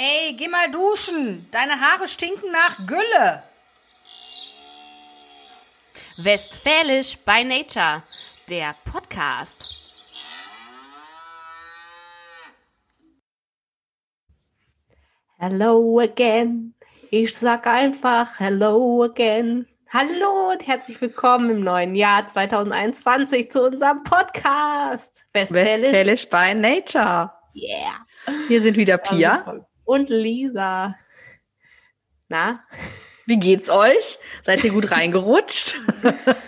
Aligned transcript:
Ey, 0.00 0.32
geh 0.34 0.46
mal 0.46 0.70
duschen. 0.70 1.48
Deine 1.50 1.80
Haare 1.80 2.06
stinken 2.06 2.52
nach 2.52 2.86
Gülle. 2.86 3.42
Westfälisch 6.18 7.18
by 7.18 7.42
Nature, 7.42 8.04
der 8.48 8.76
Podcast. 8.84 9.74
Hello 15.36 15.98
again. 15.98 16.74
Ich 17.10 17.36
sag 17.36 17.66
einfach 17.66 18.38
Hello 18.38 19.02
again. 19.02 19.66
Hallo 19.92 20.52
und 20.52 20.64
herzlich 20.64 21.00
willkommen 21.00 21.50
im 21.50 21.64
neuen 21.64 21.96
Jahr 21.96 22.24
2021 22.24 23.50
zu 23.50 23.64
unserem 23.64 24.04
Podcast. 24.04 25.26
Westfälisch, 25.32 25.82
Westfälisch 25.82 26.30
by 26.30 26.54
Nature. 26.54 27.32
Yeah. 27.52 28.06
Hier 28.46 28.62
sind 28.62 28.76
wieder 28.76 28.98
Pia. 28.98 29.66
Und 29.88 30.10
Lisa. 30.10 30.96
Na? 32.28 32.60
Wie 33.24 33.38
geht's 33.38 33.70
euch? 33.70 34.18
Seid 34.42 34.62
ihr 34.62 34.70
gut 34.70 34.90
reingerutscht? 34.90 35.78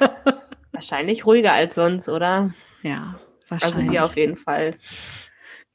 Wahrscheinlich 0.72 1.24
ruhiger 1.24 1.54
als 1.54 1.74
sonst, 1.74 2.10
oder? 2.10 2.52
Ja, 2.82 3.18
wahrscheinlich. 3.48 3.78
Also 3.78 3.92
wir 3.92 4.04
auf 4.04 4.16
jeden 4.18 4.36
Fall. 4.36 4.76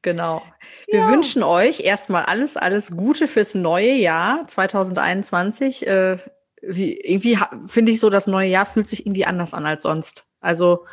Genau. 0.04 0.44
Wir 0.86 1.00
ja. 1.00 1.09
wünschen 1.09 1.42
euch 1.42 1.80
erstmal 1.80 2.26
alles, 2.26 2.56
alles 2.56 2.96
Gute 2.96 3.28
fürs 3.28 3.56
neue 3.56 3.94
Jahr 3.94 4.48
2021. 4.48 5.88
Äh, 5.88 6.20
wie, 6.62 7.00
irgendwie 7.00 7.40
finde 7.66 7.94
ich 7.94 8.00
so, 8.00 8.12
das 8.12 8.28
neue 8.28 8.48
Jahr 8.48 8.68
fühlt 8.68 8.88
sich 8.88 9.08
irgendwie 9.08 9.26
anders 9.26 9.56
an 9.56 9.66
als 9.66 9.82
sonst. 9.82 10.28
Also 10.40 10.86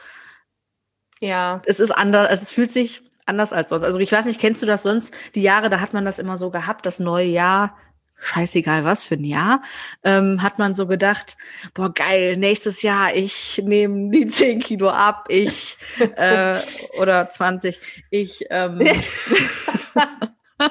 ja, 1.21 1.61
es 1.67 1.81
ist 1.81 1.91
anders, 1.91 2.31
es 2.43 2.51
fühlt 2.51 2.73
sich 2.73 3.03
anders 3.27 3.53
als 3.53 3.71
sonst. 3.71 3.85
Also 3.85 3.99
ich 3.99 4.13
weiß 4.13 4.27
nicht, 4.27 4.41
kennst 4.41 4.63
du 4.63 4.67
das 4.67 4.83
sonst? 4.83 5.15
Die 5.35 5.43
Jahre, 5.43 5.71
da 5.71 5.81
hat 5.81 5.95
man 5.95 6.05
das 6.05 6.19
immer 6.19 6.37
so 6.37 6.51
gehabt, 6.51 6.87
das 6.87 6.99
neue 6.99 7.27
Jahr, 7.27 7.77
scheißegal 8.21 8.85
was 8.85 9.05
für 9.05 9.17
ein 9.17 9.25
Jahr, 9.25 9.63
ähm, 10.05 10.43
hat 10.43 10.59
man 10.59 10.75
so 10.75 10.87
gedacht, 10.87 11.37
boah 11.75 11.93
geil, 11.93 12.37
nächstes 12.37 12.83
Jahr, 12.83 13.15
ich 13.15 13.61
nehme 13.65 14.11
die 14.11 14.27
10 14.29 14.61
Kilo 14.61 14.89
ab, 14.89 15.27
ich 15.29 15.77
äh, 15.99 16.57
oder 17.01 17.29
20, 17.29 17.81
ich 18.11 18.47
ähm, 18.51 18.81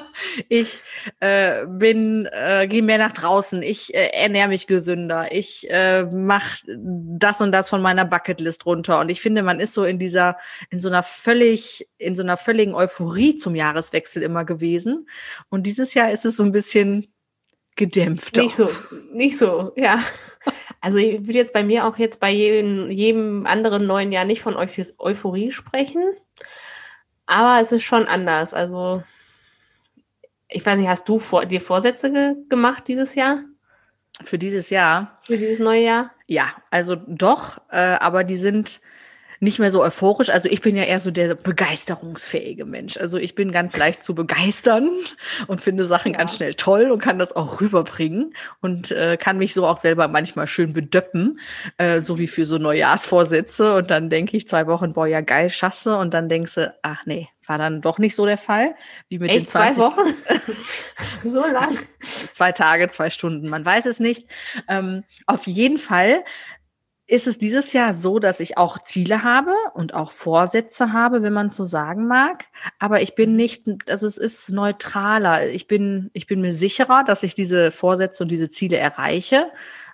ich 0.48 0.80
äh, 1.20 1.66
bin, 1.66 2.28
äh, 2.32 2.66
gehe 2.68 2.82
mehr 2.82 2.98
nach 2.98 3.12
draußen, 3.12 3.62
ich 3.62 3.94
äh, 3.94 4.08
ernähre 4.08 4.48
mich 4.48 4.66
gesünder, 4.66 5.32
ich 5.32 5.70
äh, 5.70 6.04
mache 6.04 6.58
das 6.66 7.40
und 7.40 7.52
das 7.52 7.68
von 7.68 7.82
meiner 7.82 8.04
Bucketlist 8.04 8.66
runter. 8.66 9.00
Und 9.00 9.08
ich 9.08 9.20
finde, 9.20 9.42
man 9.42 9.60
ist 9.60 9.74
so 9.74 9.84
in 9.84 9.98
dieser, 9.98 10.38
in 10.70 10.80
so 10.80 10.88
einer 10.88 11.02
völlig, 11.02 11.88
in 11.98 12.14
so 12.14 12.22
einer 12.22 12.36
völligen 12.36 12.74
Euphorie 12.74 13.36
zum 13.36 13.54
Jahreswechsel 13.54 14.22
immer 14.22 14.44
gewesen. 14.44 15.08
Und 15.48 15.66
dieses 15.66 15.94
Jahr 15.94 16.10
ist 16.10 16.24
es 16.24 16.36
so 16.36 16.44
ein 16.44 16.52
bisschen 16.52 17.12
gedämpft. 17.76 18.36
Nicht 18.36 18.56
so, 18.56 18.68
nicht 19.12 19.38
so, 19.38 19.72
ja. 19.76 19.98
Also 20.80 20.98
ich 20.98 21.26
würde 21.26 21.38
jetzt 21.38 21.52
bei 21.52 21.62
mir 21.62 21.86
auch 21.86 21.96
jetzt 21.96 22.20
bei 22.20 22.30
jedem, 22.30 22.90
jedem 22.90 23.46
anderen 23.46 23.86
neuen 23.86 24.12
Jahr 24.12 24.24
nicht 24.24 24.42
von 24.42 24.56
Euphorie 24.56 25.52
sprechen. 25.52 26.02
Aber 27.26 27.60
es 27.60 27.72
ist 27.72 27.84
schon 27.84 28.08
anders. 28.08 28.52
Also 28.52 29.02
ich 30.52 30.64
weiß 30.64 30.78
nicht, 30.78 30.88
hast 30.88 31.08
du 31.08 31.18
vor, 31.18 31.46
dir 31.46 31.60
Vorsätze 31.60 32.12
ge 32.12 32.34
gemacht 32.48 32.88
dieses 32.88 33.14
Jahr? 33.14 33.44
Für 34.22 34.38
dieses 34.38 34.70
Jahr? 34.70 35.18
Für 35.24 35.36
dieses 35.36 35.58
neue 35.58 35.82
Jahr? 35.82 36.10
Ja, 36.26 36.54
also 36.70 36.96
doch, 36.96 37.58
äh, 37.70 37.76
aber 37.76 38.24
die 38.24 38.36
sind 38.36 38.80
nicht 39.42 39.58
mehr 39.58 39.72
so 39.72 39.82
euphorisch. 39.82 40.30
Also 40.30 40.48
ich 40.48 40.60
bin 40.60 40.76
ja 40.76 40.84
eher 40.84 41.00
so 41.00 41.10
der 41.10 41.34
begeisterungsfähige 41.34 42.64
Mensch. 42.64 42.96
Also 42.96 43.18
ich 43.18 43.34
bin 43.34 43.50
ganz 43.50 43.76
leicht 43.76 44.04
zu 44.04 44.14
begeistern 44.14 44.88
und 45.48 45.60
finde 45.60 45.84
Sachen 45.84 46.12
ja. 46.12 46.18
ganz 46.18 46.36
schnell 46.36 46.54
toll 46.54 46.92
und 46.92 47.00
kann 47.00 47.18
das 47.18 47.34
auch 47.34 47.60
rüberbringen 47.60 48.34
und 48.60 48.92
äh, 48.92 49.16
kann 49.16 49.38
mich 49.38 49.52
so 49.52 49.66
auch 49.66 49.78
selber 49.78 50.06
manchmal 50.06 50.46
schön 50.46 50.72
bedöppen, 50.72 51.40
äh, 51.76 52.00
so 52.00 52.18
wie 52.18 52.28
für 52.28 52.46
so 52.46 52.58
Neujahrsvorsätze. 52.58 53.74
Und 53.74 53.90
dann 53.90 54.10
denke 54.10 54.36
ich 54.36 54.46
zwei 54.46 54.68
Wochen, 54.68 54.92
boah, 54.92 55.08
ja 55.08 55.22
geil, 55.22 55.48
schasse. 55.48 55.96
Und 55.96 56.14
dann 56.14 56.28
denkst 56.28 56.54
du, 56.54 56.72
ach 56.82 57.04
nee, 57.04 57.28
war 57.44 57.58
dann 57.58 57.80
doch 57.80 57.98
nicht 57.98 58.14
so 58.14 58.24
der 58.24 58.38
Fall. 58.38 58.76
Wie 59.08 59.18
mit 59.18 59.28
Echt, 59.28 59.40
den 59.40 59.46
20 59.48 59.74
zwei 59.74 59.82
Wochen? 59.82 60.14
so 61.28 61.44
lang? 61.44 61.76
zwei 62.00 62.52
Tage, 62.52 62.86
zwei 62.88 63.10
Stunden, 63.10 63.48
man 63.48 63.64
weiß 63.64 63.86
es 63.86 63.98
nicht. 63.98 64.28
Ähm, 64.68 65.02
auf 65.26 65.48
jeden 65.48 65.78
Fall 65.78 66.22
ist 67.12 67.26
es 67.26 67.36
dieses 67.36 67.74
Jahr 67.74 67.92
so, 67.92 68.18
dass 68.18 68.40
ich 68.40 68.56
auch 68.56 68.78
Ziele 68.78 69.22
habe 69.22 69.52
und 69.74 69.92
auch 69.92 70.10
Vorsätze 70.10 70.94
habe, 70.94 71.22
wenn 71.22 71.34
man 71.34 71.50
so 71.50 71.62
sagen 71.62 72.06
mag. 72.06 72.46
Aber 72.78 73.02
ich 73.02 73.14
bin 73.14 73.36
nicht, 73.36 73.66
also 73.90 74.06
es 74.06 74.16
ist 74.16 74.48
neutraler. 74.48 75.46
Ich 75.50 75.66
bin, 75.66 76.10
ich 76.14 76.26
bin 76.26 76.40
mir 76.40 76.54
sicherer, 76.54 77.04
dass 77.04 77.22
ich 77.22 77.34
diese 77.34 77.70
Vorsätze 77.70 78.22
und 78.22 78.30
diese 78.30 78.48
Ziele 78.48 78.78
erreiche, 78.78 79.52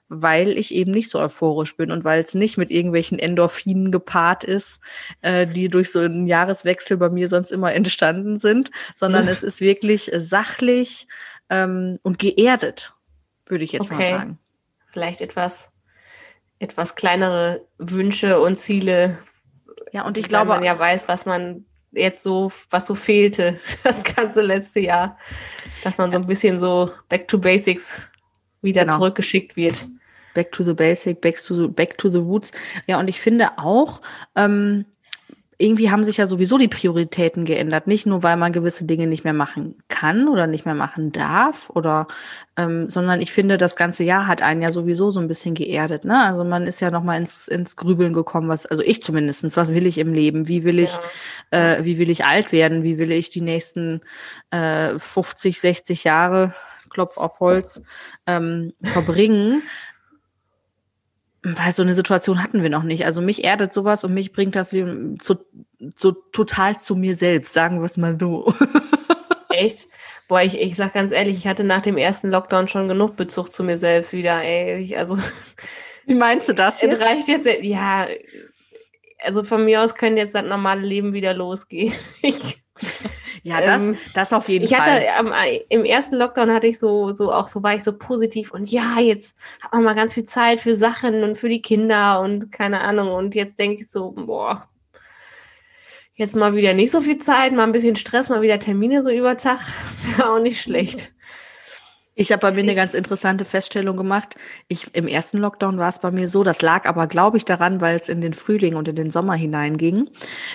weil 0.08 0.56
ich 0.56 0.72
eben 0.72 0.92
nicht 0.92 1.10
so 1.10 1.18
euphorisch 1.18 1.76
bin 1.76 1.90
und 1.90 2.04
weil 2.04 2.22
es 2.22 2.34
nicht 2.34 2.56
mit 2.56 2.70
irgendwelchen 2.70 3.18
Endorphinen 3.18 3.90
gepaart 3.90 4.44
ist, 4.44 4.80
äh, 5.20 5.44
die 5.44 5.68
durch 5.68 5.90
so 5.90 5.98
einen 5.98 6.28
Jahreswechsel 6.28 6.98
bei 6.98 7.08
mir 7.08 7.26
sonst 7.26 7.50
immer 7.50 7.74
entstanden 7.74 8.38
sind, 8.38 8.70
sondern 8.94 9.26
es 9.26 9.42
ist 9.42 9.60
wirklich 9.60 10.08
sachlich 10.18 11.08
ähm, 11.50 11.98
und 12.04 12.20
geerdet, 12.20 12.94
würde 13.44 13.64
ich 13.64 13.72
jetzt 13.72 13.90
okay. 13.90 14.12
mal 14.12 14.18
sagen. 14.18 14.38
Vielleicht 14.86 15.20
etwas 15.20 15.72
etwas 16.58 16.94
kleinere 16.94 17.66
Wünsche 17.78 18.41
und 18.41 18.56
Ziele. 18.56 19.19
Ja, 19.92 20.06
und 20.06 20.19
ich 20.19 20.28
glaube, 20.28 20.48
man 20.48 20.64
ja 20.64 20.78
weiß, 20.78 21.08
was 21.08 21.26
man 21.26 21.64
jetzt 21.92 22.22
so, 22.22 22.52
was 22.70 22.86
so 22.86 22.94
fehlte 22.94 23.58
das 23.84 24.02
ganze 24.02 24.42
letzte 24.42 24.80
Jahr, 24.80 25.18
dass 25.84 25.98
man 25.98 26.12
so 26.12 26.18
ein 26.18 26.26
bisschen 26.26 26.58
so 26.58 26.91
back 27.08 27.28
to 27.28 27.38
basics 27.38 28.06
wieder 28.60 28.84
genau. 28.84 28.97
zurückgeschickt 28.97 29.56
wird. 29.56 29.86
Back 30.34 30.52
to 30.52 30.62
the 30.62 30.74
basic, 30.74 31.20
back 31.20 31.36
to 31.36 31.54
the, 31.54 31.68
back 31.68 31.97
to 31.98 32.10
the 32.10 32.18
roots. 32.18 32.52
Ja, 32.86 32.98
und 33.00 33.08
ich 33.08 33.20
finde 33.20 33.50
auch, 33.56 34.02
ähm, 34.36 34.84
irgendwie 35.58 35.91
haben 35.91 36.04
sich 36.04 36.19
ja 36.19 36.26
sowieso 36.26 36.56
die 36.56 36.69
Prioritäten 36.69 37.44
geändert. 37.44 37.88
Nicht 37.88 38.06
nur, 38.06 38.22
weil 38.22 38.36
man 38.36 38.52
gewisse 38.52 38.84
Dinge 38.84 39.08
nicht 39.08 39.24
mehr 39.24 39.32
machen 39.32 39.76
kann 39.88 40.28
oder 40.28 40.46
nicht 40.46 40.64
mehr 40.64 40.76
machen 40.76 41.10
darf 41.10 41.69
oder, 41.70 42.06
ähm, 42.56 42.88
sondern 42.88 43.20
ich 43.20 43.32
finde, 43.32 43.58
das 43.58 43.74
ganze 43.74 44.04
Jahr 44.04 44.28
hat 44.28 44.41
einen 44.41 44.62
ja 44.62 44.70
sowieso 44.70 45.10
so 45.10 45.18
ein 45.18 45.26
bisschen 45.26 45.54
geerdet. 45.54 46.04
Ne? 46.04 46.22
Also 46.24 46.44
man 46.44 46.66
ist 46.68 46.78
ja 46.80 46.92
noch 46.92 47.02
mal 47.02 47.16
ins, 47.16 47.48
ins 47.48 47.74
Grübeln 47.74 48.12
gekommen, 48.12 48.48
was, 48.48 48.66
also 48.66 48.84
ich 48.84 49.02
zumindestens, 49.02 49.56
was 49.56 49.74
will 49.74 49.86
ich 49.86 49.98
im 49.98 50.14
Leben? 50.14 50.47
Wie 50.47 50.62
will 50.62 50.78
ich, 50.78 50.92
ja. 51.52 51.74
äh, 51.74 51.84
wie 51.84 51.98
will 51.98 52.08
ich 52.08 52.24
alt 52.24 52.52
werden? 52.52 52.84
Wie 52.84 52.98
will 52.98 53.10
ich 53.10 53.30
die 53.30 53.41
nächsten 53.41 54.00
äh, 54.50 54.97
50, 54.97 55.60
60 55.60 56.04
Jahre 56.04 56.54
Klopf 56.88 57.16
auf 57.16 57.41
Holz 57.41 57.82
ähm, 58.26 58.72
verbringen. 58.82 59.62
Weil 61.43 61.72
so 61.72 61.82
eine 61.82 61.94
Situation 61.94 62.43
hatten 62.43 62.62
wir 62.62 62.71
noch 62.71 62.82
nicht. 62.82 63.06
Also 63.06 63.21
mich 63.21 63.44
erdet 63.44 63.72
sowas 63.72 64.04
und 64.04 64.12
mich 64.12 64.32
bringt 64.32 64.56
das 64.56 64.72
wie 64.72 65.16
zu, 65.19 65.37
so 65.97 66.12
total 66.12 66.78
zu 66.78 66.97
mir 66.97 67.15
selbst, 67.15 67.53
sagen 67.53 67.78
wir 67.78 67.84
es 67.84 67.97
mal 67.97 68.19
so. 68.19 68.53
Echt? 69.50 69.88
Boah, 70.27 70.43
ich, 70.43 70.60
ich 70.60 70.77
sag 70.77 70.93
ganz 70.93 71.12
ehrlich, 71.12 71.37
ich 71.38 71.47
hatte 71.47 71.65
nach 71.65 71.81
dem 71.81 71.97
ersten 71.97 72.31
Lockdown 72.31 72.69
schon 72.69 72.88
genug 72.88 73.16
Bezug 73.16 73.53
zu 73.53 73.65
mir 73.65 73.78
selbst 73.78 74.12
wieder. 74.12 74.43
Ey, 74.43 74.78
ich, 74.82 74.98
also. 74.98 75.19
Wie 76.06 76.15
meinst 76.15 76.48
du 76.48 76.54
das 76.54 76.81
jetzt? 76.82 76.94
Es 76.94 77.00
reicht 77.00 77.28
jetzt, 77.28 77.48
ja. 77.62 78.09
Also 79.21 79.43
von 79.43 79.65
mir 79.65 79.82
aus 79.82 79.94
können 79.94 80.16
jetzt 80.16 80.34
das 80.34 80.44
normale 80.44 80.82
Leben 80.82 81.12
wieder 81.12 81.34
losgehen. 81.34 81.93
Ich, 82.22 82.62
ja, 83.43 83.61
das, 83.61 83.83
ähm, 83.83 83.99
das 84.15 84.33
auf 84.33 84.49
jeden 84.49 84.65
ich 84.65 84.75
Fall. 84.75 85.03
Ich 85.03 85.09
hatte 85.11 85.28
ähm, 85.28 85.62
im 85.69 85.84
ersten 85.84 86.16
Lockdown 86.16 86.53
hatte 86.53 86.66
ich 86.66 86.78
so, 86.78 87.12
so 87.12 87.33
auch 87.33 87.49
so 87.49 87.62
war 87.62 87.75
ich 87.75 87.84
so 87.84 87.93
positiv 87.97 88.53
und 88.53 88.71
ja, 88.71 88.99
jetzt 89.00 89.37
hat 89.61 89.72
man 89.72 89.84
mal 89.84 89.94
ganz 89.94 90.12
viel 90.12 90.25
Zeit 90.25 90.61
für 90.61 90.75
Sachen 90.75 91.22
und 91.22 91.37
für 91.37 91.49
die 91.49 91.62
Kinder 91.62 92.21
und 92.21 92.53
keine 92.53 92.81
Ahnung. 92.81 93.12
Und 93.12 93.34
jetzt 93.34 93.59
denke 93.59 93.83
ich 93.83 93.91
so, 93.91 94.12
boah, 94.12 94.69
jetzt 96.15 96.37
mal 96.37 96.55
wieder 96.55 96.75
nicht 96.75 96.91
so 96.91 97.00
viel 97.00 97.19
Zeit, 97.19 97.53
mal 97.53 97.62
ein 97.62 97.72
bisschen 97.72 97.97
Stress, 97.97 98.28
mal 98.28 98.43
wieder 98.43 98.59
Termine 98.59 99.03
so 99.03 99.10
über 99.10 99.37
Tag. 99.37 99.60
Wäre 100.16 100.31
auch 100.31 100.41
nicht 100.41 100.60
schlecht. 100.60 101.15
Ich 102.20 102.32
habe 102.32 102.41
bei 102.41 102.50
mir 102.50 102.62
eine 102.62 102.74
ganz 102.74 102.94
interessante 102.94 103.44
Feststellung 103.44 103.97
gemacht. 103.97 104.34
Ich 104.66 104.92
im 104.92 105.06
ersten 105.06 105.38
Lockdown 105.38 105.78
war 105.78 105.88
es 105.88 106.00
bei 106.00 106.10
mir 106.10 106.26
so, 106.26 106.42
das 106.42 106.62
lag 106.62 106.84
aber, 106.84 107.06
glaube 107.06 107.36
ich, 107.36 107.44
daran, 107.44 107.80
weil 107.80 107.94
es 107.94 108.09
in 108.09 108.20
den 108.20 108.34
Frühling 108.34 108.74
und 108.74 108.88
in 108.88 108.97
den 108.97 109.12
Sommer 109.12 109.34
hineinging, 109.34 110.10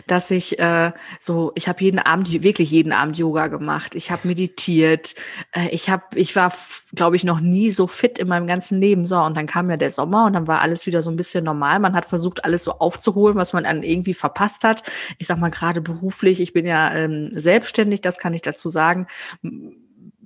dass 0.06 0.30
ich 0.30 0.60
äh, 0.60 0.92
so, 1.22 1.54
ich 1.56 1.70
habe 1.70 1.82
jeden 1.82 2.00
Abend 2.00 2.44
wirklich 2.44 2.70
jeden 2.70 2.92
Abend 2.92 3.18
Yoga 3.18 3.48
gemacht. 3.48 3.96
Ich 3.96 4.12
habe 4.12 4.28
meditiert. 4.28 5.16
Äh, 5.54 5.70
ich 5.70 5.90
habe, 5.90 6.04
ich 6.16 6.36
war, 6.36 6.52
glaube 6.96 7.16
ich, 7.16 7.24
noch 7.24 7.40
nie 7.40 7.72
so 7.72 7.88
fit 7.88 8.20
in 8.20 8.28
meinem 8.28 8.46
ganzen 8.46 8.82
Leben. 8.82 9.06
So 9.06 9.18
und 9.22 9.38
dann 9.38 9.48
kam 9.48 9.70
ja 9.70 9.78
der 9.78 9.92
Sommer 9.92 10.26
und 10.26 10.34
dann 10.34 10.48
war 10.48 10.60
alles 10.60 10.86
wieder 10.86 11.02
so 11.02 11.12
ein 11.12 11.16
bisschen 11.16 11.46
normal. 11.46 11.80
Man 11.80 11.96
hat 11.96 12.06
versucht, 12.06 12.44
alles 12.44 12.66
so 12.66 12.74
aufzuholen, 12.74 13.38
was 13.38 13.54
man 13.54 13.66
an 13.66 13.84
irgendwie 13.84 14.14
verpasst 14.14 14.66
hat. 14.66 14.84
Ich 15.18 15.28
sag 15.28 15.38
mal 15.38 15.50
gerade 15.50 15.80
beruflich. 15.80 16.42
Ich 16.42 16.52
bin 16.52 16.66
ja 16.66 16.94
ähm, 16.94 17.30
selbstständig, 17.32 18.02
das 18.02 18.18
kann 18.18 18.34
ich 18.34 18.42
dazu 18.42 18.68
sagen 18.68 19.08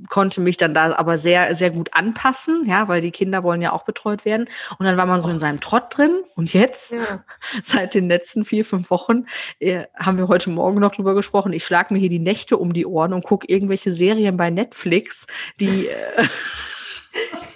konnte 0.09 0.41
mich 0.41 0.57
dann 0.57 0.73
da 0.73 0.95
aber 0.95 1.17
sehr, 1.17 1.55
sehr 1.55 1.69
gut 1.69 1.89
anpassen, 1.93 2.65
ja, 2.65 2.87
weil 2.87 3.01
die 3.01 3.11
Kinder 3.11 3.43
wollen 3.43 3.61
ja 3.61 3.73
auch 3.73 3.85
betreut 3.85 4.25
werden. 4.25 4.47
Und 4.79 4.85
dann 4.85 4.97
war 4.97 5.05
man 5.05 5.21
so 5.21 5.29
in 5.29 5.39
seinem 5.39 5.59
Trott 5.59 5.97
drin. 5.97 6.21
Und 6.35 6.53
jetzt, 6.53 6.93
Ja. 6.93 7.23
seit 7.63 7.93
den 7.93 8.07
letzten 8.07 8.45
vier, 8.45 8.65
fünf 8.65 8.89
Wochen, 8.89 9.25
äh, 9.59 9.85
haben 9.97 10.17
wir 10.17 10.27
heute 10.27 10.49
Morgen 10.49 10.79
noch 10.79 10.95
drüber 10.95 11.13
gesprochen. 11.15 11.53
Ich 11.53 11.65
schlag 11.65 11.91
mir 11.91 11.99
hier 11.99 12.09
die 12.09 12.19
Nächte 12.19 12.57
um 12.57 12.73
die 12.73 12.85
Ohren 12.85 13.13
und 13.13 13.23
gucke 13.23 13.47
irgendwelche 13.47 13.91
Serien 13.91 14.37
bei 14.37 14.49
Netflix, 14.49 15.27
die, 15.59 15.87
äh, 15.87 16.27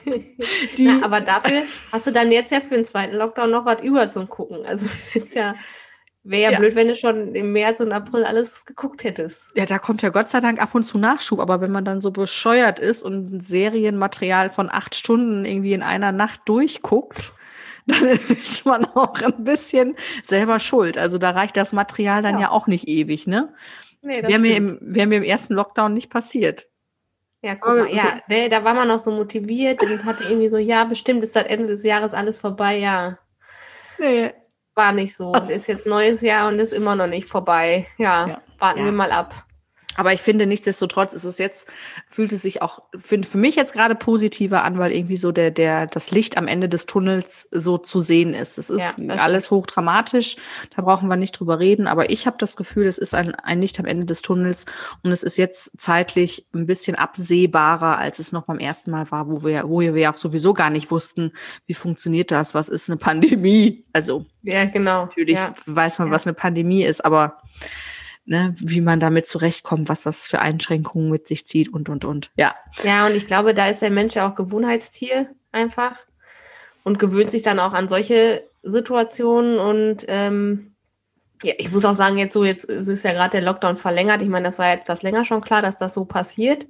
die 0.77 0.86
Na, 0.86 1.03
aber 1.03 1.21
dafür 1.21 1.63
hast 1.92 2.07
du 2.07 2.12
dann 2.12 2.31
jetzt 2.31 2.51
ja 2.51 2.59
für 2.62 2.75
den 2.75 2.86
zweiten 2.86 3.15
Lockdown 3.15 3.51
noch 3.51 3.65
was 3.65 3.81
über 3.81 4.09
zum 4.09 4.27
Gucken. 4.27 4.65
Also 4.65 4.88
ist 5.13 5.36
ja, 5.36 5.56
wäre 6.24 6.42
ja, 6.44 6.52
Ja. 6.52 6.60
blöd, 6.60 6.76
wenn 6.76 6.88
du 6.88 6.96
schon 6.96 7.34
im 7.36 7.52
März 7.52 7.80
und 7.80 7.92
April 7.92 8.24
alles 8.26 8.66
geguckt 8.66 9.04
hättest. 9.04 9.48
Ja, 9.56 9.66
da 9.66 9.80
kommt 9.80 10.02
ja 10.02 10.10
Gott 10.10 10.30
sei 10.30 10.40
Dank 10.40 10.62
ab 10.62 10.76
und 10.76 10.84
zu 10.84 10.98
Nachschub, 10.98 11.40
aber 11.40 11.62
wenn 11.62 11.72
man 11.72 11.86
dann 11.86 12.02
so 12.02 12.12
bescheuert 12.12 12.80
ist 12.80 13.04
und 13.04 13.34
ein 13.34 13.40
Serienmaterial 13.40 14.50
von 14.50 14.70
acht 14.72 14.96
Stunden 14.96 15.46
irgendwie 15.46 15.74
in 15.74 15.82
einer 15.84 16.12
Nacht 16.12 16.42
durchguckt, 16.46 17.34
dann 17.88 18.08
ist 18.08 18.66
man 18.66 18.86
auch 18.86 19.20
ein 19.22 19.44
bisschen 19.44 19.96
selber 20.24 20.60
schuld. 20.60 20.98
Also 20.98 21.18
da 21.18 21.32
reicht 21.32 21.58
das 21.58 21.74
Material 21.74 22.22
dann 22.22 22.36
ja, 22.36 22.42
Ja. 22.42 22.50
auch 22.52 22.68
nicht 22.68 22.88
ewig, 22.88 23.26
ne? 23.28 23.54
Nee, 24.04 24.22
Wäre 24.24 24.40
mir, 24.40 24.56
im- 24.58 24.78
wär 24.82 25.08
mir 25.08 25.18
im 25.18 25.24
ersten 25.24 25.54
Lockdown 25.56 25.94
nicht 25.94 26.10
passiert. 26.12 26.68
Ja, 27.44 27.56
guck 27.56 27.74
mal, 27.76 27.82
Also- 27.82 27.96
ja, 27.96 28.20
ne, 28.28 28.50
da 28.50 28.64
war 28.64 28.76
man 28.76 28.88
noch 28.88 29.00
so 29.00 29.10
motiviert 29.12 29.82
und 29.82 30.06
hatte 30.06 30.24
irgendwie 30.26 30.50
so, 30.50 30.58
ja, 30.58 30.84
bestimmt 30.86 31.24
ist 31.24 31.36
das 31.36 31.46
Ende 31.46 31.68
des 31.68 31.82
Jahres 31.84 32.14
alles 32.14 32.38
vorbei, 32.38 32.78
ja. 32.78 33.18
Nee. 33.98 34.32
War 34.76 34.94
nicht 34.94 35.16
so. 35.16 35.34
Ist 35.50 35.68
jetzt 35.68 35.86
neues 35.86 36.22
Jahr 36.22 36.48
und 36.48 36.60
ist 36.60 36.72
immer 36.74 36.96
noch 36.96 37.08
nicht 37.08 37.28
vorbei. 37.28 37.88
Ja, 37.98 38.28
Ja. 38.28 38.42
warten 38.60 38.80
Ja. 38.80 38.86
wir 38.86 38.92
mal 38.94 39.12
ab. 39.12 39.34
Aber 39.98 40.14
ich 40.14 40.22
finde, 40.22 40.46
nichtsdestotrotz 40.46 41.14
ist 41.14 41.26
es 41.26 41.38
jetzt, 41.38 41.68
fühlt 42.10 42.32
es 42.32 42.42
sich 42.42 42.62
auch 42.62 42.82
für, 42.98 43.22
für 43.24 43.38
mich 43.38 43.56
jetzt 43.56 43.74
gerade 43.74 43.96
positiver 43.96 44.64
an, 44.64 44.80
weil 44.80 44.92
irgendwie 44.94 45.18
so 45.18 45.32
der, 45.32 45.52
der, 45.52 45.88
das 45.88 46.12
Licht 46.12 46.38
am 46.38 46.48
Ende 46.48 46.70
des 46.70 46.86
Tunnels 46.86 47.48
so 47.52 47.78
zu 47.78 48.00
sehen 48.00 48.34
ist. 48.34 48.58
Es 48.58 48.70
ist 48.70 48.98
Ja, 49.00 49.16
alles 49.16 49.52
hochdramatisch, 49.52 50.38
da 50.76 50.82
brauchen 50.82 51.10
wir 51.10 51.18
nicht 51.18 51.34
drüber 51.34 51.60
reden, 51.60 51.88
aber 51.88 52.10
ich 52.10 52.26
habe 52.26 52.38
das 52.40 52.56
Gefühl, 52.56 52.88
es 52.88 52.98
ist 52.98 53.14
ein, 53.14 53.36
ein 53.36 53.60
Licht 53.62 53.80
am 53.80 53.86
Ende 53.86 54.06
des 54.06 54.22
Tunnels 54.22 54.66
und 55.04 55.12
es 55.12 55.24
ist 55.24 55.38
jetzt 55.38 55.80
zeitlich 55.80 56.48
ein 56.54 56.66
bisschen 56.68 56.96
absehbarer, 56.96 57.98
als 57.98 58.20
es 58.20 58.32
noch 58.32 58.44
beim 58.44 58.60
ersten 58.60 58.92
Mal 58.92 59.12
war, 59.12 59.28
wo 59.30 59.44
wir, 59.44 59.68
wo 59.68 59.82
wir 59.82 60.10
auch 60.10 60.18
sowieso 60.18 60.54
gar 60.54 60.70
nicht 60.70 60.90
wussten, 60.92 61.34
wie 61.66 61.74
funktioniert 61.74 62.32
das, 62.32 62.54
was 62.54 62.70
ist 62.70 62.90
eine 62.90 62.98
Pandemie. 62.98 63.84
Also 63.94 64.26
Ja, 64.44 64.66
genau. 64.66 65.06
Natürlich 65.06 65.36
Ja. 65.38 65.54
weiß 65.66 66.00
man, 66.00 66.08
Ja. 66.08 66.14
was 66.14 66.26
eine 66.26 66.34
Pandemie 66.34 66.84
ist, 66.84 67.04
aber 67.04 67.42
ne, 68.26 68.54
wie 68.58 68.82
man 68.82 69.00
damit 69.00 69.26
zurechtkommt, 69.26 69.90
was 69.90 70.04
das 70.04 70.28
für 70.28 70.40
Einschränkungen 70.40 71.10
mit 71.10 71.28
sich 71.28 71.48
zieht 71.48 71.74
und, 71.74 71.90
und, 71.90 72.06
und. 72.06 72.32
Ja, 72.36 72.56
ja, 72.84 73.06
und 73.08 73.16
ich 73.16 73.28
glaube, 73.28 73.54
da 73.54 73.68
ist 73.68 73.82
der 73.82 73.90
Mensch 73.90 74.16
ja 74.16 74.30
auch 74.30 74.36
Gewohnheitstier 74.36 75.28
einfach 75.52 75.98
und 76.84 77.00
gewöhnt 77.00 77.32
sich 77.32 77.42
dann 77.42 77.60
auch 77.60 77.74
an 77.74 77.90
solche 77.90 78.44
Situationen 78.64 79.58
und 79.60 80.06
ähm, 80.08 80.72
ja, 81.44 81.54
ich 81.58 81.72
muss 81.72 81.86
auch 81.86 81.94
sagen, 81.94 82.18
jetzt 82.18 82.34
so, 82.34 82.44
jetzt 82.44 82.66
ist 82.66 83.04
ja 83.04 83.14
gerade 83.14 83.32
der 83.32 83.42
Lockdown 83.42 83.78
verlängert. 83.78 84.22
Ich 84.22 84.28
meine, 84.28 84.46
das 84.46 84.60
war 84.60 84.68
ja 84.68 84.74
etwas 84.74 85.02
länger 85.02 85.26
schon 85.26 85.42
klar, 85.42 85.62
dass 85.62 85.76
das 85.76 85.94
so 85.94 86.06
passiert. 86.06 86.68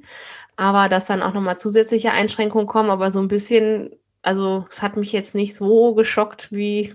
Aber 0.56 0.90
dass 0.90 1.08
dann 1.08 1.24
auch 1.24 1.34
nochmal 1.34 1.60
zusätzliche 1.60 2.12
Einschränkungen 2.12 2.68
kommen, 2.68 2.90
aber 2.90 3.12
so 3.12 3.20
ein 3.20 3.28
bisschen, 3.28 3.92
also 4.22 4.66
es 4.70 4.82
hat 4.82 4.96
mich 4.96 5.12
jetzt 5.12 5.36
nicht 5.36 5.56
so 5.56 5.94
geschockt 5.94 6.52
wie 6.52 6.94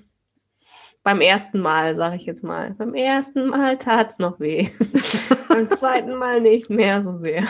beim 1.07 1.21
ersten 1.21 1.61
Mal, 1.61 1.95
sage 1.95 2.17
ich 2.17 2.27
jetzt 2.27 2.43
mal. 2.43 2.75
Beim 2.77 2.93
ersten 2.93 3.47
Mal 3.47 3.79
tat 3.79 4.11
es 4.11 4.19
noch 4.19 4.41
weh. 4.41 4.69
beim 5.49 5.71
zweiten 5.71 6.17
Mal 6.17 6.41
nicht 6.41 6.69
mehr 6.69 7.01
so 7.05 7.13
sehr. 7.13 7.45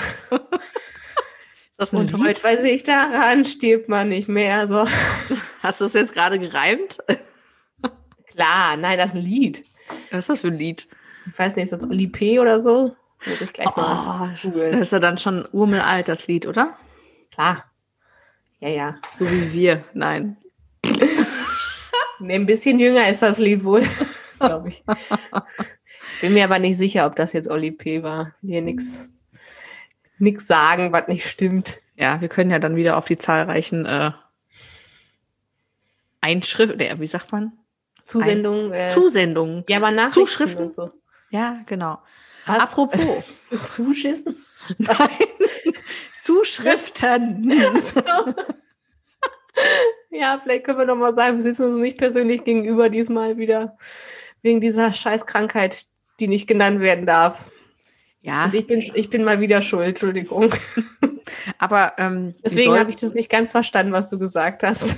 das 1.78 1.94
Und 1.94 2.12
heute 2.22 2.44
weiß 2.44 2.64
ich, 2.64 2.82
daran 2.82 3.46
stirbt 3.46 3.88
man 3.88 4.10
nicht 4.10 4.28
mehr. 4.28 4.68
So. 4.68 4.86
Hast 5.62 5.80
du 5.80 5.86
es 5.86 5.94
jetzt 5.94 6.12
gerade 6.12 6.38
gereimt? 6.38 6.98
Klar, 8.26 8.76
nein, 8.76 8.98
das 8.98 9.14
ist 9.14 9.16
ein 9.16 9.22
Lied. 9.22 9.64
Was 10.10 10.18
ist 10.18 10.28
das 10.28 10.40
für 10.42 10.48
ein 10.48 10.58
Lied? 10.58 10.86
Ich 11.26 11.38
weiß 11.38 11.56
nicht, 11.56 11.72
ist 11.72 11.72
das 11.72 11.82
Oli 11.82 12.08
P. 12.08 12.38
oder 12.38 12.60
so? 12.60 12.94
Muss 13.24 13.40
ich 13.40 13.54
gleich 13.54 13.74
mal 13.74 14.34
Das 14.34 14.80
ist 14.82 14.92
ja 14.92 14.98
dann 14.98 15.16
schon 15.16 15.48
urmelalt, 15.50 16.08
das 16.08 16.26
Lied, 16.26 16.46
oder? 16.46 16.76
Klar. 17.32 17.64
Ja, 18.60 18.68
ja. 18.68 18.96
So 19.18 19.24
wie 19.24 19.50
wir. 19.54 19.82
Nein. 19.94 20.36
Nee, 22.18 22.34
ein 22.34 22.46
bisschen 22.46 22.80
jünger 22.80 23.08
ist 23.08 23.22
das 23.22 23.38
Lied 23.38 23.64
wohl, 23.64 23.82
glaube 24.38 24.68
ich. 24.68 24.84
Bin 26.20 26.34
mir 26.34 26.44
aber 26.44 26.58
nicht 26.58 26.78
sicher, 26.78 27.06
ob 27.06 27.16
das 27.16 27.32
jetzt 27.32 27.50
Oli 27.50 27.70
P. 27.70 28.02
war. 28.02 28.34
Hier 28.42 28.62
nichts 28.62 29.10
nix 30.18 30.46
sagen, 30.46 30.92
was 30.92 31.08
nicht 31.08 31.28
stimmt. 31.28 31.80
Ja, 31.96 32.20
wir 32.20 32.28
können 32.28 32.50
ja 32.50 32.58
dann 32.58 32.76
wieder 32.76 32.96
auf 32.96 33.06
die 33.06 33.16
zahlreichen 33.16 33.86
äh, 33.86 34.12
Einschriften, 36.20 36.78
nee, 36.78 36.94
wie 36.98 37.06
sagt 37.06 37.32
man? 37.32 37.52
Zusendungen. 38.02 38.72
Äh, 38.72 38.84
Zusendungen. 38.84 39.64
ja, 39.68 39.78
aber 39.78 39.90
Nachrichten 39.90 40.20
Zuschriften? 40.20 40.72
So. 40.74 40.92
Ja, 41.30 41.60
genau. 41.66 41.98
Was? 42.46 42.62
Apropos. 42.62 43.44
Zuschissen? 43.66 44.44
Nein. 44.78 44.96
Zuschriften. 46.18 47.52
Ja, 50.10 50.38
vielleicht 50.42 50.64
können 50.64 50.78
wir 50.78 50.86
noch 50.86 50.96
mal 50.96 51.14
sagen, 51.14 51.36
wir 51.36 51.42
sitzen 51.42 51.64
uns 51.64 51.78
nicht 51.78 51.98
persönlich 51.98 52.44
gegenüber 52.44 52.88
diesmal 52.88 53.36
wieder 53.36 53.76
wegen 54.42 54.60
dieser 54.60 54.92
Scheißkrankheit, 54.92 55.86
die 56.20 56.28
nicht 56.28 56.46
genannt 56.46 56.80
werden 56.80 57.06
darf. 57.06 57.50
Ja, 58.22 58.46
Und 58.46 58.54
ich 58.54 58.66
bin, 58.66 58.80
ich 58.94 59.10
bin 59.10 59.24
mal 59.24 59.40
wieder 59.40 59.62
schuld, 59.62 59.88
Entschuldigung. 59.88 60.52
aber 61.58 61.92
ähm, 61.98 62.34
Deswegen 62.44 62.76
habe 62.78 62.90
ich 62.90 62.96
das 62.96 63.14
nicht 63.14 63.30
ganz 63.30 63.52
verstanden, 63.52 63.92
was 63.92 64.10
du 64.10 64.18
gesagt 64.18 64.62
hast. 64.62 64.96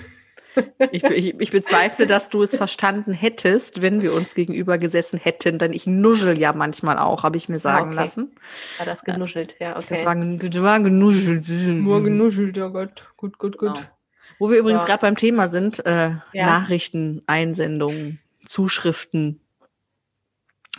ich, 0.92 1.04
ich, 1.04 1.40
ich 1.40 1.50
bezweifle, 1.50 2.06
dass 2.06 2.30
du 2.30 2.42
es 2.42 2.56
verstanden 2.56 3.12
hättest, 3.12 3.82
wenn 3.82 4.02
wir 4.02 4.14
uns 4.14 4.34
gegenüber 4.34 4.78
gesessen 4.78 5.18
hätten, 5.18 5.58
denn 5.58 5.72
ich 5.72 5.86
nuschel 5.86 6.38
ja 6.38 6.52
manchmal 6.52 6.98
auch, 6.98 7.22
habe 7.22 7.36
ich 7.36 7.48
mir 7.48 7.58
sagen 7.58 7.88
okay. 7.88 7.96
lassen. 7.96 8.32
War 8.78 8.86
das 8.86 9.04
genuschelt? 9.04 9.56
Ja, 9.60 9.76
okay. 9.76 9.86
Das 9.90 10.04
war, 10.04 10.14
das 10.14 10.62
war 10.62 10.80
genuschelt. 10.80 11.48
nur 11.48 12.02
genuschelt, 12.02 12.56
ja 12.56 12.68
Gott. 12.68 13.12
Gut, 13.16 13.38
gut, 13.38 13.58
gut. 13.58 13.74
Genau. 13.74 13.88
Wo 14.38 14.50
wir 14.50 14.58
übrigens 14.58 14.82
Ja. 14.82 14.86
gerade 14.88 15.00
beim 15.00 15.16
Thema 15.16 15.48
sind, 15.48 15.84
äh, 15.86 16.10
Ja. 16.32 16.46
Nachrichten, 16.46 17.22
Einsendungen, 17.26 18.20
Zuschriften. 18.44 19.40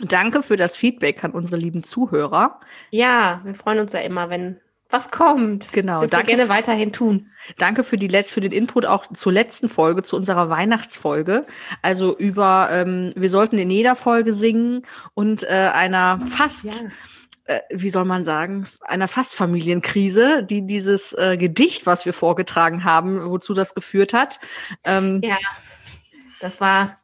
Danke 0.02 0.42
für 0.42 0.56
das 0.56 0.76
Feedback 0.76 1.22
an 1.24 1.32
unsere 1.32 1.56
lieben 1.60 1.82
Zuhörer. 1.84 2.60
Ja, 2.90 3.40
wir 3.44 3.54
freuen 3.54 3.80
uns 3.80 3.92
ja 3.92 4.00
immer, 4.00 4.30
wenn 4.30 4.58
was 4.92 5.10
kommt. 5.12 5.72
Genau, 5.72 6.00
Dürft 6.00 6.12
ihr 6.14 6.16
danke 6.16 6.32
gerne 6.34 6.48
weiterhin 6.48 6.92
tun. 6.92 7.28
Danke 7.58 7.84
für, 7.84 7.96
die 7.96 8.08
Letz 8.08 8.32
für 8.32 8.40
den 8.40 8.50
Input 8.50 8.86
auch 8.86 9.06
zur 9.12 9.32
letzten 9.32 9.68
Folge, 9.68 10.02
zu 10.02 10.16
unserer 10.16 10.50
Weihnachtsfolge. 10.50 11.46
Also 11.80 12.16
über, 12.16 12.68
ähm, 12.72 13.10
wir 13.14 13.30
sollten 13.30 13.58
in 13.58 13.70
jeder 13.70 13.94
Folge 13.94 14.32
singen 14.32 14.82
und 15.14 15.44
äh, 15.44 15.46
einer 15.72 16.18
fast, 16.26 16.82
äh, 16.82 16.88
wie 17.70 17.90
soll 17.90 18.04
man 18.04 18.24
sagen, 18.24 18.66
einer 18.82 19.08
fast 19.08 19.34
Familienkrise, 19.34 20.42
die 20.44 20.66
dieses 20.66 21.12
äh, 21.14 21.36
Gedicht, 21.36 21.86
was 21.86 22.06
wir 22.06 22.12
vorgetragen 22.12 22.84
haben, 22.84 23.30
wozu 23.30 23.54
das 23.54 23.74
geführt 23.74 24.12
hat. 24.14 24.38
Ähm, 24.84 25.20
Ja. 25.24 25.36
Das 26.40 26.60
war, 26.60 26.96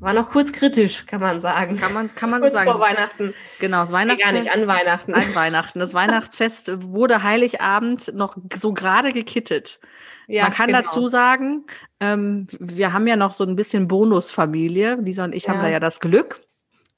war 0.00 0.12
noch 0.12 0.30
kurz 0.30 0.52
kritisch, 0.52 1.04
kann 1.06 1.20
man 1.20 1.40
sagen. 1.40 1.76
Kann 1.76 1.92
man, 1.92 2.14
kann 2.14 2.30
man 2.30 2.40
so 2.40 2.46
kurz 2.46 2.54
sagen. 2.56 2.70
vor 2.70 2.80
Weihnachten. 2.80 3.34
Genau, 3.58 3.80
das 3.80 3.90
Nee, 3.90 3.94
Weihnachtsfest. 3.96 4.32
gar 4.32 4.38
nicht, 4.40 4.52
an 4.54 4.66
Weihnachten. 4.68 5.14
An 5.14 5.34
Weihnachten. 5.34 5.78
Das 5.80 5.94
Weihnachtsfest 5.94 6.70
wurde 6.92 7.22
Heiligabend 7.24 8.14
noch 8.14 8.36
so 8.54 8.72
gerade 8.72 9.12
gekittet. 9.12 9.80
Ja, 10.28 10.44
Man 10.44 10.52
kann 10.52 10.66
genau. 10.68 10.80
dazu 10.82 11.08
sagen, 11.08 11.64
ähm, 12.00 12.46
wir 12.60 12.92
haben 12.92 13.06
ja 13.06 13.16
noch 13.16 13.32
so 13.32 13.44
ein 13.44 13.56
bisschen 13.56 13.88
Bonusfamilie. 13.88 14.96
Lisa 14.96 15.24
und 15.24 15.34
ich 15.34 15.48
haben 15.48 15.56
Ja. 15.56 15.62
da 15.62 15.68
ja 15.70 15.80
das 15.80 16.00
Glück. 16.00 16.40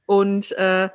Und 0.07 0.53
äh, 0.59 0.91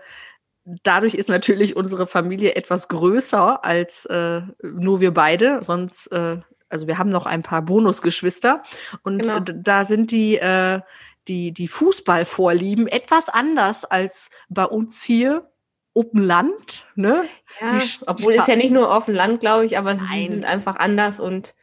dadurch 0.65 1.13
ist 1.13 1.29
natürlich 1.29 1.75
unsere 1.75 2.07
Familie 2.07 2.55
etwas 2.55 2.87
größer 2.87 3.63
als 3.63 4.05
äh, 4.07 4.41
nur 4.63 4.99
wir 4.99 5.13
beide. 5.13 5.61
Sonst, 5.61 6.07
äh, 6.11 6.37
also 6.69 6.87
wir 6.87 6.97
haben 6.97 7.11
noch 7.11 7.25
ein 7.25 7.43
paar 7.43 7.61
Bonusgeschwister. 7.61 8.63
Und 9.03 9.21
Genau. 9.21 9.39
da 9.39 9.85
sind 9.85 10.11
die, 10.11 10.37
äh, 10.37 10.81
die, 11.27 11.51
die 11.53 11.67
Fußballvorlieben 11.67 12.87
etwas 12.87 13.29
anders 13.29 13.85
als 13.85 14.31
bei 14.49 14.65
uns 14.65 15.03
hier 15.03 15.49
auf 15.93 16.11
dem 16.11 16.21
Land. 16.21 16.85
Ne? 16.95 17.23
Ja, 17.61 17.77
Die 17.77 17.85
obwohl 18.07 18.33
ist 18.33 18.47
ja 18.47 18.55
nicht 18.55 18.71
nur 18.71 18.93
auf 18.93 19.05
dem 19.05 19.15
Land, 19.15 19.39
glaube 19.39 19.65
ich, 19.65 19.77
aber 19.77 19.95
sie 19.95 20.05
Nein. 20.09 20.29
sind 20.29 20.45
einfach 20.45 20.75
anders 20.75 21.19
und 21.19 21.55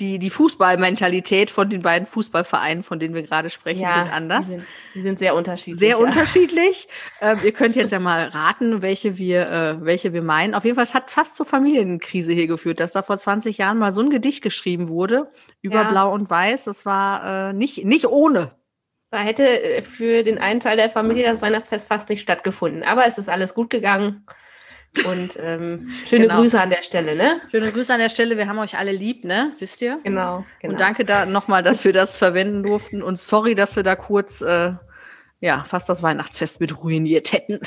die, 0.00 0.18
die 0.18 0.30
Fußballmentalität 0.30 1.50
von 1.50 1.68
den 1.68 1.82
beiden 1.82 2.06
Fußballvereinen, 2.06 2.82
von 2.82 2.98
denen 2.98 3.14
wir 3.14 3.22
gerade 3.22 3.50
sprechen, 3.50 3.82
ja, 3.82 4.04
sind 4.04 4.14
anders. 4.14 4.46
Die 4.46 4.52
sind, 4.52 4.66
die 4.94 5.02
sind 5.02 5.18
sehr 5.18 5.34
unterschiedlich. 5.34 5.78
Sehr 5.78 5.90
ja. 5.90 5.96
unterschiedlich. 5.96 6.88
Ähm, 7.20 7.38
ihr 7.44 7.52
könnt 7.52 7.76
jetzt 7.76 7.92
ja 7.92 8.00
mal 8.00 8.28
raten, 8.28 8.82
welche 8.82 9.18
wir, 9.18 9.50
äh, 9.50 9.84
welche 9.84 10.12
wir 10.12 10.22
meinen. 10.22 10.54
Auf 10.54 10.64
jeden 10.64 10.74
Fall, 10.74 10.84
es 10.84 10.94
hat 10.94 11.10
fast 11.10 11.36
zur 11.36 11.44
Familienkrise 11.44 12.32
hier 12.32 12.46
geführt, 12.46 12.80
dass 12.80 12.92
da 12.92 13.02
vor 13.02 13.18
20 13.18 13.58
Jahren 13.58 13.78
mal 13.78 13.92
so 13.92 14.00
ein 14.00 14.10
Gedicht 14.10 14.42
geschrieben 14.42 14.88
wurde 14.88 15.30
über 15.60 15.82
Ja. 15.82 15.84
Blau 15.84 16.12
und 16.12 16.30
Weiß. 16.30 16.64
Das 16.64 16.86
war 16.86 17.50
äh, 17.50 17.52
nicht, 17.52 17.84
nicht 17.84 18.06
ohne. 18.06 18.52
Da 19.10 19.18
hätte 19.18 19.44
äh, 19.44 19.82
für 19.82 20.22
den 20.22 20.38
einen 20.38 20.60
Teil 20.60 20.76
der 20.76 20.88
Familie 20.88 21.24
das 21.24 21.42
Weihnachtsfest 21.42 21.88
fast 21.88 22.08
nicht 22.08 22.22
stattgefunden. 22.22 22.82
Aber 22.82 23.06
es 23.06 23.18
ist 23.18 23.28
alles 23.28 23.54
gut 23.54 23.68
gegangen. 23.68 24.24
Und 25.08 25.30
ähm, 25.38 25.88
schöne 26.04 26.26
Genau. 26.26 26.40
Grüße 26.40 26.60
an 26.60 26.70
der 26.70 26.82
Stelle, 26.82 27.14
ne? 27.14 27.40
Schöne 27.50 27.70
Grüße 27.70 27.92
an 27.92 28.00
der 28.00 28.08
Stelle. 28.08 28.36
Wir 28.36 28.48
haben 28.48 28.58
euch 28.58 28.76
alle 28.76 28.92
lieb, 28.92 29.24
ne? 29.24 29.54
Wisst 29.58 29.80
ihr? 29.82 30.00
Genau. 30.02 30.44
genau. 30.60 30.72
Und 30.72 30.80
danke 30.80 31.04
da 31.04 31.26
nochmal, 31.26 31.62
dass 31.62 31.84
wir 31.84 31.92
das 31.92 32.18
verwenden 32.18 32.62
durften. 32.64 33.02
Und 33.02 33.18
sorry, 33.18 33.54
dass 33.54 33.76
wir 33.76 33.82
da 33.84 33.94
kurz, 33.96 34.40
äh, 34.40 34.72
ja, 35.42 35.64
fast 35.64 35.88
das 35.88 36.02
Weihnachtsfest 36.02 36.60
mit 36.60 36.82
ruiniert 36.82 37.32
hätten. 37.32 37.60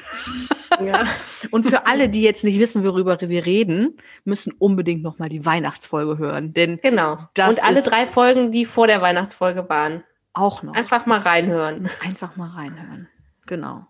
Ja. 0.86 1.04
Und 1.52 1.64
für 1.66 1.88
alle, 1.88 2.08
die 2.10 2.22
jetzt 2.22 2.44
nicht 2.44 2.60
wissen, 2.60 2.84
worüber 2.84 3.20
wir 3.20 3.46
reden, 3.46 3.98
müssen 4.26 4.52
unbedingt 4.60 5.02
nochmal 5.02 5.30
die 5.30 5.46
Weihnachtsfolge 5.46 6.18
hören. 6.18 6.54
Denn 6.54 6.78
Genau. 6.82 7.14
Und 7.38 7.64
alle 7.64 7.82
drei 7.82 8.06
Folgen, 8.06 8.52
die 8.52 8.66
vor 8.66 8.86
der 8.88 9.02
Weihnachtsfolge 9.02 9.68
waren. 9.70 10.04
auch 10.34 10.62
noch 10.62 10.74
Einfach 10.76 11.06
mal 11.06 11.20
reinhören. 11.20 11.90
einfach 12.04 12.36
mal 12.36 12.50
reinhören. 12.50 13.08
Genau. 13.48 13.88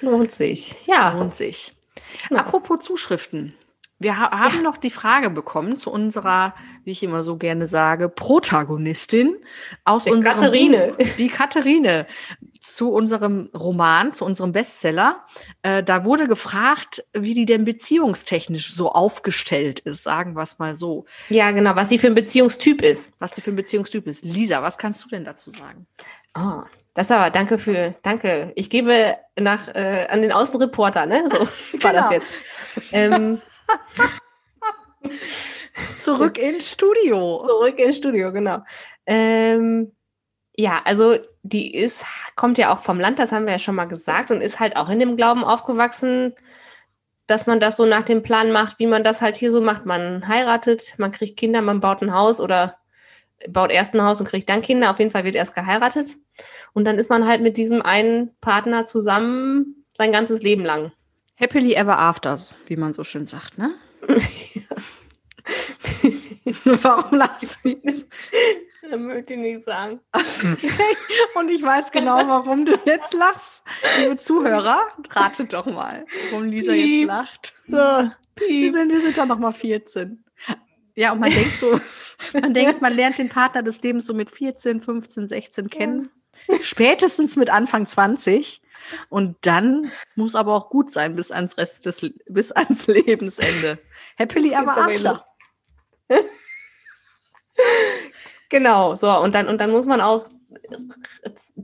Lohnt 0.00 0.30
sich. 0.32 0.76
Ja. 0.86 1.12
Lohnt 1.16 1.34
sich. 1.34 1.74
Ja. 2.30 2.38
Apropos 2.38 2.84
Zuschriften. 2.84 3.54
Wir 4.00 4.18
ha 4.18 4.30
haben 4.32 4.62
noch 4.62 4.76
die 4.76 4.90
Frage 4.90 5.30
bekommen 5.30 5.76
zu 5.76 5.90
unserer, 5.90 6.54
wie 6.82 6.90
ich 6.90 7.02
immer 7.02 7.22
so 7.22 7.36
gerne 7.36 7.66
sage, 7.66 8.08
Protagonistin 8.08 9.36
aus 9.84 10.04
Der 10.04 10.12
unserem 10.12 10.40
Katharine. 10.40 10.94
Buch, 10.98 11.06
die 11.16 11.28
Katharine, 11.28 12.06
zu 12.60 12.92
unserem 12.92 13.50
Roman, 13.54 14.12
zu 14.12 14.24
unserem 14.24 14.52
Bestseller. 14.52 15.24
Äh, 15.62 15.82
da 15.84 16.04
wurde 16.04 16.26
gefragt, 16.26 17.04
wie 17.12 17.34
die 17.34 17.46
denn 17.46 17.64
beziehungstechnisch 17.64 18.74
so 18.74 18.90
aufgestellt 18.90 19.80
ist, 19.80 20.02
sagen 20.02 20.34
wir 20.34 20.42
es 20.42 20.58
mal 20.58 20.74
so. 20.74 21.04
Ja, 21.28 21.52
genau. 21.52 21.76
Was 21.76 21.88
sie 21.88 21.98
für 21.98 22.08
ein 22.08 22.14
Beziehungstyp 22.14 22.82
ist. 22.82 23.12
Was 23.20 23.30
die 23.32 23.42
für 23.42 23.52
ein 23.52 23.56
Beziehungstyp 23.56 24.06
ist. 24.06 24.24
Lisa, 24.24 24.62
was 24.62 24.76
kannst 24.76 25.04
du 25.04 25.08
denn 25.08 25.24
dazu 25.24 25.50
sagen? 25.50 25.86
Oh, 26.36 26.62
das 26.94 27.10
aber, 27.10 27.30
danke 27.30 27.58
für, 27.58 27.94
danke. 28.02 28.52
Ich 28.56 28.70
gebe 28.70 29.16
nach, 29.38 29.68
äh, 29.68 30.06
an 30.10 30.22
den 30.22 30.32
Außenreporter, 30.32 31.06
ne? 31.06 31.28
So 31.30 31.38
war 31.82 31.92
das 31.92 32.08
Genau. 32.08 32.12
jetzt. 32.12 32.28
Ähm, 32.92 33.40
Zurück 35.98 36.38
ins 36.38 36.72
Studio. 36.72 37.44
zurück 37.46 37.78
ins 37.78 37.96
Studio, 37.96 38.32
genau. 38.32 38.58
Ähm, 39.06 39.92
ja, 40.56 40.80
also 40.84 41.16
die 41.42 41.74
ist, 41.74 42.04
kommt 42.36 42.58
ja 42.58 42.72
auch 42.72 42.78
vom 42.78 43.00
Land, 43.00 43.18
das 43.18 43.32
haben 43.32 43.44
wir 43.46 43.52
ja 43.52 43.58
schon 43.58 43.74
mal 43.74 43.86
gesagt, 43.86 44.30
und 44.30 44.40
ist 44.40 44.60
halt 44.60 44.76
auch 44.76 44.88
in 44.88 44.98
dem 45.00 45.16
Glauben 45.16 45.44
aufgewachsen, 45.44 46.34
dass 47.26 47.46
man 47.46 47.58
das 47.58 47.76
so 47.76 47.86
nach 47.86 48.02
dem 48.02 48.22
Plan 48.22 48.52
macht, 48.52 48.78
wie 48.78 48.86
man 48.86 49.02
das 49.02 49.20
halt 49.20 49.36
hier 49.36 49.50
so 49.50 49.60
macht. 49.60 49.84
Man 49.86 50.28
heiratet, 50.28 50.94
man 50.98 51.10
kriegt 51.10 51.38
Kinder, 51.38 51.60
man 51.62 51.80
baut 51.80 52.02
ein 52.02 52.14
Haus 52.14 52.40
oder 52.40 52.76
baut 53.48 53.70
erst 53.70 53.94
ein 53.94 54.02
Haus 54.02 54.20
und 54.20 54.28
kriegt 54.28 54.48
dann 54.48 54.60
Kinder. 54.60 54.90
Auf 54.90 54.98
jeden 54.98 55.10
Fall 55.10 55.24
wird 55.24 55.34
erst 55.34 55.54
geheiratet. 55.54 56.16
Und 56.72 56.84
dann 56.84 56.98
ist 56.98 57.10
man 57.10 57.26
halt 57.26 57.42
mit 57.42 57.56
diesem 57.56 57.82
einen 57.82 58.30
Partner 58.40 58.84
zusammen 58.84 59.84
sein 59.96 60.12
ganzes 60.12 60.42
Leben 60.42 60.64
lang. 60.64 60.92
Happily 61.36 61.74
ever 61.74 61.98
after, 61.98 62.38
wie 62.66 62.76
man 62.76 62.92
so 62.92 63.04
schön 63.04 63.26
sagt, 63.26 63.58
ne? 63.58 63.74
Warum 66.64 67.18
lachst 67.18 67.58
du 67.62 67.68
jetzt? 67.70 68.06
Das 68.82 69.00
möchte 69.00 69.34
ich 69.34 69.38
nicht 69.40 69.64
sagen. 69.64 70.00
Und 71.34 71.48
ich 71.50 71.62
weiß 71.62 71.90
genau, 71.90 72.26
warum 72.28 72.64
du 72.66 72.78
jetzt 72.84 73.14
lachst. 73.14 73.62
Liebe 74.00 74.16
Zuhörer, 74.16 74.78
ratet 75.10 75.52
doch 75.54 75.66
mal, 75.66 76.04
warum 76.30 76.46
Lisa 76.46 76.72
jetzt 76.72 76.86
Piep. 76.86 77.08
lacht. 77.08 77.54
So, 77.66 77.76
Wir 77.76 78.72
sind, 78.72 78.90
wir 78.92 79.00
sind 79.00 79.16
doch 79.16 79.26
noch 79.26 79.38
mal 79.38 79.52
14. 79.52 80.22
Ja, 80.96 81.12
und 81.12 81.20
man 81.20 81.30
denkt 81.30 81.58
so, 81.58 81.80
man 82.34 82.54
denkt, 82.54 82.82
man 82.82 82.94
lernt 82.94 83.18
den 83.18 83.28
Partner 83.28 83.62
des 83.62 83.82
Lebens 83.82 84.06
so 84.06 84.14
mit 84.14 84.30
14, 84.30 84.80
15, 84.80 85.28
16 85.28 85.70
kennen. 85.70 86.10
Spätestens 86.60 87.36
mit 87.36 87.50
Anfang 87.50 87.86
20. 87.86 88.60
Und 89.08 89.36
dann 89.42 89.90
muss 90.14 90.34
aber 90.34 90.54
auch 90.54 90.68
gut 90.68 90.90
sein 90.90 91.16
bis 91.16 91.30
ans 91.30 91.56
Rest 91.56 91.86
des, 91.86 92.10
bis 92.28 92.52
ans 92.52 92.86
Lebensende. 92.88 93.78
Happily 94.18 94.52
ever 94.52 94.76
after. 94.76 95.24
Genau, 98.50 98.94
so, 98.94 99.10
und 99.18 99.34
dann, 99.34 99.48
und 99.48 99.60
dann 99.60 99.70
muss 99.70 99.86
man 99.86 100.00
auch 100.00 100.28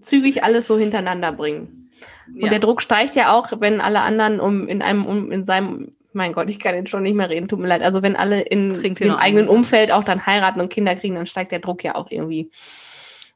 zügig 0.00 0.42
alles 0.42 0.66
so 0.66 0.78
hintereinander 0.78 1.32
bringen. 1.32 1.90
Und 2.28 2.42
Ja. 2.42 2.48
der 2.48 2.58
Druck 2.58 2.80
steigt 2.82 3.14
ja 3.16 3.32
auch, 3.32 3.52
wenn 3.60 3.80
alle 3.80 4.00
anderen 4.00 4.40
um 4.40 4.66
in 4.66 4.82
einem, 4.82 5.04
um 5.04 5.30
in 5.30 5.44
seinem, 5.44 5.90
mein 6.12 6.32
Gott, 6.32 6.50
ich 6.50 6.58
kann 6.58 6.74
jetzt 6.74 6.90
schon 6.90 7.02
nicht 7.02 7.14
mehr 7.14 7.30
reden, 7.30 7.48
tut 7.48 7.58
mir 7.58 7.68
leid. 7.68 7.82
Also 7.82 8.02
wenn 8.02 8.16
alle 8.16 8.40
in 8.40 8.72
dem 8.74 9.12
eigenen. 9.14 9.48
Umfeld 9.48 9.92
auch 9.92 10.04
dann 10.04 10.26
heiraten 10.26 10.60
und 10.60 10.72
Kinder 10.72 10.94
kriegen, 10.94 11.14
dann 11.14 11.26
steigt 11.26 11.52
der 11.52 11.60
Druck 11.60 11.84
ja 11.84 11.94
auch 11.94 12.10
irgendwie. 12.10 12.50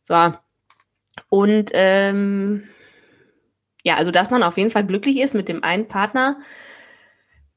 So. 0.03 0.33
Und 1.29 1.71
ähm, 1.75 2.69
ja, 3.85 3.97
also 3.97 4.11
dass 4.11 4.31
man 4.31 4.43
auf 4.43 4.57
jeden 4.57 4.71
Fall 4.71 4.87
glücklich 4.87 5.19
ist 5.19 5.35
mit 5.35 5.49
dem 5.49 5.63
einen 5.63 5.89
Partner 5.89 6.39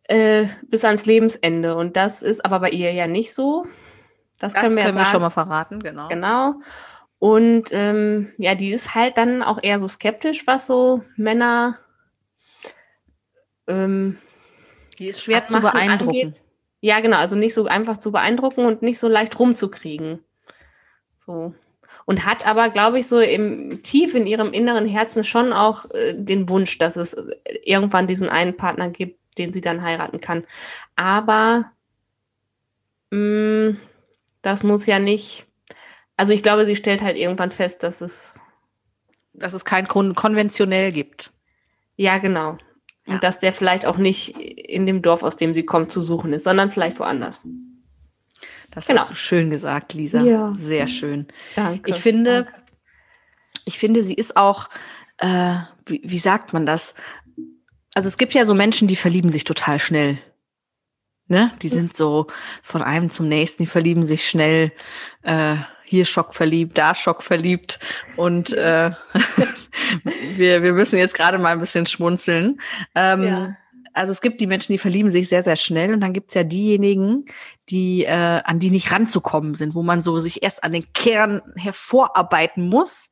äh, 0.03 0.45
bis 0.63 0.85
ans 0.85 1.05
Lebensende. 1.05 1.75
Und 1.75 1.97
das 1.97 2.21
ist 2.21 2.45
aber 2.45 2.59
bei 2.59 2.69
ihr 2.69 2.91
ja 2.93 3.07
nicht 3.07 3.33
so. 3.33 3.65
Das, 4.39 4.53
Das 4.53 4.61
können 4.61 4.75
wir, 4.75 4.83
ja 4.83 4.89
können 4.89 4.99
wir 4.99 5.05
schon 5.05 5.21
mal 5.21 5.29
verraten, 5.29 5.81
genau. 5.81 6.09
Genau. 6.09 6.55
Und 7.19 7.69
ähm, 7.71 8.31
ja, 8.37 8.53
die 8.53 8.71
ist 8.71 8.93
halt 8.93 9.17
dann 9.17 9.41
auch 9.41 9.57
eher 9.61 9.79
so 9.79 9.87
skeptisch, 9.87 10.45
was 10.45 10.67
so 10.67 11.03
Männer 11.15 11.77
ähm, 13.67 14.19
Die 14.99 15.07
ist 15.07 15.21
schwer 15.21 15.45
zu 15.45 15.59
beeindrucken. 15.59 16.09
angeht. 16.27 16.41
ja, 16.81 16.99
genau, 16.99 17.17
also 17.17 17.35
nicht 17.35 17.53
so 17.53 17.65
einfach 17.65 17.97
zu 17.97 18.11
beeindrucken 18.11 18.65
und 18.65 18.81
nicht 18.81 18.99
so 18.99 19.07
leicht 19.07 19.37
rumzukriegen. 19.39 20.23
So. 21.17 21.53
Und 22.05 22.25
hat 22.25 22.47
aber, 22.47 22.69
glaube 22.69 22.99
ich, 22.99 23.07
so 23.07 23.19
im 23.19 23.83
tief 23.83 24.15
in 24.15 24.27
ihrem 24.27 24.53
inneren 24.53 24.87
Herzen 24.87 25.23
schon 25.23 25.51
auch 25.53 25.89
äh, 25.91 26.13
den 26.15 26.47
Wunsch, 26.49 26.77
dass 26.77 26.95
es 26.95 27.13
äh, 27.13 27.35
irgendwann 27.63 28.07
diesen 28.07 28.29
einen 28.29 28.55
Partner 28.55 28.89
gibt, 28.89 29.19
den 29.37 29.51
sie 29.51 29.61
dann 29.61 29.81
heiraten 29.81 30.21
kann. 30.21 30.45
Aber 30.95 31.71
mh, 33.11 33.75
das 34.41 34.63
muss 34.63 34.85
ja 34.85 34.99
nicht. 34.99 35.45
Also 36.15 36.33
ich 36.33 36.41
glaube, 36.43 36.65
sie 36.65 36.75
stellt 36.75 37.01
halt 37.01 37.17
irgendwann 37.17 37.51
fest, 37.51 37.83
dass 37.83 38.01
es 38.01 38.39
Dass 39.33 39.53
es 39.53 39.65
kein 39.65 39.87
Kon 39.87 40.15
konventionell 40.15 40.91
gibt. 40.91 41.31
ja 41.97 42.17
genau. 42.17 42.57
Ja. 43.07 43.13
Und 43.15 43.23
dass 43.23 43.39
der 43.39 43.53
vielleicht 43.53 43.85
auch 43.85 43.97
nicht 43.97 44.37
in 44.37 44.85
dem 44.85 45.01
Dorf, 45.01 45.23
aus 45.23 45.37
dem 45.37 45.53
sie 45.53 45.63
kommt, 45.63 45.91
zu 45.91 46.01
suchen 46.01 46.33
ist, 46.33 46.43
sondern 46.43 46.71
vielleicht 46.71 46.99
woanders. 46.99 47.41
Das 48.71 48.87
Genau. 48.87 49.01
hast 49.01 49.09
du 49.09 49.15
schön 49.15 49.49
gesagt, 49.49 49.93
Lisa. 49.93 50.21
Ja. 50.21 50.53
Sehr 50.55 50.87
schön. 50.87 51.27
Danke. 51.55 51.89
Ich 51.89 51.95
finde, 51.97 52.43
Danke. 52.43 52.61
ich 53.65 53.77
finde, 53.79 54.03
sie 54.03 54.13
ist 54.13 54.35
auch, 54.37 54.69
äh, 55.19 55.55
wie, 55.85 56.01
wie 56.03 56.19
sagt 56.19 56.53
man 56.53 56.65
das? 56.65 56.93
Also 57.95 58.07
es 58.07 58.17
gibt 58.17 58.33
ja 58.33 58.45
so 58.45 58.53
Menschen, 58.53 58.87
die 58.87 58.95
verlieben 58.97 59.29
sich 59.29 59.43
total 59.45 59.79
schnell. 59.79 60.19
Ne? 61.29 61.51
Die 61.61 61.69
sind 61.69 61.95
so 61.95 62.27
von 62.61 62.81
einem 62.81 63.09
zum 63.09 63.27
nächsten, 63.27 63.63
die 63.63 63.67
verlieben 63.67 64.05
sich 64.05 64.29
schnell. 64.29 64.71
Äh, 65.23 65.57
hier 65.83 66.05
Schock 66.05 66.33
verliebt, 66.35 66.77
da 66.77 66.93
Schock 66.93 67.23
verliebt. 67.23 67.79
Und 68.17 68.53
äh, 68.53 68.91
wir, 70.35 70.63
wir 70.63 70.73
müssen 70.73 70.97
jetzt 70.97 71.15
gerade 71.15 71.37
mal 71.37 71.49
ein 71.53 71.59
bisschen 71.59 71.85
schmunzeln. 71.85 72.59
Ähm, 72.95 73.23
Ja. 73.23 73.57
Also 73.93 74.11
es 74.11 74.21
gibt 74.21 74.39
die 74.41 74.45
Menschen, 74.45 74.73
die 74.73 74.77
verlieben 74.77 75.09
sich 75.09 75.27
sehr, 75.27 75.41
sehr 75.41 75.55
schnell. 75.55 75.91
Und 75.91 76.01
dann 76.01 76.13
gibt's 76.13 76.35
ja 76.35 76.43
diejenigen, 76.43 77.25
die 77.69 78.05
äh, 78.05 78.41
an 78.43 78.59
die 78.59 78.69
nicht 78.69 78.91
ranzukommen 78.91 79.55
sind, 79.55 79.73
wo 79.73 79.81
man 79.81 80.03
so 80.03 80.19
sich 80.19 80.43
erst 80.43 80.63
an 80.63 80.71
den 80.71 80.93
Kern 80.93 81.41
hervorarbeiten 81.55 82.69
muss 82.69 83.11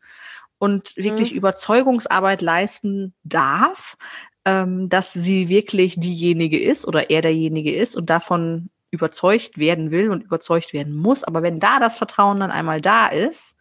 und 0.59 0.95
wirklich 0.95 1.31
Mhm. 1.31 1.37
Überzeugungsarbeit 1.37 2.43
leisten 2.43 3.15
darf, 3.23 3.97
ähm, 4.45 4.87
dass 4.87 5.11
sie 5.11 5.49
wirklich 5.49 5.95
diejenige 5.99 6.61
ist 6.61 6.85
oder 6.85 7.09
er 7.09 7.23
derjenige 7.23 7.73
ist 7.75 7.95
und 7.95 8.11
davon 8.11 8.69
überzeugt 8.91 9.57
werden 9.57 9.89
will 9.89 10.11
und 10.11 10.21
überzeugt 10.23 10.71
werden 10.71 10.95
muss. 10.95 11.23
Aber 11.23 11.41
wenn 11.41 11.59
da 11.59 11.79
das 11.79 11.97
Vertrauen 11.97 12.39
dann 12.39 12.51
einmal 12.51 12.79
da 12.79 13.07
ist, 13.07 13.57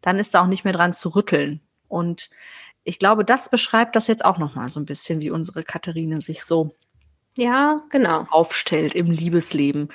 dann 0.00 0.18
ist 0.18 0.32
da 0.34 0.42
auch 0.42 0.46
nicht 0.46 0.64
mehr 0.64 0.72
dran 0.72 0.94
zu 0.94 1.10
rütteln. 1.10 1.60
Und 1.92 2.30
ich 2.84 2.98
glaube, 2.98 3.24
das 3.24 3.48
beschreibt 3.48 3.94
das 3.94 4.06
jetzt 4.06 4.24
auch 4.24 4.38
noch 4.38 4.54
mal 4.54 4.68
so 4.68 4.80
ein 4.80 4.86
bisschen, 4.86 5.20
wie 5.20 5.30
unsere 5.30 5.62
Katharine 5.62 6.20
sich 6.20 6.42
so 6.42 6.74
Ja, 7.36 7.82
genau. 7.90 8.26
aufstellt 8.30 8.94
im 8.94 9.06
Liebesleben. 9.06 9.88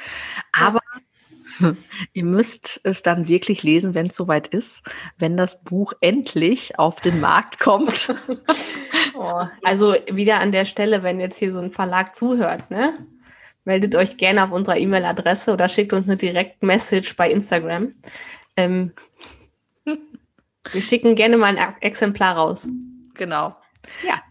Aber 0.53 0.79
ihr 2.13 2.23
müsst 2.23 2.79
es 2.83 3.01
dann 3.01 3.27
wirklich 3.27 3.63
lesen, 3.63 3.95
wenn 3.95 4.07
es 4.07 4.15
soweit 4.15 4.47
ist, 4.47 4.83
wenn 5.17 5.35
das 5.35 5.63
Buch 5.63 5.93
endlich 6.01 6.77
auf 6.79 7.01
den 7.01 7.19
Markt 7.19 7.59
kommt. 7.59 8.13
Oh, 9.19 9.47
also 9.63 9.95
wieder 10.11 10.39
an 10.39 10.51
der 10.51 10.65
Stelle, 10.65 11.01
wenn 11.01 11.19
jetzt 11.19 11.39
hier 11.39 11.51
so 11.51 11.57
ein 11.57 11.71
Verlag 11.71 12.13
zuhört, 12.13 12.69
ne? 12.69 12.99
Meldet 13.65 13.95
euch 13.95 14.17
gerne 14.17 14.43
auf 14.43 14.51
unserer 14.51 14.77
E-Mail-Adresse 14.77 15.53
oder 15.53 15.69
schickt 15.69 15.91
uns 15.91 16.07
eine 16.07 16.17
Direct-Message 16.17 17.15
bei 17.15 17.31
Instagram. 17.31 17.89
Ähm, 18.55 18.93
wir 20.71 20.81
schicken 20.81 21.15
gerne 21.15 21.37
mal 21.37 21.57
ein 21.57 21.75
Exemplar 21.81 22.35
raus. 22.35 22.67
genau. 23.13 23.55
Ja. 24.05 24.21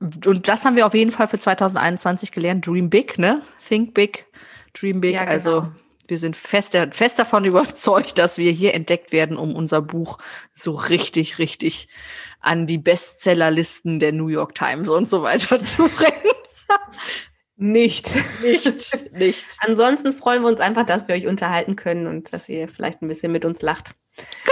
Und 0.00 0.48
das 0.48 0.64
haben 0.64 0.76
wir 0.76 0.86
auf 0.86 0.94
jeden 0.94 1.12
Fall 1.12 1.28
für 1.28 1.38
2021 1.38 2.32
gelernt. 2.32 2.66
Dream 2.66 2.90
big, 2.90 3.18
ne? 3.18 3.42
Think 3.66 3.94
big, 3.94 4.26
dream 4.74 5.00
big. 5.00 5.14
Ja, 5.14 5.20
genau. 5.20 5.32
Also 5.32 5.68
wir 6.08 6.18
sind 6.18 6.36
fest, 6.36 6.76
fest 6.90 7.18
davon 7.18 7.44
überzeugt, 7.46 8.18
dass 8.18 8.38
wir 8.38 8.50
hier 8.50 8.74
entdeckt 8.74 9.12
werden, 9.12 9.36
um 9.36 9.54
unser 9.54 9.80
Buch 9.80 10.18
so 10.52 10.72
richtig, 10.72 11.38
richtig 11.38 11.88
an 12.40 12.66
die 12.66 12.78
Bestsellerlisten 12.78 14.00
der 14.00 14.12
New 14.12 14.26
York 14.28 14.54
Times 14.54 14.88
und 14.88 15.08
so 15.08 15.22
weiter 15.22 15.58
zu 15.62 15.88
bringen. 15.88 16.32
nicht. 17.56 18.12
Nicht, 18.42 18.98
nicht. 19.12 19.46
Ansonsten 19.60 20.12
freuen 20.12 20.42
wir 20.42 20.48
uns 20.48 20.60
einfach, 20.60 20.84
dass 20.84 21.06
wir 21.06 21.14
euch 21.14 21.28
unterhalten 21.28 21.76
können 21.76 22.08
und 22.08 22.32
dass 22.32 22.48
ihr 22.48 22.68
vielleicht 22.68 23.02
ein 23.02 23.08
bisschen 23.08 23.30
mit 23.30 23.44
uns 23.44 23.62
lacht. 23.62 23.94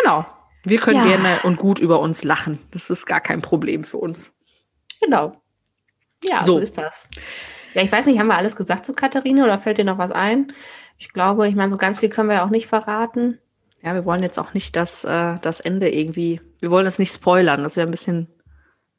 Genau. 0.00 0.24
Wir 0.64 0.78
können 0.78 0.98
Ja. 0.98 1.16
gerne 1.16 1.38
und 1.44 1.56
gut 1.56 1.78
über 1.78 2.00
uns 2.00 2.22
lachen. 2.24 2.58
Das 2.70 2.90
ist 2.90 3.06
gar 3.06 3.20
kein 3.20 3.40
Problem 3.42 3.84
für 3.84 3.96
uns. 3.98 4.34
Genau. 5.00 5.40
Ja, 6.24 6.44
so. 6.44 6.52
So. 6.54 6.58
ist 6.58 6.76
das. 6.76 7.08
Ja, 7.74 7.82
ich 7.82 7.90
weiß 7.90 8.06
nicht, 8.06 8.18
haben 8.18 8.26
wir 8.26 8.36
alles 8.36 8.56
gesagt 8.56 8.84
zu 8.84 8.92
Katharine 8.92 9.44
oder 9.44 9.58
fällt 9.58 9.78
dir 9.78 9.84
noch 9.84 9.98
was 9.98 10.10
ein? 10.10 10.52
Ich 10.98 11.12
glaube, 11.12 11.48
ich 11.48 11.54
meine, 11.54 11.70
so 11.70 11.76
ganz 11.78 11.98
viel 12.00 12.08
können 12.10 12.28
wir 12.28 12.36
ja 12.36 12.44
auch 12.44 12.50
nicht 12.50 12.66
verraten. 12.66 13.38
Ja, 13.82 13.94
wir 13.94 14.04
wollen 14.04 14.22
jetzt 14.22 14.38
auch 14.38 14.52
nicht 14.52 14.76
das, 14.76 15.04
äh, 15.04 15.38
das 15.40 15.60
Ende 15.60 15.88
irgendwie, 15.88 16.40
wir 16.60 16.70
wollen 16.70 16.84
das 16.84 16.98
nicht 16.98 17.14
spoilern. 17.14 17.62
Das 17.62 17.76
wäre 17.76 17.88
ein 17.88 17.90
bisschen 17.90 18.28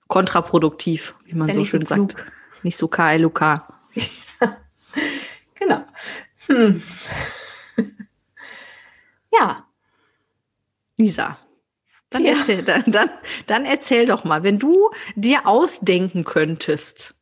kontraproduktiv, 0.08 1.13
wie 1.25 1.36
man 1.36 1.50
so 1.50 1.60
so 1.60 1.65
schön 1.65 1.86
klug. 1.86 2.13
sagt. 2.13 2.32
Nicht 2.63 2.77
so 2.77 2.88
KLUK. 2.88 3.58
Genau. 5.56 5.86
Hm. 6.48 6.82
ja, 9.32 9.63
Lisa. 10.98 11.38
Dann, 12.12 12.25
Ja. 12.25 12.34
erzähl, 12.34 12.62
dann, 12.63 12.84
dann, 12.88 13.10
dann 13.48 13.65
erzähl 13.65 14.06
doch 14.06 14.24
mal, 14.24 14.44
wenn 14.44 14.60
du 14.60 14.91
dir 15.15 15.48
ausdenken 15.48 16.24
könntest, 16.24 17.15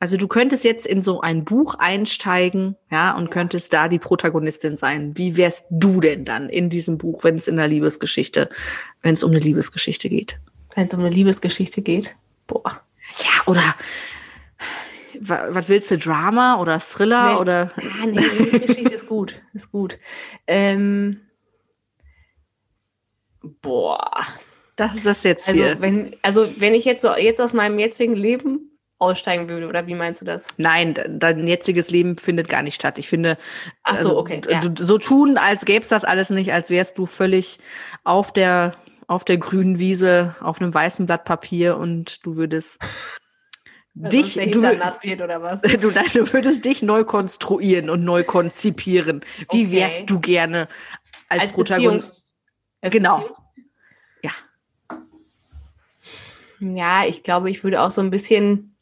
also 0.00 0.16
du 0.16 0.26
könntest 0.28 0.64
jetzt 0.64 0.86
in 0.86 1.02
so 1.02 1.20
ein 1.20 1.44
Buch 1.44 1.76
einsteigen, 1.78 2.76
ja, 2.90 3.14
und 3.16 3.30
könntest 3.30 3.72
da 3.72 3.88
die 3.88 3.98
Protagonistin 4.00 4.76
sein. 4.76 5.16
Wie 5.16 5.36
wärst 5.36 5.66
du 5.70 6.00
denn 6.00 6.24
dann 6.24 6.48
in 6.50 6.68
diesem 6.68 6.98
Buch, 6.98 7.22
wenn 7.24 7.36
es 7.36 7.48
in 7.48 7.56
der 7.56 7.68
Liebesgeschichte, 7.68 8.50
wenn 9.02 9.14
es 9.14 9.22
um 9.24 9.30
eine 9.30 9.40
Liebesgeschichte 9.40 10.08
geht? 10.08 10.40
wenn 10.76 10.88
es 10.88 10.94
um 10.94 10.98
eine 11.00 11.10
Liebesgeschichte 11.10 11.82
geht. 11.82 12.16
Boah. 12.48 12.80
Ja, 13.20 13.30
oder 13.46 13.62
wa- 15.20 15.46
was 15.50 15.68
willst 15.68 15.90
du, 15.92 15.98
Drama 15.98 16.60
oder 16.60 16.80
Thriller 16.80 17.34
Nee. 17.34 17.40
oder 17.40 17.70
Ah, 17.76 18.06
nee, 18.06 18.18
Liebesgeschichte 18.20 18.92
ist 18.94 19.06
gut. 19.06 19.40
Ist 19.52 19.70
gut. 19.70 19.98
Ähm, 20.48 21.20
boah. 23.62 24.10
das 24.76 24.94
ist 24.94 25.06
das 25.06 25.22
jetzt 25.24 25.48
Also 25.48 25.62
hier? 25.62 25.80
wenn, 25.80 26.16
also 26.22 26.48
wenn 26.58 26.74
ich 26.74 26.84
jetzt 26.84 27.02
so 27.02 27.14
jetzt 27.14 27.40
aus 27.40 27.52
meinem 27.52 27.78
jetzigen 27.78 28.14
Leben 28.16 28.70
aussteigen 28.98 29.48
würde, 29.48 29.66
oder 29.68 29.86
wie 29.86 29.94
meinst 29.94 30.22
du 30.22 30.24
das? 30.24 30.46
Nein, 30.56 30.94
de- 30.94 31.06
dein 31.10 31.46
jetziges 31.46 31.90
Leben 31.90 32.16
findet 32.16 32.48
gar 32.48 32.62
nicht 32.62 32.74
statt. 32.76 32.98
Ich 32.98 33.08
finde, 33.08 33.36
Ach 33.82 33.96
so, 33.96 34.08
also, 34.10 34.18
okay, 34.18 34.40
d- 34.40 34.50
ja. 34.52 34.60
so 34.78 34.98
tun, 34.98 35.36
als 35.36 35.64
gäbe 35.64 35.82
es 35.82 35.88
das 35.88 36.04
alles 36.04 36.30
nicht, 36.30 36.52
als 36.52 36.70
wärst 36.70 36.96
du 36.98 37.06
völlig 37.06 37.58
auf 38.04 38.32
der 38.32 38.74
auf 39.06 39.24
der 39.24 39.36
grünen 39.36 39.78
Wiese 39.78 40.34
auf 40.40 40.62
einem 40.62 40.72
weißen 40.72 41.04
Blatt 41.04 41.24
Papier 41.26 41.76
und 41.76 42.24
du 42.24 42.36
würdest 42.36 42.78
dich, 43.94 44.34
der 44.34 44.46
du, 44.46 44.62
wird 44.62 45.22
oder 45.22 45.42
was? 45.42 45.60
du, 45.62 45.90
du 45.90 46.32
würdest 46.32 46.64
dich 46.64 46.82
neu 46.82 47.04
konstruieren 47.04 47.90
und 47.90 48.02
neu 48.04 48.24
konzipieren. 48.24 49.20
Wie 49.52 49.66
Okay. 49.66 49.72
wärst 49.72 50.08
du 50.08 50.20
gerne 50.20 50.68
als, 51.28 51.52
Protagonist? 51.52 52.23
Genau. 52.90 53.28
Ja. 54.22 54.32
Ja, 56.60 57.06
ich 57.06 57.22
glaube, 57.22 57.50
ich 57.50 57.62
würde 57.64 57.82
auch 57.82 57.90
so 57.90 58.00
ein 58.00 58.10
bisschen, 58.10 58.74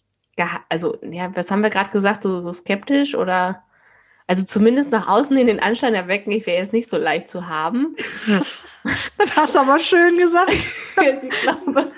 also, 0.69 0.99
ja, 1.03 1.35
was 1.35 1.51
haben 1.51 1.63
wir 1.63 1.71
gerade 1.71 1.91
gesagt, 1.91 2.23
so, 2.23 2.41
so 2.41 2.53
skeptisch 2.53 3.15
oder, 3.15 3.63
also 4.27 4.45
zumindest 4.45 4.91
nach 4.91 5.09
außen 5.09 5.37
in 5.37 5.47
den 5.47 5.61
Anschein 5.61 5.95
erwecken, 5.95 6.31
ich 6.33 6.47
wäre 6.47 6.59
jetzt 6.59 6.73
nicht 6.73 6.89
so 6.89 6.97
leicht 6.97 7.29
zu 7.29 7.49
haben. 7.49 7.97
Das 9.17 9.37
hast 9.37 9.55
du 9.55 9.61
aber 9.61 9.79
schön 9.79 10.19
gesagt. 10.19 10.51
ich 11.23 11.43
glaube, 11.43 11.93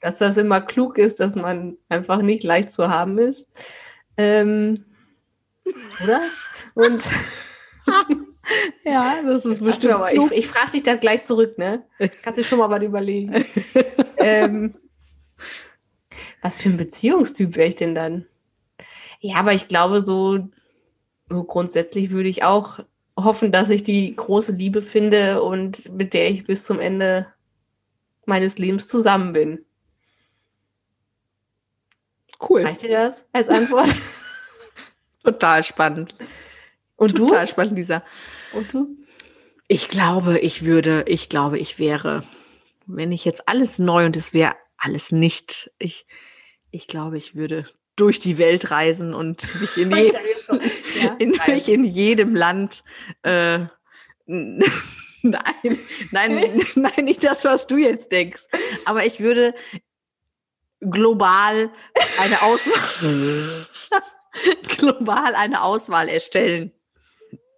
dass 0.00 0.16
das 0.16 0.38
immer 0.38 0.62
klug 0.62 0.96
ist, 0.96 1.20
dass 1.20 1.36
man 1.36 1.76
einfach 1.90 2.22
nicht 2.22 2.44
leicht 2.44 2.70
zu 2.70 2.88
haben 2.88 3.18
ist. 3.18 3.46
Ähm, 4.16 4.86
oder? 6.02 6.22
Und 6.72 7.04
Ja, 8.84 9.22
das 9.24 9.44
ist 9.44 9.62
Bestimmt, 9.62 10.06
klug. 10.08 10.32
ich, 10.32 10.38
ich 10.38 10.46
frage 10.46 10.72
dich 10.72 10.82
dann 10.82 11.00
gleich 11.00 11.22
zurück, 11.22 11.58
ne? 11.58 11.84
Kannst 12.22 12.38
du 12.38 12.44
schon 12.44 12.58
mal 12.58 12.70
was 12.70 12.82
überlegen. 12.82 13.44
ähm, 14.18 14.74
was 16.42 16.56
für 16.56 16.68
ein 16.68 16.76
Beziehungstyp 16.76 17.56
wäre 17.56 17.68
ich 17.68 17.76
denn 17.76 17.94
dann? 17.94 18.26
Ja, 19.20 19.36
aber 19.36 19.52
ich 19.52 19.68
glaube, 19.68 20.00
so, 20.00 20.48
so 21.28 21.44
grundsätzlich 21.44 22.10
würde 22.10 22.28
ich 22.28 22.42
auch 22.42 22.80
hoffen, 23.16 23.52
dass 23.52 23.70
ich 23.70 23.82
die 23.82 24.14
große 24.16 24.52
Liebe 24.52 24.82
finde 24.82 25.42
und 25.42 25.92
mit 25.92 26.14
der 26.14 26.30
ich 26.30 26.46
bis 26.46 26.64
zum 26.64 26.80
Ende 26.80 27.26
meines 28.24 28.58
Lebens 28.58 28.88
zusammen 28.88 29.32
bin. 29.32 29.64
Cool. 32.40 32.62
Reicht 32.62 32.82
dir 32.82 32.90
das 32.90 33.26
als 33.32 33.50
Antwort? 33.50 33.90
Total 35.24 35.62
spannend. 35.62 36.14
Und 37.00 37.18
du? 37.18 37.28
Total 37.28 37.48
spannend, 37.48 37.76
Lisa. 37.78 38.02
Und 38.52 38.74
du? 38.74 38.94
Ich 39.68 39.88
glaube, 39.88 40.38
ich 40.38 40.66
würde, 40.66 41.04
ich 41.06 41.30
glaube, 41.30 41.58
ich 41.58 41.78
wäre, 41.78 42.24
wenn 42.84 43.10
ich 43.10 43.24
jetzt 43.24 43.48
alles 43.48 43.78
neu 43.78 44.04
und 44.04 44.16
es 44.16 44.34
wäre 44.34 44.54
alles 44.76 45.10
nicht, 45.10 45.70
ich, 45.78 46.06
ich 46.70 46.88
glaube, 46.88 47.16
ich 47.16 47.34
würde 47.34 47.64
durch 47.96 48.18
die 48.18 48.36
Welt 48.36 48.70
reisen 48.70 49.14
und 49.14 49.48
mich 49.60 49.76
in, 49.78 49.90
je, 49.96 50.12
Ja, 51.02 51.14
in, 51.18 51.32
mich 51.46 51.70
in 51.70 51.84
jedem 51.84 52.36
Land, 52.36 52.84
äh, 53.22 53.60
nein, 54.26 54.60
nein, 55.22 56.62
nein, 56.74 57.04
nicht 57.04 57.24
das, 57.24 57.44
was 57.44 57.66
du 57.66 57.78
jetzt 57.78 58.12
denkst, 58.12 58.42
aber 58.84 59.06
ich 59.06 59.20
würde 59.20 59.54
global 60.80 61.70
eine 62.20 62.42
Auswahl, 62.42 63.66
global 64.76 65.34
eine 65.34 65.62
Auswahl 65.62 66.10
erstellen. 66.10 66.74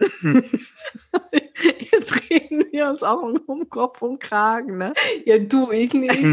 Jetzt 1.93 2.31
reden 2.31 2.65
wir 2.71 2.89
uns 2.89 3.03
auch 3.03 3.23
um, 3.47 3.69
Kopf 3.69 4.03
und 4.03 4.21
Kragen, 4.21 4.79
ne? 4.79 4.93
ja, 5.25 5.39
du, 5.39 5.71
ich 5.71 5.93
nicht. 5.95 6.25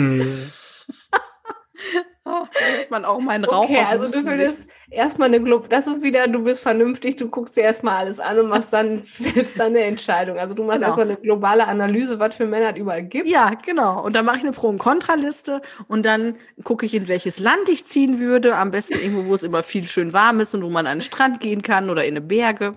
Oh, 2.26 2.46
da 2.54 2.78
hört 2.78 2.92
man 2.92 3.06
auch 3.06 3.20
meinen 3.20 3.46
Rauch. 3.46 3.64
Okay, 3.64 3.84
also 3.88 4.08
du 4.08 4.26
würdest 4.26 4.68
erstmal 4.90 5.30
eine 5.30 5.42
Glob, 5.42 5.70
das 5.70 5.88
ist 5.88 6.04
wieder, 6.04 6.28
du 6.28 6.44
bist 6.44 6.62
vernünftig, 6.62 7.16
du 7.16 7.30
guckst 7.30 7.56
dir 7.56 7.62
erstmal 7.62 7.98
alles 7.98 8.20
an 8.20 8.38
und 8.40 8.50
machst 8.50 8.74
dann, 8.74 9.04
fällst 9.04 9.58
dann 9.60 9.68
eine 9.68 9.82
Entscheidung. 9.82 10.38
Also 10.38 10.56
du 10.56 10.64
machst 10.64 10.80
Genau. 10.80 10.88
erstmal 10.88 11.08
eine 11.08 11.18
globale 11.18 11.68
Analyse, 11.68 12.20
was 12.20 12.36
für 12.36 12.46
Männer 12.46 12.72
es 12.74 12.78
überall 12.80 13.04
gibt. 13.04 13.28
Ja, 13.28 13.52
genau. 13.66 14.04
Und 14.04 14.16
dann 14.16 14.26
mache 14.26 14.38
ich 14.38 14.44
eine 14.44 14.52
Pro- 14.52 14.70
und 14.70 14.80
Kontraliste 14.80 15.62
und 15.88 16.06
dann 16.06 16.36
gucke 16.64 16.86
ich, 16.86 16.94
in 16.94 17.08
welches 17.08 17.40
Land 17.40 17.70
ich 17.70 17.86
ziehen 17.86 18.20
würde. 18.20 18.56
Am 18.58 18.72
besten 18.72 18.96
irgendwo, 19.00 19.26
wo 19.28 19.36
es 19.36 19.44
immer 19.44 19.64
viel 19.64 19.88
schön 19.88 20.12
warm 20.14 20.40
ist 20.42 20.54
und 20.54 20.64
wo 20.64 20.70
man 20.70 20.86
an 20.88 20.98
den 20.98 21.04
Strand 21.04 21.40
gehen 21.40 21.62
kann 21.62 21.90
oder 21.90 22.04
in 22.04 22.14
eine 22.14 22.22
Berge. 22.22 22.76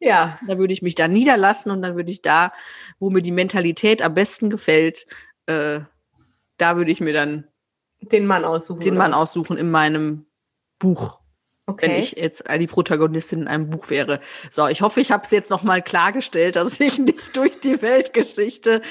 Ja, 0.00 0.38
Da 0.46 0.58
würde 0.58 0.72
ich 0.72 0.82
mich 0.82 0.94
da 0.94 1.08
niederlassen 1.08 1.70
und 1.70 1.80
dann 1.82 1.96
würde 1.96 2.10
ich 2.10 2.20
da, 2.20 2.52
wo 2.98 3.10
mir 3.10 3.22
die 3.22 3.30
Mentalität 3.30 4.02
am 4.02 4.14
besten 4.14 4.50
gefällt, 4.50 5.06
äh, 5.46 5.80
da 6.58 6.76
würde 6.76 6.90
ich 6.90 7.00
mir 7.00 7.12
dann 7.12 7.48
den 8.00 8.26
Mann 8.26 8.44
aussuchen. 8.44 8.80
den 8.80 8.96
Mann 8.96 9.14
aussuchen 9.14 9.56
in 9.56 9.70
meinem 9.70 10.26
Buch. 10.78 11.20
Okay. 11.66 11.88
wenn 11.88 11.98
ich 11.98 12.12
jetzt 12.12 12.44
die 12.60 12.66
Protagonistin 12.66 13.42
in 13.42 13.48
einem 13.48 13.70
Buch 13.70 13.88
wäre. 13.88 14.20
So, 14.50 14.68
ich 14.68 14.82
hoffe, 14.82 15.00
ich 15.00 15.10
habe 15.10 15.24
es 15.24 15.30
jetzt 15.30 15.48
noch 15.48 15.62
mal 15.62 15.80
klargestellt, 15.80 16.56
dass 16.56 16.78
ich 16.78 16.98
nicht 16.98 17.34
durch 17.36 17.58
die 17.60 17.80
Weltgeschichte 17.80 18.82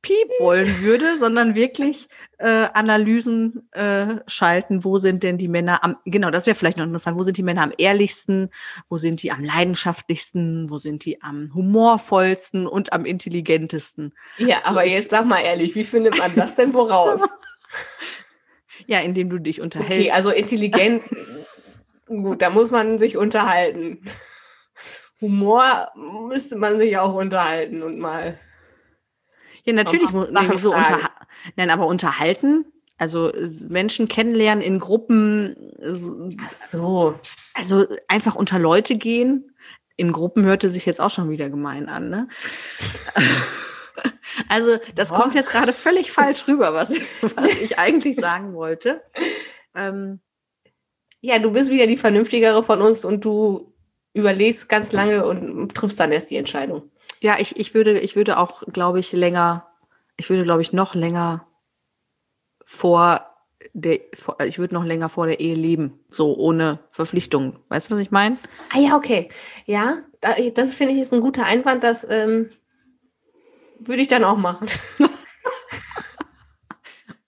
piep 0.00 0.28
wollen 0.38 0.80
würde, 0.80 1.18
sondern 1.18 1.54
wirklich 1.54 2.08
äh, 2.38 2.68
Analysen 2.72 3.68
äh, 3.72 4.16
schalten. 4.26 4.82
Wo 4.82 4.96
sind 4.96 5.24
denn 5.24 5.36
die 5.36 5.48
Männer 5.48 5.84
am, 5.84 5.96
genau, 6.06 6.30
das 6.30 6.46
wäre 6.46 6.54
vielleicht 6.54 6.78
noch 6.78 6.84
interessant, 6.84 7.18
wo 7.18 7.22
sind 7.22 7.36
die 7.36 7.42
Männer 7.42 7.62
am 7.62 7.72
ehrlichsten, 7.76 8.48
wo 8.88 8.96
sind 8.96 9.22
die 9.22 9.30
am 9.30 9.44
leidenschaftlichsten, 9.44 10.70
wo 10.70 10.78
sind 10.78 11.04
die 11.04 11.20
am 11.20 11.52
humorvollsten 11.54 12.66
und 12.66 12.94
am 12.94 13.04
intelligentesten? 13.04 14.14
ja, 14.38 14.60
aber 14.64 14.86
jetzt 14.86 15.10
sag 15.10 15.26
mal 15.26 15.40
ehrlich, 15.40 15.74
wie 15.74 15.84
findet 15.84 16.16
man 16.16 16.34
das 16.34 16.54
denn 16.54 16.72
woraus? 16.72 17.20
Ja, 18.86 19.00
indem 19.00 19.30
du 19.30 19.38
dich 19.38 19.60
unterhältst. 19.60 19.98
Okay, 19.98 20.10
also 20.10 20.30
intelligent, 20.30 21.02
gut, 22.06 22.42
da 22.42 22.50
muss 22.50 22.70
man 22.70 22.98
sich 22.98 23.16
unterhalten. 23.16 24.00
Humor 25.20 25.90
müsste 26.28 26.56
man 26.56 26.78
sich 26.78 26.98
auch 26.98 27.14
unterhalten 27.14 27.82
und 27.82 27.98
mal. 27.98 28.38
Ja, 29.64 29.72
natürlich 29.72 30.12
muss 30.12 30.28
nee, 30.30 30.56
so 30.56 30.70
fragen. 30.72 30.94
unter, 30.94 31.10
nein, 31.56 31.70
aber 31.70 31.86
unterhalten, 31.86 32.66
also 32.98 33.32
Menschen 33.68 34.08
kennenlernen 34.08 34.62
in 34.62 34.78
Gruppen, 34.78 35.72
Ach 36.40 36.48
so. 36.48 37.18
also 37.54 37.86
einfach 38.08 38.36
unter 38.36 38.58
Leute 38.58 38.96
gehen. 38.96 39.56
In 39.96 40.12
Gruppen 40.12 40.44
hörte 40.44 40.68
sich 40.68 40.84
jetzt 40.86 41.00
auch 41.00 41.10
schon 41.10 41.30
wieder 41.30 41.48
gemein 41.48 41.88
an, 41.88 42.10
ne? 42.10 42.28
Also, 44.48 44.76
das 44.94 45.10
Ja. 45.10 45.16
kommt 45.16 45.34
jetzt 45.34 45.50
gerade 45.50 45.72
völlig 45.72 46.12
falsch 46.12 46.46
rüber, 46.46 46.74
was, 46.74 46.90
was 47.36 47.56
ich 47.56 47.78
eigentlich 47.78 48.16
sagen 48.16 48.52
wollte. 48.54 49.02
Ähm, 49.74 50.20
Ja, 51.26 51.40
du 51.40 51.50
bist 51.50 51.72
wieder 51.72 51.88
die 51.88 51.96
vernünftigere 51.96 52.62
von 52.62 52.80
uns 52.80 53.04
und 53.04 53.24
du 53.24 53.72
überlegst 54.12 54.68
ganz 54.68 54.92
lange 54.92 55.26
und 55.26 55.74
triffst 55.74 55.98
dann 55.98 56.12
erst 56.12 56.30
die 56.30 56.36
Entscheidung. 56.36 56.84
ja, 57.20 57.36
ich, 57.40 57.56
ich 57.56 57.74
würde, 57.74 57.98
ich 57.98 58.14
würde 58.14 58.38
auch, 58.38 58.62
glaube 58.72 59.00
ich, 59.00 59.12
länger, 59.12 59.66
ich 60.16 60.30
würde, 60.30 60.44
glaube 60.44 60.62
ich, 60.62 60.72
noch 60.72 60.94
länger 60.94 61.48
vor 62.64 63.26
der, 63.72 63.98
ich 64.46 64.60
würde 64.60 64.74
noch 64.74 64.84
länger 64.84 65.08
vor 65.08 65.26
der 65.26 65.40
Ehe 65.40 65.56
leben, 65.56 65.98
so 66.10 66.36
ohne 66.36 66.78
Verpflichtungen. 66.92 67.58
Weißt 67.70 67.90
du, 67.90 67.94
was 67.94 68.00
ich 68.00 68.12
meine? 68.12 68.38
Ah 68.72 68.78
ja, 68.78 68.96
okay. 68.96 69.28
Ja, 69.64 70.02
da, 70.20 70.36
das 70.54 70.76
finde 70.76 70.92
ich 70.92 71.00
ist 71.00 71.12
ein 71.12 71.20
guter 71.20 71.44
Einwand, 71.44 71.82
das 71.82 72.06
ähm, 72.08 72.50
würde 73.80 74.00
ich 74.00 74.06
dann 74.06 74.22
auch 74.22 74.36
machen. 74.36 74.68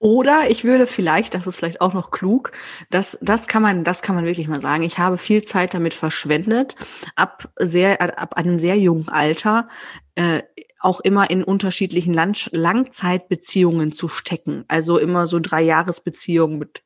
Oder 0.00 0.48
ich 0.48 0.62
würde 0.62 0.86
vielleicht, 0.86 1.34
das 1.34 1.46
ist 1.46 1.56
vielleicht 1.56 1.80
auch 1.80 1.92
noch 1.92 2.12
klug, 2.12 2.52
das, 2.88 3.18
das 3.20 3.48
kann 3.48 3.62
man, 3.62 3.82
das 3.82 4.00
kann 4.00 4.14
man 4.14 4.24
wirklich 4.24 4.46
mal 4.46 4.60
sagen. 4.60 4.84
Ich 4.84 4.98
habe 4.98 5.18
viel 5.18 5.42
Zeit 5.42 5.74
damit 5.74 5.92
verschwendet, 5.92 6.76
ab 7.16 7.50
sehr, 7.58 8.00
ab 8.18 8.34
einem 8.34 8.56
sehr 8.56 8.76
jungen 8.76 9.08
Alter, 9.08 9.68
äh, 10.14 10.42
auch 10.80 11.00
immer 11.00 11.30
in 11.30 11.42
unterschiedlichen 11.42 12.14
Lang 12.14 12.36
Langzeitbeziehungen 12.52 13.92
zu 13.92 14.06
stecken. 14.06 14.64
Also 14.68 14.98
immer 14.98 15.26
so 15.26 15.40
drei 15.40 15.62
Jahresbeziehungen 15.62 16.58
mit 16.58 16.82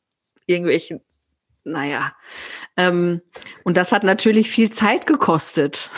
irgendwelchen, 0.46 1.01
naja. 1.64 2.14
Ähm, 2.79 3.20
und 3.64 3.77
das 3.77 3.92
hat 3.92 4.05
natürlich 4.05 4.51
viel 4.51 4.70
Zeit 4.70 5.07
gekostet. 5.07 5.90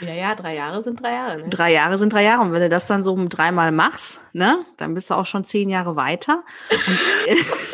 Ja, 0.00 0.12
ja, 0.12 0.34
drei 0.34 0.54
Jahre 0.54 0.82
sind 0.82 1.02
drei 1.02 1.12
Jahre. 1.12 1.38
Ne? 1.38 1.48
Drei 1.48 1.72
Jahre 1.72 1.98
sind 1.98 2.12
drei 2.12 2.24
Jahre. 2.24 2.42
Und 2.42 2.52
wenn 2.52 2.62
du 2.62 2.68
das 2.68 2.86
dann 2.86 3.02
so 3.02 3.16
dreimal 3.28 3.72
machst, 3.72 4.20
ne, 4.32 4.64
dann 4.76 4.94
bist 4.94 5.10
du 5.10 5.14
auch 5.14 5.26
schon 5.26 5.44
zehn 5.44 5.68
Jahre 5.68 5.96
weiter. 5.96 6.42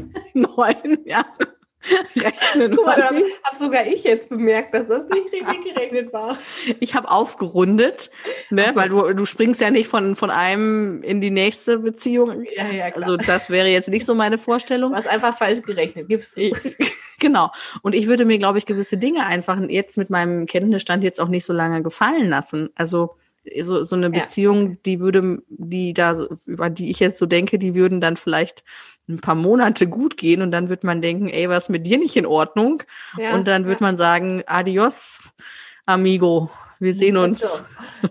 Neun 0.34 0.98
Jahre. 1.04 1.53
Rechnen. 2.16 2.74
Guck 2.74 2.86
mal, 2.86 2.96
da 2.96 3.06
habe 3.06 3.22
sogar 3.58 3.86
ich 3.86 4.04
jetzt 4.04 4.28
bemerkt, 4.28 4.74
dass 4.74 4.86
das 4.88 5.08
nicht 5.08 5.32
richtig 5.32 5.64
gerechnet 5.64 6.12
war. 6.12 6.38
Ich 6.80 6.94
habe 6.94 7.10
aufgerundet, 7.10 8.10
ne, 8.50 8.66
so. 8.68 8.76
weil 8.76 8.88
du, 8.88 9.12
du 9.12 9.26
springst 9.26 9.60
ja 9.60 9.70
nicht 9.70 9.88
von, 9.88 10.16
von 10.16 10.30
einem 10.30 11.02
in 11.02 11.20
die 11.20 11.30
nächste 11.30 11.78
Beziehung. 11.78 12.44
Ja, 12.56 12.68
ja. 12.68 12.84
Also 12.94 13.16
das 13.16 13.50
wäre 13.50 13.68
jetzt 13.68 13.88
nicht 13.88 14.04
so 14.04 14.14
meine 14.14 14.38
Vorstellung. 14.38 14.92
Du 14.92 14.96
hast 14.96 15.08
einfach 15.08 15.36
falsch 15.36 15.62
gerechnet, 15.62 16.08
gibst 16.08 16.36
du. 16.36 16.52
genau. 17.20 17.50
Und 17.82 17.94
ich 17.94 18.06
würde 18.06 18.24
mir, 18.24 18.38
glaube 18.38 18.58
ich, 18.58 18.66
gewisse 18.66 18.96
Dinge 18.96 19.26
einfach 19.26 19.60
jetzt 19.68 19.98
mit 19.98 20.10
meinem 20.10 20.46
Kenntnisstand 20.46 21.04
jetzt 21.04 21.20
auch 21.20 21.28
nicht 21.28 21.44
so 21.44 21.52
lange 21.52 21.82
gefallen 21.82 22.28
lassen. 22.28 22.70
Also 22.74 23.16
so, 23.60 23.82
so 23.82 23.96
eine 23.96 24.10
Beziehung, 24.10 24.70
ja. 24.70 24.76
die 24.86 25.00
würde, 25.00 25.42
die 25.48 25.92
da, 25.92 26.14
über 26.46 26.70
die 26.70 26.90
ich 26.90 27.00
jetzt 27.00 27.18
so 27.18 27.26
denke, 27.26 27.58
die 27.58 27.74
würden 27.74 28.00
dann 28.00 28.16
vielleicht 28.16 28.64
ein 29.08 29.20
paar 29.20 29.34
Monate 29.34 29.86
gut 29.86 30.16
gehen 30.16 30.42
und 30.42 30.50
dann 30.50 30.70
wird 30.70 30.84
man 30.84 31.02
denken, 31.02 31.28
ey, 31.28 31.48
was 31.48 31.64
ist 31.64 31.68
mit 31.68 31.86
dir 31.86 31.98
nicht 31.98 32.16
in 32.16 32.26
Ordnung? 32.26 32.82
Ja, 33.18 33.34
und 33.34 33.46
dann 33.46 33.66
wird 33.66 33.80
ja. 33.80 33.86
man 33.86 33.96
sagen, 33.96 34.42
adios, 34.46 35.28
amigo, 35.86 36.50
wir 36.78 36.94
sehen 36.94 37.16
uns. 37.16 37.64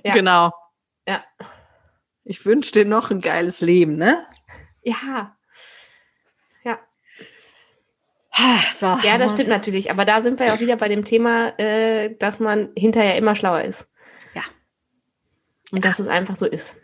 Ja. 0.03 0.13
genau. 0.13 0.53
Ja. 1.08 1.23
Ich 2.23 2.45
wünsche 2.45 2.71
dir 2.71 2.86
noch 2.86 3.12
ein 3.12 3.21
geiles 3.21 3.62
Leben, 3.62 3.97
ne? 3.97 4.25
Ja. 4.84 5.36
Ja. 6.63 6.79
So, 8.75 8.97
ja, 9.03 9.17
das 9.17 9.32
stimmt 9.32 9.49
natürlich. 9.49 9.91
Aber 9.91 10.06
da 10.06 10.21
sind 10.21 10.39
wir 10.39 10.47
ja 10.47 10.56
auch 10.56 10.60
wieder 10.60 10.75
bei 10.75 10.89
dem 10.89 11.06
Thema, 11.06 11.58
äh, 11.60 12.15
dass 12.17 12.39
man 12.39 12.69
hinterher 12.77 13.17
immer 13.17 13.36
schlauer 13.36 13.62
ist. 13.62 13.88
Ja. 14.34 14.43
Und 15.71 15.86
dass 15.86 15.99
es 15.99 16.08
einfach 16.08 16.36
so 16.36 16.45
ist. 16.45 16.77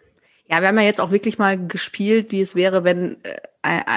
Ja, 0.48 0.62
wir 0.62 0.67
haben 0.67 0.78
ja 0.78 0.86
jetzt 0.86 1.00
auch 1.00 1.12
wirklich 1.12 1.38
mal 1.38 1.67
gespielt, 1.67 2.32
wie 2.32 2.41
es 2.41 2.56
wäre, 2.56 2.84
wenn 2.84 3.24
äh, 3.24 3.39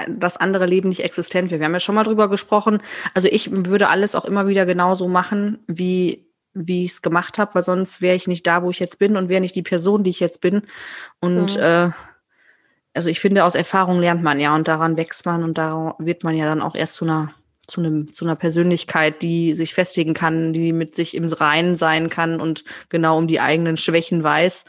das 0.09 0.37
andere 0.37 0.67
Leben 0.67 0.89
nicht 0.89 1.05
existent 1.05 1.51
wäre. 1.51 1.61
Wir 1.61 1.67
haben 1.67 1.73
ja 1.73 1.81
schon 1.81 1.95
mal 1.95 2.05
drüber 2.05 2.29
gesprochen. 2.29 2.81
Also 3.15 3.29
ich 3.29 3.51
würde 3.51 3.89
alles 3.89 4.15
auch 4.15 4.25
immer 4.25 4.49
wieder 4.49 4.67
genauso 4.67 5.09
machen, 5.09 5.61
wie 5.67 6.27
wie 6.55 6.85
ich 6.85 6.91
es 6.91 7.03
gemacht 7.03 7.39
habe, 7.39 7.55
weil 7.55 7.63
sonst 7.63 8.03
wäre 8.03 8.15
ich 8.15 8.27
nicht 8.29 8.47
da, 8.47 8.63
wo 8.63 8.69
ich 8.69 8.79
jetzt 8.79 8.99
bin 8.99 9.17
und 9.17 9.31
wäre 9.31 9.41
nicht 9.41 9.57
die 9.57 9.63
Person, 9.63 10.05
die 10.05 10.11
ich 10.11 10.21
jetzt 10.21 10.43
bin. 10.43 10.61
Und 11.19 11.55
mhm. 11.55 11.63
äh, 11.63 11.91
also 12.93 13.09
ich 13.09 13.21
finde, 13.21 13.45
aus 13.45 13.55
Erfahrung 13.55 14.01
lernt 14.01 14.23
man 14.23 14.39
ja 14.39 14.55
und 14.55 14.69
daran 14.69 14.99
wächst 14.99 15.25
man 15.25 15.45
und 15.45 15.57
da 15.57 15.95
wird 15.99 16.25
man 16.25 16.37
ja 16.37 16.45
dann 16.45 16.61
auch 16.61 16.75
erst 16.75 16.95
zu 16.95 17.07
einer 17.07 17.33
zu 17.67 17.81
einem 17.81 18.13
zu 18.13 18.27
einer 18.27 18.37
Persönlichkeit, 18.37 19.23
die 19.23 19.55
sich 19.55 19.73
festigen 19.73 20.13
kann, 20.13 20.53
die 20.53 20.73
mit 20.73 20.95
sich 20.95 21.15
im 21.15 21.25
Reinen 21.25 21.75
sein 21.75 22.11
kann 22.11 22.41
und 22.41 22.65
genau 22.91 23.17
um 23.17 23.29
die 23.29 23.41
eigenen 23.41 23.79
Schwächen 23.79 24.23
weiß 24.23 24.67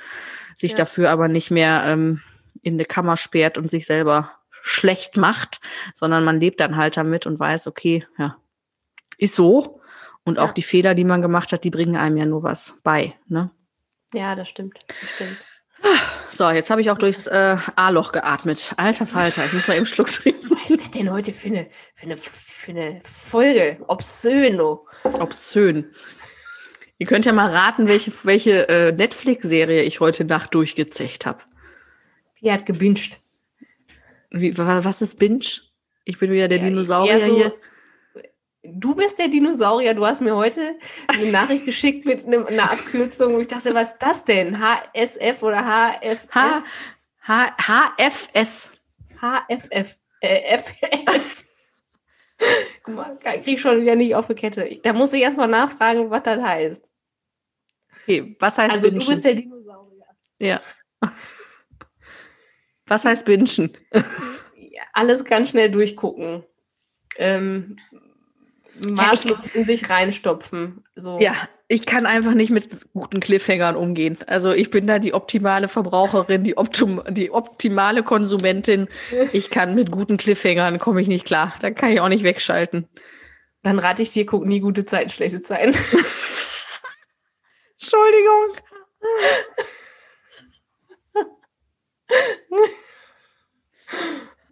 sich 0.56 0.71
ja. 0.71 0.77
dafür 0.77 1.10
aber 1.10 1.27
nicht 1.27 1.51
mehr 1.51 1.84
ähm, 1.86 2.21
in 2.62 2.75
eine 2.75 2.86
Kammer 2.86 3.17
sperrt 3.17 3.58
und 3.58 3.69
sich 3.69 3.86
selber 3.86 4.32
schlecht 4.63 5.17
macht, 5.17 5.60
sondern 5.93 6.23
man 6.23 6.39
lebt 6.39 6.62
dann 6.62 6.78
halt 6.78 6.95
damit 6.95 7.28
und 7.28 7.38
weiß, 7.38 7.67
okay, 7.67 8.08
ja, 8.17 8.38
ist 9.17 9.36
so. 9.36 9.82
Und 10.23 10.39
auch 10.39 10.47
ja. 10.47 10.54
die 10.54 10.62
Fehler, 10.62 10.95
die 10.95 11.04
man 11.04 11.21
gemacht 11.21 11.52
hat, 11.52 11.65
die 11.65 11.69
bringen 11.69 11.97
einem 11.97 12.15
ja 12.15 12.26
nur 12.26 12.43
was 12.43 12.78
bei. 12.82 13.13
Ne? 13.28 13.52
Ja, 14.13 14.36
das 14.36 14.47
stimmt. 14.47 14.80
Das 14.88 15.10
stimmt. 15.15 15.38
So, 16.32 16.49
jetzt 16.49 16.69
habe 16.69 16.80
ich 16.80 16.89
auch 16.89 16.97
durchs 16.97 17.28
äh, 17.28 17.58
A-Loch 17.76 18.13
geatmet. 18.13 18.73
Alter 18.78 19.06
Falter, 19.06 19.43
ich 19.45 19.52
muss 19.52 19.67
mal 19.67 19.76
eben 19.76 19.86
Schluck 19.86 20.08
trinken. 20.12 20.49
Was 20.49 20.69
ist 20.69 20.80
das 20.80 20.91
denn 20.91 21.12
heute 21.12 21.34
für 21.34 21.47
eine, 21.47 21.65
für 21.93 22.06
eine, 22.06 22.17
für 22.17 22.71
eine 22.71 23.02
Folge? 23.04 23.84
Obszöno. 23.88 24.88
Obszön. 25.04 25.93
Ihr 26.99 27.08
könnt 27.08 27.26
ja 27.26 27.34
mal 27.34 27.52
raten, 27.52 27.88
welche, 27.88 28.13
welche 28.23 28.69
äh, 28.69 28.91
Netflix-Serie 28.93 29.84
ich 29.84 29.99
heute 29.99 30.23
Nacht 30.23 30.56
durchgezecht 30.56 31.26
habe. 31.26 31.43
Wie 32.39 32.49
hat 32.49 32.65
gebinged. 32.65 33.19
Wie, 34.34 34.58
was 34.58 35.02
ist 35.02 35.19
Binge? 35.19 35.46
Ich 36.06 36.17
bin 36.17 36.32
wieder 36.32 36.48
der 36.48 36.58
ja, 36.58 36.63
Dinosaurier 36.65 37.26
so, 37.26 37.36
hier. 37.36 37.54
Du 38.63 38.96
bist 38.96 39.19
der 39.19 39.28
Dinosaurier. 39.28 39.93
Du 39.93 40.06
hast 40.06 40.22
mir 40.22 40.36
heute 40.36 40.76
eine 41.08 41.32
Nachricht 41.32 41.65
geschickt 41.65 42.06
mit 42.06 42.26
einem, 42.26 42.48
einer 42.48 42.72
Abkürzung, 42.72 43.36
wo 43.36 43.39
ich 43.39 43.48
dachte, 43.48 43.74
was 43.76 43.89
ist 43.89 44.00
das 44.00 44.26
denn? 44.26 44.60
HSF 44.60 45.43
oder 45.43 45.62
HFS? 45.63 46.28
H, 46.32 46.63
H, 47.22 47.56
HFS. 47.58 48.72
HFF. 49.22 50.00
Äh, 50.19 50.58
FS. 50.58 51.48
Guck 52.84 52.96
mal, 52.96 53.17
krieg 53.19 53.48
ich 53.48 53.62
schon 53.62 53.82
wieder 53.82 53.96
nicht 53.96 54.15
auf 54.15 54.28
die 54.28 54.34
Kette. 54.34 54.80
Da 54.82 54.93
muss 54.93 55.13
ich 55.13 55.22
erstmal 55.22 55.48
nachfragen, 55.48 56.10
was 56.10 56.24
das 56.24 56.41
heißt. 56.41 56.91
Okay, 58.02 58.36
was 58.39 58.58
heißt 58.58 58.74
Also 58.74 58.89
Binschen? 58.89 59.08
du 59.08 59.13
bist 59.13 59.26
der 59.26 59.36
Dinosaurier. 59.36 60.06
Ja. 60.39 60.62
Was 62.88 63.06
heißt 63.06 63.26
Binschen? 63.26 63.78
Ja, 63.93 64.02
alles 64.93 65.26
ganz 65.26 65.50
schnell 65.50 65.72
durchgucken. 65.72 66.43
Ähm, 67.17 67.78
maßlos 68.86 69.48
in 69.54 69.65
sich 69.65 69.89
reinstopfen. 69.89 70.84
So. 70.96 71.19
Ja, 71.19 71.36
ich 71.67 71.86
kann 71.86 72.06
einfach 72.06 72.34
nicht 72.34 72.52
mit 72.52 72.91
guten 72.93 73.19
Cliffhangern 73.19 73.76
umgehen. 73.76 74.17
Also 74.28 74.52
ich 74.52 74.69
bin 74.69 74.88
da 74.88 75.00
die 75.00 75.13
optimale 75.13 75.67
Verbraucherin, 75.67 76.43
die, 76.43 76.58
optim 76.58 77.02
die 77.10 77.32
optimale 77.32 78.04
Konsumentin. 78.04 78.88
Ich 79.32 79.50
kann 79.50 79.76
mit 79.76 79.91
guten 79.91 80.17
Cliffhangern, 80.17 80.80
komme 80.80 81.02
ich 81.02 81.08
nicht 81.08 81.26
klar. 81.26 81.54
Da 81.62 81.72
kann 81.72 81.91
ich 81.91 82.02
auch 82.02 82.10
nicht 82.10 82.24
wegschalten. 82.24 82.88
Dann 83.62 83.80
rate 83.80 84.02
ich 84.02 84.12
dir, 84.12 84.26
guck 84.26 84.46
nie 84.46 84.60
gute 84.60 84.86
Zeiten, 84.86 85.10
schlechte 85.10 85.41
Zeiten. 85.41 85.74
Entschuldigung. 87.80 88.58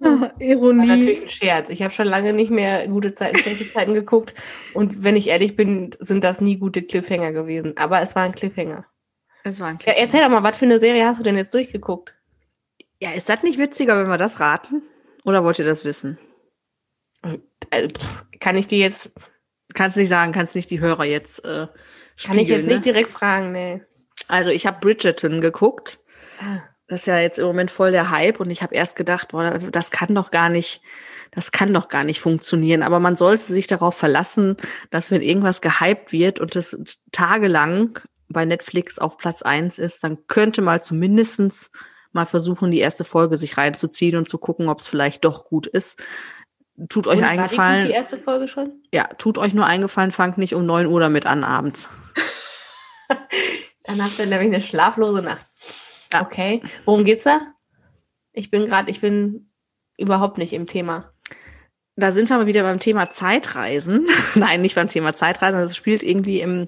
Ironie. 0.39 0.89
War 0.89 0.95
natürlich 0.95 1.21
ein 1.21 1.27
Scherz. 1.27 1.69
Ich 1.69 1.81
habe 1.81 1.93
schon 1.93 2.07
lange 2.07 2.33
nicht 2.33 2.49
mehr 2.49 2.87
gute 2.87 3.13
Zeiten, 3.13 3.37
schlechte 3.37 3.71
Zeiten 3.71 3.93
geguckt. 3.93 4.33
Und 4.73 5.03
wenn 5.03 5.15
ich 5.15 5.27
ehrlich 5.27 5.55
bin, 5.55 5.95
sind 5.99 6.23
das 6.23 6.41
nie 6.41 6.57
gute 6.57 6.81
Cliffhanger 6.81 7.31
gewesen. 7.31 7.77
Aber 7.77 8.01
es 8.01 8.15
war 8.15 8.23
ein 8.23 8.33
Cliffhanger. 8.33 8.85
Es 9.43 9.59
war 9.59 9.67
ein 9.67 9.77
Cliffhanger. 9.77 9.97
Ja, 9.97 10.03
erzähl 10.03 10.21
doch 10.21 10.29
mal, 10.29 10.43
was 10.43 10.57
für 10.57 10.65
eine 10.65 10.79
Serie 10.79 11.05
hast 11.05 11.19
du 11.19 11.23
denn 11.23 11.37
jetzt 11.37 11.53
durchgeguckt? 11.53 12.15
Ja, 12.99 13.11
ist 13.11 13.29
das 13.29 13.43
nicht 13.43 13.59
witziger, 13.59 13.97
wenn 13.97 14.07
wir 14.07 14.17
das 14.17 14.39
raten? 14.39 14.81
Oder 15.23 15.43
wollt 15.43 15.59
ihr 15.59 15.65
das 15.65 15.85
wissen? 15.85 16.17
Also, 17.69 17.89
kann 18.39 18.57
ich 18.57 18.67
dir 18.67 18.79
jetzt. 18.79 19.11
Kannst 19.73 19.97
nicht 19.97 20.09
sagen, 20.09 20.31
kannst 20.31 20.55
nicht 20.55 20.69
die 20.69 20.79
Hörer 20.79 21.05
jetzt. 21.05 21.45
Äh, 21.45 21.67
kann 22.23 22.37
ich 22.37 22.49
jetzt 22.49 22.65
ne? 22.65 22.73
nicht 22.73 22.85
direkt 22.85 23.11
fragen, 23.11 23.51
nee. 23.51 23.81
Also, 24.27 24.49
ich 24.49 24.65
habe 24.65 24.79
Bridgerton 24.81 25.41
geguckt. 25.41 25.99
Ah. 26.39 26.61
Das 26.91 27.03
ist 27.03 27.05
ja 27.05 27.17
jetzt 27.19 27.39
im 27.39 27.45
Moment 27.45 27.71
voll 27.71 27.93
der 27.93 28.11
Hype 28.11 28.41
und 28.41 28.49
ich 28.49 28.61
habe 28.61 28.75
erst 28.75 28.97
gedacht, 28.97 29.29
boah, 29.29 29.57
das 29.57 29.91
kann 29.91 30.13
doch 30.13 30.29
gar 30.29 30.49
nicht, 30.49 30.81
das 31.31 31.53
kann 31.53 31.73
doch 31.73 31.87
gar 31.87 32.03
nicht 32.03 32.19
funktionieren. 32.19 32.83
Aber 32.83 32.99
man 32.99 33.15
sollte 33.15 33.43
sich 33.43 33.65
darauf 33.65 33.95
verlassen, 33.95 34.57
dass 34.89 35.09
wenn 35.09 35.21
irgendwas 35.21 35.61
gehypt 35.61 36.11
wird 36.11 36.41
und 36.41 36.53
es 36.57 36.77
tagelang 37.13 37.97
bei 38.27 38.43
Netflix 38.43 38.99
auf 38.99 39.17
Platz 39.17 39.41
eins 39.41 39.79
ist, 39.79 40.03
dann 40.03 40.27
könnte 40.27 40.61
mal 40.61 40.83
zumindestens 40.83 41.71
mal 42.11 42.25
versuchen, 42.25 42.71
die 42.71 42.79
erste 42.79 43.05
Folge 43.05 43.37
sich 43.37 43.57
reinzuziehen 43.57 44.17
und 44.17 44.27
zu 44.27 44.37
gucken, 44.37 44.67
ob 44.67 44.81
es 44.81 44.89
vielleicht 44.89 45.23
doch 45.23 45.45
gut 45.45 45.67
ist. 45.67 46.03
Tut 46.89 47.07
euch 47.07 47.19
und 47.19 47.23
eingefallen. 47.23 47.73
War 47.73 47.81
die, 47.83 47.87
die 47.87 47.93
erste 47.93 48.17
Folge 48.17 48.49
schon? 48.49 48.83
Ja, 48.93 49.05
tut 49.17 49.37
euch 49.37 49.53
nur 49.53 49.65
eingefallen, 49.65 50.11
fangt 50.11 50.37
nicht 50.37 50.55
um 50.55 50.65
neun 50.65 50.87
Uhr 50.87 50.99
damit 50.99 51.25
an 51.25 51.45
abends. 51.45 51.89
Dann 53.85 54.03
habt 54.03 54.19
ihr 54.19 54.25
nämlich 54.25 54.49
eine 54.49 54.59
schlaflose 54.59 55.21
Nacht. 55.21 55.50
Ja. 56.13 56.21
Okay. 56.21 56.61
Worum 56.85 57.03
geht's 57.03 57.23
da? 57.23 57.39
Ich 58.33 58.49
bin 58.51 58.65
gerade, 58.65 58.89
ich 58.89 59.01
bin 59.01 59.51
überhaupt 59.97 60.37
nicht 60.37 60.53
im 60.53 60.65
Thema. 60.65 61.11
Da 61.95 62.11
sind 62.11 62.29
wir 62.29 62.37
mal 62.37 62.47
wieder 62.47 62.63
beim 62.63 62.79
Thema 62.79 63.09
Zeitreisen. 63.09 64.07
Nein, 64.35 64.61
nicht 64.61 64.75
beim 64.75 64.89
Thema 64.89 65.13
Zeitreisen. 65.13 65.59
Es 65.61 65.75
spielt 65.75 66.03
irgendwie 66.03 66.39
im 66.41 66.67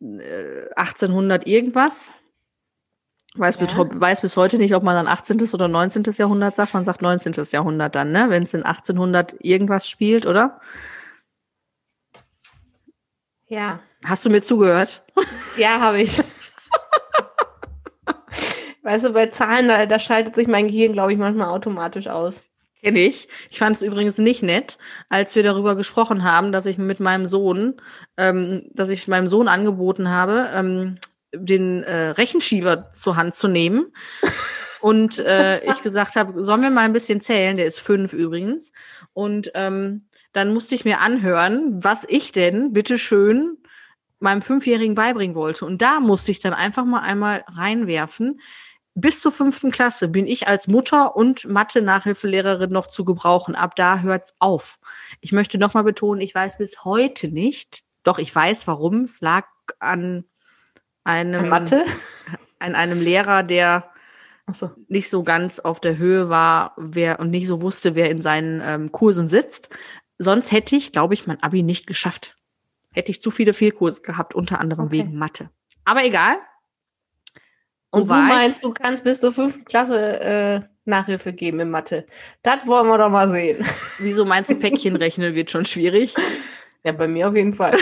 äh, 0.00 0.68
1800 0.76 1.46
irgendwas. 1.46 2.10
Weiß, 3.36 3.58
Ja. 3.58 3.66
weiß 3.76 4.20
bis 4.20 4.36
heute 4.36 4.58
nicht, 4.58 4.74
ob 4.76 4.82
man 4.84 4.94
dann 4.94 5.08
18. 5.08 5.40
oder 5.54 5.66
19. 5.66 6.04
Jahrhundert 6.16 6.54
sagt. 6.54 6.74
Man 6.74 6.84
sagt 6.84 7.02
19. 7.02 7.32
Jahrhundert 7.50 7.94
dann, 7.96 8.12
ne? 8.12 8.26
Wenn 8.28 8.44
es 8.44 8.54
in 8.54 8.62
1800 8.62 9.34
irgendwas 9.40 9.88
spielt, 9.88 10.26
oder? 10.26 10.60
Ja, 13.46 13.80
Hast 14.04 14.24
du 14.26 14.30
mir 14.30 14.42
zugehört? 14.42 15.02
ja, 15.56 15.80
habe 15.80 16.02
ich. 16.02 16.20
weißt 18.84 19.04
du, 19.06 19.12
bei 19.12 19.26
Zahlen, 19.26 19.68
da, 19.68 19.86
da 19.86 19.98
schaltet 19.98 20.34
sich 20.34 20.46
mein 20.46 20.68
Gehirn, 20.68 20.92
glaube 20.92 21.12
ich, 21.12 21.18
manchmal 21.18 21.48
automatisch 21.48 22.06
aus. 22.06 22.42
Kenne 22.82 23.00
ich. 23.00 23.28
Ich 23.50 23.58
fand 23.58 23.76
es 23.76 23.82
übrigens 23.82 24.18
nicht 24.18 24.42
nett, 24.42 24.76
als 25.08 25.34
wir 25.34 25.42
darüber 25.42 25.74
gesprochen 25.74 26.22
haben, 26.22 26.52
dass 26.52 26.66
ich 26.66 26.76
mit 26.76 27.00
meinem 27.00 27.26
Sohn, 27.26 27.80
ähm, 28.18 28.68
dass 28.74 28.90
ich 28.90 29.08
meinem 29.08 29.26
Sohn 29.26 29.48
angeboten 29.48 30.10
habe, 30.10 30.50
ähm, 30.52 30.98
den 31.34 31.82
äh, 31.82 32.10
Rechenschieber 32.10 32.90
zur 32.92 33.16
Hand 33.16 33.34
zu 33.34 33.48
nehmen. 33.48 33.92
Und 34.82 35.18
äh, 35.18 35.64
ich 35.64 35.82
gesagt 35.82 36.14
habe, 36.14 36.44
sollen 36.44 36.60
wir 36.60 36.68
mal 36.68 36.82
ein 36.82 36.92
bisschen 36.92 37.22
zählen? 37.22 37.56
Der 37.56 37.64
ist 37.64 37.80
fünf 37.80 38.12
übrigens. 38.12 38.70
Und 39.14 39.50
ähm, 39.54 40.04
dann 40.34 40.52
musste 40.52 40.74
ich 40.74 40.84
mir 40.84 41.00
anhören, 41.00 41.82
was 41.82 42.04
ich 42.06 42.32
denn 42.32 42.74
bitteschön 42.74 43.56
meinem 44.18 44.42
Fünfjährigen 44.42 44.94
beibringen 44.94 45.34
wollte. 45.34 45.64
Und 45.64 45.80
da 45.80 46.00
musste 46.00 46.32
ich 46.32 46.40
dann 46.40 46.52
einfach 46.52 46.84
mal 46.84 47.00
einmal 47.00 47.44
reinwerfen. 47.48 48.40
Bis 48.96 49.20
zur 49.20 49.32
fünften 49.32 49.72
Klasse 49.72 50.08
bin 50.08 50.26
ich 50.28 50.46
als 50.46 50.68
Mutter 50.68 51.16
und 51.16 51.48
Mathe-Nachhilfelehrerin 51.48 52.70
noch 52.70 52.86
zu 52.86 53.04
gebrauchen. 53.04 53.56
Ab 53.56 53.74
da 53.74 53.98
hört's 54.00 54.34
auf. 54.38 54.78
Ich 55.20 55.32
möchte 55.32 55.58
nochmal 55.58 55.82
betonen, 55.82 56.20
ich 56.20 56.32
weiß 56.34 56.58
bis 56.58 56.84
heute 56.84 57.28
nicht, 57.28 57.82
doch 58.04 58.18
ich 58.18 58.32
weiß 58.32 58.68
warum. 58.68 59.02
Es 59.02 59.20
lag 59.20 59.46
an 59.80 60.24
einem, 61.02 61.48
Mathe? 61.48 61.84
an 62.60 62.76
einem 62.76 63.00
Lehrer, 63.00 63.42
der 63.42 63.90
Achso. 64.46 64.70
nicht 64.88 65.10
so 65.10 65.24
ganz 65.24 65.58
auf 65.58 65.80
der 65.80 65.96
Höhe 65.98 66.28
war 66.28 66.74
wer, 66.76 67.18
und 67.18 67.30
nicht 67.30 67.48
so 67.48 67.62
wusste, 67.62 67.96
wer 67.96 68.10
in 68.10 68.22
seinen 68.22 68.60
ähm, 68.64 68.92
Kursen 68.92 69.28
sitzt. 69.28 69.70
Sonst 70.18 70.52
hätte 70.52 70.76
ich, 70.76 70.92
glaube 70.92 71.14
ich, 71.14 71.26
mein 71.26 71.42
Abi 71.42 71.64
nicht 71.64 71.88
geschafft. 71.88 72.36
Hätte 72.92 73.10
ich 73.10 73.20
zu 73.20 73.32
viele 73.32 73.54
Fehlkurse 73.54 74.02
gehabt, 74.02 74.36
unter 74.36 74.60
anderem 74.60 74.84
Okay. 74.86 74.98
wegen 74.98 75.16
Mathe. 75.16 75.50
Aber 75.84 76.04
egal. 76.04 76.36
Und 77.94 78.08
du 78.08 78.14
meinst, 78.14 78.64
du 78.64 78.72
kannst 78.72 79.04
bis 79.04 79.20
zur 79.20 79.32
fünften 79.32 79.64
Klasse 79.64 80.20
äh, 80.20 80.60
Nachhilfe 80.84 81.32
geben 81.32 81.60
in 81.60 81.70
Mathe. 81.70 82.04
Das 82.42 82.66
wollen 82.66 82.86
wir 82.88 82.98
doch 82.98 83.10
mal 83.10 83.28
sehen. 83.28 83.64
Wieso 83.98 84.24
meinst 84.24 84.50
du, 84.50 84.56
Päckchen 84.56 84.96
rechnen 84.96 85.34
wird 85.34 85.50
schon 85.50 85.64
schwierig? 85.64 86.14
Ja, 86.84 86.92
bei 86.92 87.08
mir 87.08 87.28
auf 87.28 87.34
jeden 87.34 87.54
Fall. 87.54 87.76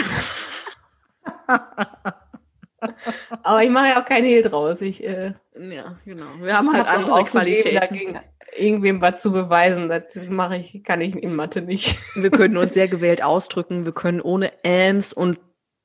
Aber 3.43 3.63
ich 3.63 3.69
mache 3.69 3.89
ja 3.89 4.01
auch 4.01 4.05
keinen 4.05 4.25
Hehl 4.25 4.41
draus. 4.41 4.81
Ich 4.81 5.03
äh, 5.03 5.33
Ja, 5.57 5.97
genau. 6.05 6.25
Wir 6.39 6.57
haben 6.57 6.73
halt 6.73 6.87
andere 6.87 7.23
Qualitäten. 7.25 7.75
dagegen 7.79 8.19
irgendwem 8.55 9.01
was 9.01 9.21
zu 9.21 9.31
beweisen. 9.31 9.89
Das 9.89 10.15
mache 10.29 10.57
ich, 10.57 10.83
kann 10.83 11.01
ich 11.01 11.15
in 11.15 11.35
Mathe 11.35 11.61
nicht. 11.61 11.97
Wir 12.15 12.31
können 12.31 12.57
uns 12.57 12.73
sehr 12.75 12.87
gewählt 12.87 13.23
ausdrücken. 13.23 13.85
Wir 13.85 13.93
können 13.93 14.21
ohne 14.21 14.51
Elms 14.63 15.13
und 15.13 15.39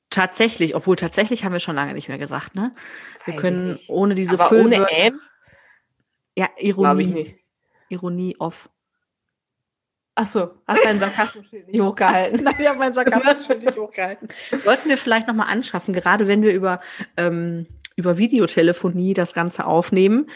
tatsächlich, 0.09 0.75
obwohl 0.75 0.95
tatsächlich 0.95 1.43
haben 1.43 1.53
wir 1.53 1.59
schon 1.59 1.75
lange 1.75 1.93
nicht 1.93 2.09
mehr 2.09 2.17
gesagt, 2.17 2.55
ne? 2.55 2.73
Wir 3.25 3.35
Weiß 3.35 3.41
können 3.41 3.71
nicht. 3.73 3.89
ohne 3.89 4.15
diese 4.15 4.39
Aber 4.39 4.51
ohne 4.51 4.75
Füllwörter. 4.75 5.01
M? 5.01 5.19
ja, 6.35 6.47
Glaube 6.57 7.01
ich 7.01 7.07
Ironie. 7.07 7.13
nicht. 7.13 7.35
Ironie 7.89 8.35
off. 8.39 8.69
Achso, 10.15 10.51
hast 10.67 10.83
deinen 10.83 10.99
Sarkasmus 10.99 11.45
nicht 11.51 11.79
hochgehalten. 11.81 12.43
Nein, 12.43 12.55
ich 12.59 12.67
habe 12.67 12.77
meinen 12.77 12.93
Sarkasmus 12.93 13.45
für 13.45 13.55
dich 13.55 13.77
hochgehalten. 13.77 14.27
Sollten 14.57 14.89
wir 14.89 14.97
vielleicht 14.97 15.27
nochmal 15.27 15.47
anschaffen, 15.47 15.93
gerade 15.93 16.27
wenn 16.27 16.41
wir 16.41 16.53
über, 16.53 16.81
ähm, 17.15 17.67
über 17.95 18.17
Videotelefonie 18.17 19.13
das 19.13 19.33
Ganze 19.33 19.65
aufnehmen, 19.65 20.29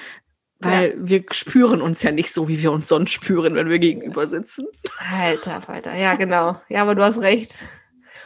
weil 0.59 0.95
wir 0.97 1.25
spüren 1.31 1.81
uns 1.81 2.01
ja 2.01 2.11
nicht 2.11 2.31
so, 2.31 2.47
wie 2.47 2.61
wir 2.61 2.71
uns 2.71 2.87
sonst 2.87 3.11
spüren, 3.11 3.55
wenn 3.55 3.67
wir 3.67 3.79
gegenüber 3.79 4.25
sitzen. 4.27 4.65
Alter, 5.11 5.61
Alter. 5.67 5.93
Ja, 5.95 6.15
genau. 6.15 6.61
Ja, 6.69 6.81
aber 6.81 6.95
du 6.95 7.03
hast 7.03 7.19
recht. 7.19 7.57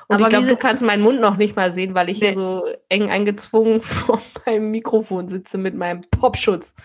Und 0.08 0.15
Aber 0.15 0.24
ich 0.26 0.30
glaube, 0.30 0.48
du 0.48 0.56
kannst 0.58 0.84
meinen 0.84 1.04
Mund 1.04 1.20
noch 1.20 1.38
nicht 1.38 1.56
mal 1.56 1.72
sehen, 1.74 1.93
weil 1.93 2.10
ich 2.10 2.20
Nee. 2.22 2.28
hier 2.28 2.36
so 2.36 2.63
eng 2.89 3.10
eingezwungen 3.10 3.82
vor 3.82 4.22
meinem 4.46 4.72
Mikrofon 4.72 5.28
sitze 5.28 5.58
mit 5.58 5.76
meinem 5.76 6.02
Popschutz. 6.10 6.76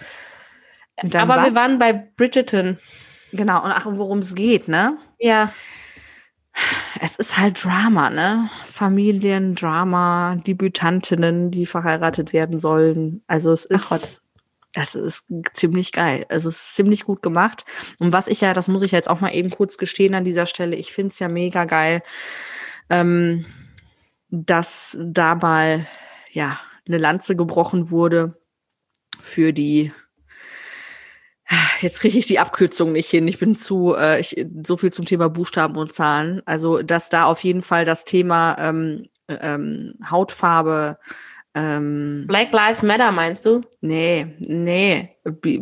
Mit 1.02 1.14
Aber 1.16 1.36
wir 1.36 1.48
was? 1.48 1.54
waren 1.54 1.78
bei 1.78 1.92
Bridgerton. 1.92 2.78
Genau, 3.32 3.64
und 3.64 3.70
ach, 3.70 3.86
worum 3.88 4.18
es 4.18 4.34
geht, 4.34 4.68
ne? 4.68 4.98
Ja, 5.18 5.52
Es 7.00 7.16
ist 7.16 7.38
halt 7.38 7.64
Drama, 7.64 8.10
ne? 8.10 8.50
Familiendrama, 8.66 10.36
Debütantinnen, 10.46 11.50
die 11.50 11.64
verheiratet 11.66 12.32
werden 12.32 12.60
sollen. 12.60 13.22
Also 13.26 13.52
es 13.52 13.66
Ach 13.72 13.88
Gott. 13.88 14.02
ist, 14.02 14.22
es 14.74 14.94
ist 14.94 15.26
ziemlich 15.54 15.92
geil. 15.92 16.26
Also 16.28 16.48
es 16.50 16.56
ist 16.56 16.74
ziemlich 16.76 17.04
gut 17.04 17.22
gemacht. 17.22 17.64
Und 17.98 18.12
was 18.12 18.28
ich 18.28 18.40
ja, 18.42 18.52
das 18.52 18.68
muss 18.68 18.82
ich 18.82 18.92
jetzt 18.92 19.08
auch 19.08 19.20
mal 19.20 19.34
eben 19.34 19.50
kurz 19.50 19.78
gestehen 19.78 20.14
an 20.14 20.24
dieser 20.24 20.46
Stelle, 20.46 20.76
ich 20.76 20.92
finde 20.92 21.12
es 21.12 21.18
ja 21.18 21.28
mega 21.28 21.64
geil, 21.64 22.02
ähm, 22.92 23.46
dass 24.28 24.96
da 25.00 25.34
mal, 25.34 25.86
ja, 26.30 26.60
eine 26.86 26.98
Lanze 26.98 27.36
gebrochen 27.36 27.90
wurde 27.90 28.40
für 29.20 29.52
die 29.52 29.92
Jetzt 31.80 32.00
kriege 32.00 32.18
ich 32.18 32.26
die 32.26 32.38
Abkürzung 32.38 32.92
nicht 32.92 33.10
hin. 33.10 33.28
Ich 33.28 33.38
bin 33.38 33.54
zu 33.56 33.94
äh, 33.94 34.20
ich, 34.20 34.46
so 34.62 34.76
viel 34.76 34.92
zum 34.92 35.04
Thema 35.04 35.28
Buchstaben 35.28 35.76
und 35.76 35.92
Zahlen. 35.92 36.40
Also 36.46 36.82
dass 36.82 37.08
da 37.08 37.24
auf 37.24 37.44
jeden 37.44 37.62
Fall 37.62 37.84
das 37.84 38.04
Thema 38.04 38.56
ähm, 38.58 39.08
ähm, 39.28 39.94
Hautfarbe, 40.08 40.98
ähm, 41.54 42.24
Black 42.26 42.52
Lives 42.52 42.82
Matter 42.82 43.12
meinst 43.12 43.44
du? 43.44 43.60
nee, 43.80 44.24
nee, 44.40 45.16
B 45.24 45.60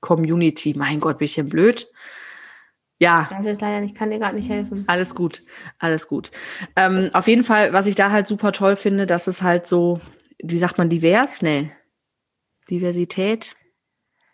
Community. 0.00 0.74
Mein 0.76 1.00
Gott, 1.00 1.18
bin 1.18 1.26
ich 1.26 1.34
denn 1.34 1.48
blöd? 1.48 1.88
Ja, 3.02 3.26
Ich 3.28 3.36
weiß 3.36 3.44
jetzt 3.46 3.60
leider 3.60 3.80
nicht, 3.80 3.96
kann 3.96 4.10
dir 4.12 4.20
gerade 4.20 4.36
nicht 4.36 4.48
helfen. 4.48 4.84
alles 4.86 5.16
gut, 5.16 5.42
alles 5.80 6.06
gut. 6.06 6.30
Ähm, 6.76 7.10
auf 7.14 7.26
jeden 7.26 7.42
Fall, 7.42 7.72
was 7.72 7.86
ich 7.86 7.96
da 7.96 8.12
halt 8.12 8.28
super 8.28 8.52
toll 8.52 8.76
finde, 8.76 9.06
dass 9.06 9.26
es 9.26 9.42
halt 9.42 9.66
so, 9.66 10.00
wie 10.40 10.56
sagt 10.56 10.78
man, 10.78 10.88
divers? 10.88 11.42
Nee. 11.42 11.72
Diversität? 12.70 13.56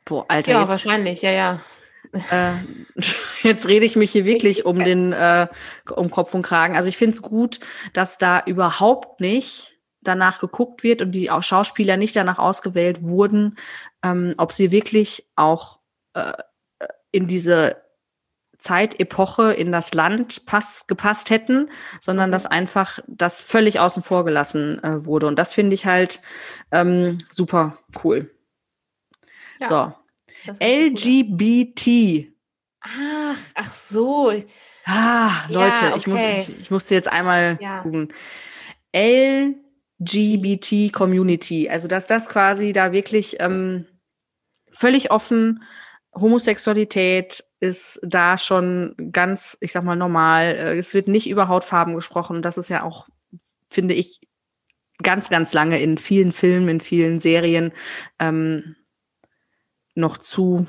Boah, 0.05 0.27
Alter, 0.29 0.53
Ja, 0.53 0.61
jetzt 0.61 0.71
wahrscheinlich, 0.71 1.23
ja, 1.23 1.31
ja. 1.31 1.61
Äh, 2.13 2.53
jetzt 3.43 3.69
rede 3.69 3.87
ich 3.87 3.97
mich 3.97 4.11
hier 4.13 4.27
wirklich 4.27 4.67
um 4.67 4.85
den 4.85 5.15
äh, 5.15 5.47
um 5.97 6.11
Kopf 6.11 6.35
und 6.35 6.43
Kragen. 6.43 6.77
Also 6.77 6.91
ich 6.91 6.99
finde 6.99 7.15
es 7.15 7.23
gut, 7.23 7.61
dass 7.95 8.19
da 8.19 8.43
überhaupt 8.45 9.21
nicht 9.23 9.79
danach 10.03 10.41
geguckt 10.41 10.83
wird 10.83 11.01
und 11.01 11.13
die 11.13 11.31
Schauspieler 11.41 11.97
nicht 11.97 12.17
danach 12.17 12.39
ausgewählt 12.39 13.03
wurden, 13.03 13.57
ähm, 14.05 14.35
ob 14.37 14.53
sie 14.53 14.71
wirklich 14.71 15.27
auch 15.37 15.81
äh, 16.13 16.35
in 17.13 17.29
diese 17.29 17.88
Zeitepoche 18.59 19.53
in 19.53 19.71
das 19.73 19.95
Land 19.95 20.45
pass, 20.45 20.87
gepasst 20.89 21.31
hätten, 21.31 21.71
sondern 22.01 22.33
dass 22.33 22.45
einfach 22.45 22.99
das 23.07 23.41
völlig 23.41 23.79
außen 23.81 24.03
vor 24.03 24.25
gelassen 24.25 24.83
äh, 24.83 25.05
wurde. 25.05 25.27
Und 25.29 25.39
das 25.39 25.55
finde 25.55 25.75
ich 25.75 25.87
halt 25.87 26.21
ähm, 26.73 27.19
super 27.31 27.79
cool. 28.05 28.31
Ja, 29.61 29.67
so. 30.47 30.53
LGBT. 30.65 32.33
Ach, 32.81 33.37
ach 33.55 33.71
so. 33.71 34.31
Ah, 34.31 34.43
Ja, 34.87 35.45
Leute, 35.49 35.93
ich, 35.97 36.07
muss, 36.07 36.21
okay. 36.21 36.47
ich, 36.49 36.61
ich 36.61 36.71
musste 36.71 36.95
jetzt 36.95 37.11
einmal 37.11 37.59
Ja. 37.61 37.81
gucken. 37.83 38.13
LGBT 38.95 40.93
Community. 40.93 41.69
Also, 41.69 41.89
dass 41.89 42.07
das 42.07 42.29
quasi 42.29 42.73
da 42.73 42.93
wirklich 42.93 43.37
ähm, 43.41 43.87
völlig 44.71 45.11
offen, 45.11 45.63
Homosexualität 46.15 47.45
ist 47.61 48.01
da 48.03 48.39
schon 48.39 48.95
ganz, 49.13 49.57
ich 49.61 49.73
sag 49.73 49.85
mal, 49.85 49.97
normal. 49.97 50.45
Äh, 50.57 50.79
Es 50.79 50.95
wird 50.95 51.09
nicht 51.09 51.29
über 51.29 51.49
Hautfarben 51.49 51.95
gesprochen. 51.95 52.43
Das 52.43 52.59
ist 52.59 52.69
ja 52.71 52.83
auch, 52.83 53.09
finde 53.69 53.95
ich, 53.95 54.21
ganz, 55.03 55.29
ganz 55.29 55.53
lange 55.53 55.81
in 55.81 55.99
vielen 55.99 56.33
Filmen, 56.33 56.69
in 56.69 56.81
vielen 56.81 57.21
Serien 57.21 57.73
ähm, 58.19 58.75
noch 59.95 60.17
zu 60.19 60.67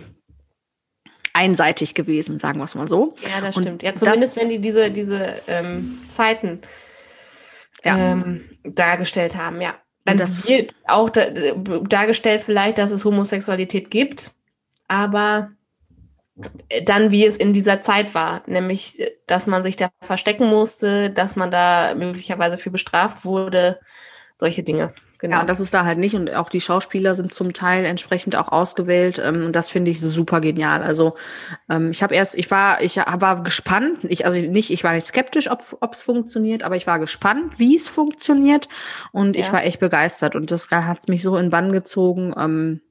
einseitig 1.33 1.93
gewesen, 1.95 2.37
sagen 2.39 2.59
wir 2.59 2.65
es 2.65 2.75
mal 2.75 2.87
so. 2.87 3.15
Ja, 3.21 3.41
das 3.41 3.55
Und 3.55 3.63
stimmt. 3.63 3.83
Ja, 3.83 3.91
das- 3.91 4.01
zumindest 4.01 4.35
wenn 4.35 4.49
die 4.49 4.59
diese, 4.59 4.91
diese 4.91 5.41
ähm, 5.47 5.99
Zeiten 6.09 6.61
Ja. 7.83 7.97
ähm, 8.13 8.49
dargestellt 8.63 9.35
haben, 9.35 9.61
ja. 9.61 9.75
Dann 10.05 10.17
das- 10.17 10.47
wird 10.47 10.73
auch 10.87 11.09
da, 11.09 11.29
dargestellt 11.29 12.41
vielleicht, 12.41 12.77
dass 12.77 12.91
es 12.91 13.05
Homosexualität 13.05 13.89
gibt, 13.91 14.31
aber 14.89 15.51
dann, 16.85 17.11
wie 17.11 17.25
es 17.25 17.37
in 17.37 17.53
dieser 17.53 17.81
Zeit 17.81 18.15
war, 18.15 18.43
nämlich, 18.47 19.01
dass 19.27 19.45
man 19.47 19.63
sich 19.63 19.75
da 19.75 19.89
verstecken 20.01 20.47
musste, 20.47 21.09
dass 21.09 21.35
man 21.35 21.51
da 21.51 21.93
möglicherweise 21.95 22.57
für 22.57 22.71
bestraft 22.71 23.25
wurde, 23.25 23.79
solche 24.37 24.63
Dinge. 24.63 24.93
genau. 25.19 25.35
Ja, 25.35 25.41
und 25.41 25.49
das 25.49 25.59
ist 25.59 25.73
da 25.73 25.83
halt 25.83 25.97
nicht. 25.97 26.15
Und 26.15 26.33
auch 26.33 26.49
die 26.49 26.61
Schauspieler 26.61 27.13
sind 27.13 27.33
zum 27.33 27.51
Teil 27.51 27.83
entsprechend 27.83 28.37
auch 28.37 28.47
ausgewählt. 28.47 29.19
Ähm, 29.21 29.43
und 29.47 29.53
das 29.53 29.69
finde 29.69 29.91
ich 29.91 29.99
super 29.99 30.39
genial. 30.39 30.81
Also 30.81 31.15
ähm, 31.69 31.91
ich 31.91 32.01
habe 32.03 32.15
erst, 32.15 32.37
ich 32.37 32.49
war, 32.49 32.81
ich 32.81 32.95
war 32.95 33.43
gespannt. 33.43 33.97
Ich, 34.07 34.25
also 34.25 34.37
nicht, 34.37 34.71
ich 34.71 34.85
war 34.85 34.93
nicht 34.93 35.05
skeptisch, 35.05 35.49
ob 35.51 35.91
es 35.91 36.03
funktioniert, 36.03 36.63
aber 36.63 36.77
ich 36.77 36.87
war 36.87 36.99
gespannt, 36.99 37.59
wie 37.59 37.75
es 37.75 37.89
funktioniert. 37.89 38.69
Und 39.11 39.35
ich 39.35 39.47
Ja. 39.47 39.53
war 39.53 39.63
echt 39.65 39.81
begeistert. 39.81 40.37
Und 40.37 40.51
das 40.51 40.71
hat 40.71 41.09
mich 41.09 41.21
so 41.21 41.35
in 41.35 41.49
Bann 41.49 41.73
gezogen. 41.73 42.33
Ähm, 42.37 42.81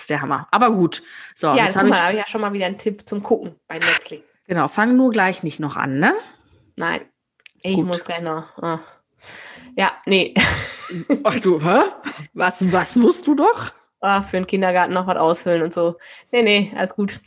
ist 0.00 0.10
der 0.10 0.20
Hammer. 0.20 0.46
Aber 0.50 0.70
gut. 0.70 1.02
So, 1.34 1.48
ja, 1.48 1.66
jetzt 1.66 1.76
habe 1.76 1.88
ich. 1.88 1.94
habe 1.94 2.12
ich 2.12 2.18
ja 2.18 2.26
schon 2.26 2.40
mal 2.40 2.52
wieder 2.52 2.66
einen 2.66 2.78
Tipp 2.78 3.08
zum 3.08 3.22
Gucken 3.22 3.54
bei 3.68 3.76
Netflix. 3.78 4.38
Genau, 4.46 4.68
fang 4.68 4.96
nur 4.96 5.10
gleich 5.10 5.42
nicht 5.42 5.60
noch 5.60 5.76
an, 5.76 5.98
ne? 5.98 6.14
Nein, 6.76 7.00
ich 7.62 7.74
Gut. 7.76 7.86
muss 7.86 8.04
gleich 8.04 8.20
noch. 8.20 8.56
ah. 8.62 8.80
Ja, 9.76 9.92
nee. 10.06 10.34
Ach 11.24 11.40
du, 11.40 11.60
hä? 11.60 11.80
Was, 12.34 12.70
was 12.72 12.96
musst 12.96 13.26
du 13.26 13.34
doch? 13.34 13.72
Ah, 14.00 14.22
für 14.22 14.36
den 14.36 14.46
Kindergarten 14.46 14.92
noch 14.92 15.06
was 15.06 15.16
ausfüllen 15.16 15.62
und 15.62 15.72
so. 15.72 15.96
Nee, 16.30 16.42
nee, 16.42 16.72
alles 16.76 16.94
gut. 16.94 17.20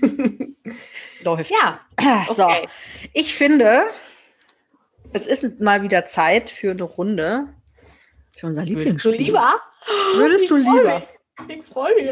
Läuft. 1.24 1.50
ja, 1.50 1.80
So, 2.34 2.44
okay. 2.44 2.68
ich 3.12 3.34
finde, 3.34 3.84
es 5.12 5.26
ist 5.26 5.60
mal 5.60 5.82
wieder 5.82 6.06
Zeit 6.06 6.48
für 6.50 6.70
eine 6.70 6.84
Runde. 6.84 7.48
Für 8.38 8.46
unser 8.46 8.62
Würdest 8.62 8.74
du 8.74 8.78
Lieblingsspiel. 9.10 9.12
lieber? 9.26 9.50
Würdest 10.14 10.50
du 10.50 10.56
lieber? 10.56 11.02
Freue 11.72 11.94
mich. 11.94 12.10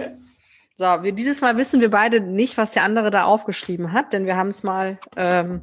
So, 0.76 0.84
wir, 0.84 1.12
dieses 1.12 1.40
Mal 1.40 1.56
wissen 1.56 1.80
wir 1.80 1.90
beide 1.90 2.20
nicht, 2.20 2.56
was 2.56 2.70
der 2.70 2.84
andere 2.84 3.10
da 3.10 3.24
aufgeschrieben 3.24 3.92
hat, 3.92 4.12
denn 4.12 4.26
wir 4.26 4.36
haben 4.36 4.48
es 4.48 4.62
mal. 4.62 4.98
Ähm, 5.16 5.62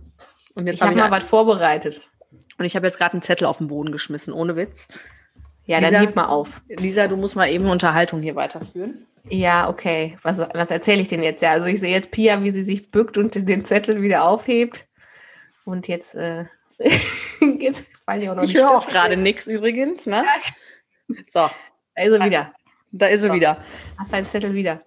und 0.56 0.68
jetzt 0.68 0.76
Ich 0.76 0.82
hab 0.82 0.90
habe 0.90 1.00
mal 1.00 1.12
was 1.12 1.24
vorbereitet. 1.24 2.10
und 2.58 2.66
ich 2.66 2.76
habe 2.76 2.86
jetzt 2.86 2.98
gerade 2.98 3.14
einen 3.14 3.22
Zettel 3.22 3.48
auf 3.48 3.60
den 3.60 3.68
Boden 3.68 3.92
geschmissen, 3.92 4.34
ohne 4.34 4.56
Witz. 4.56 4.90
Ja, 5.66 5.80
Lisa? 5.80 5.92
dann 5.92 6.02
heb 6.02 6.16
mal 6.16 6.26
auf. 6.26 6.62
Lisa, 6.68 7.08
du 7.08 7.16
musst 7.18 7.36
mal 7.36 7.50
eben 7.50 7.70
Unterhaltung 7.70 8.22
hier 8.22 8.36
weiterführen. 8.36 9.08
Ja, 9.30 9.70
okay. 9.70 10.18
Was, 10.22 10.38
was 10.38 10.70
erzähle 10.70 11.02
ich 11.02 11.08
denn 11.08 11.24
jetzt? 11.24 11.42
Ja, 11.42 11.52
also 11.52 11.66
ich 11.66 11.80
sehe 11.80 11.92
jetzt 11.92 12.12
Pia, 12.12 12.44
wie 12.44 12.52
sie 12.52 12.64
sich 12.64 12.92
bückt 12.92 13.18
und 13.18 13.34
den 13.48 13.66
Zettel 13.66 14.02
wieder 14.02 14.26
aufhebt. 14.26 14.86
Und 15.64 15.88
jetzt, 15.88 16.14
äh, 16.14 16.46
jetzt 17.60 17.86
fallen 18.06 18.22
ja 18.22 18.32
auch 18.32 18.36
noch 18.36 18.44
Ich 18.44 18.52
die 18.52 18.60
höre 18.60 18.72
auch 18.72 18.88
gerade 18.88 19.18
nichts 19.18 19.48
übrigens, 19.48 20.06
ne? 20.06 20.26
So, 21.26 21.50
er 21.96 22.26
wieder. 22.26 22.54
Da 22.92 23.08
ist 23.08 23.22
sie 23.22 23.28
So. 23.28 23.34
wieder. 23.34 23.58
Hast 23.98 24.14
deinen 24.14 24.26
Zettel 24.28 24.54
wieder. 24.54 24.82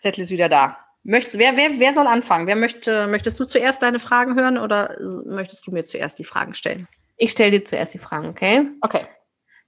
Zettel 0.00 0.24
ist 0.24 0.30
wieder 0.30 0.48
da. 0.48 0.78
Möcht, 1.02 1.38
wer, 1.38 1.56
wer, 1.56 1.78
wer 1.78 1.94
soll 1.94 2.06
anfangen? 2.06 2.46
Wer 2.46 2.56
möchte, 2.56 3.06
möchtest 3.06 3.40
du 3.40 3.44
zuerst 3.46 3.82
deine 3.82 3.98
Fragen 4.00 4.34
hören 4.34 4.58
oder 4.58 4.96
möchtest 5.26 5.66
du 5.66 5.72
mir 5.72 5.84
zuerst 5.84 6.18
die 6.18 6.24
Fragen 6.24 6.54
stellen? 6.54 6.86
Ich 7.16 7.30
stelle 7.32 7.52
dir 7.52 7.64
zuerst 7.64 7.94
die 7.94 7.98
Fragen, 7.98 8.28
okay? 8.28 8.66
Okay. 8.82 9.06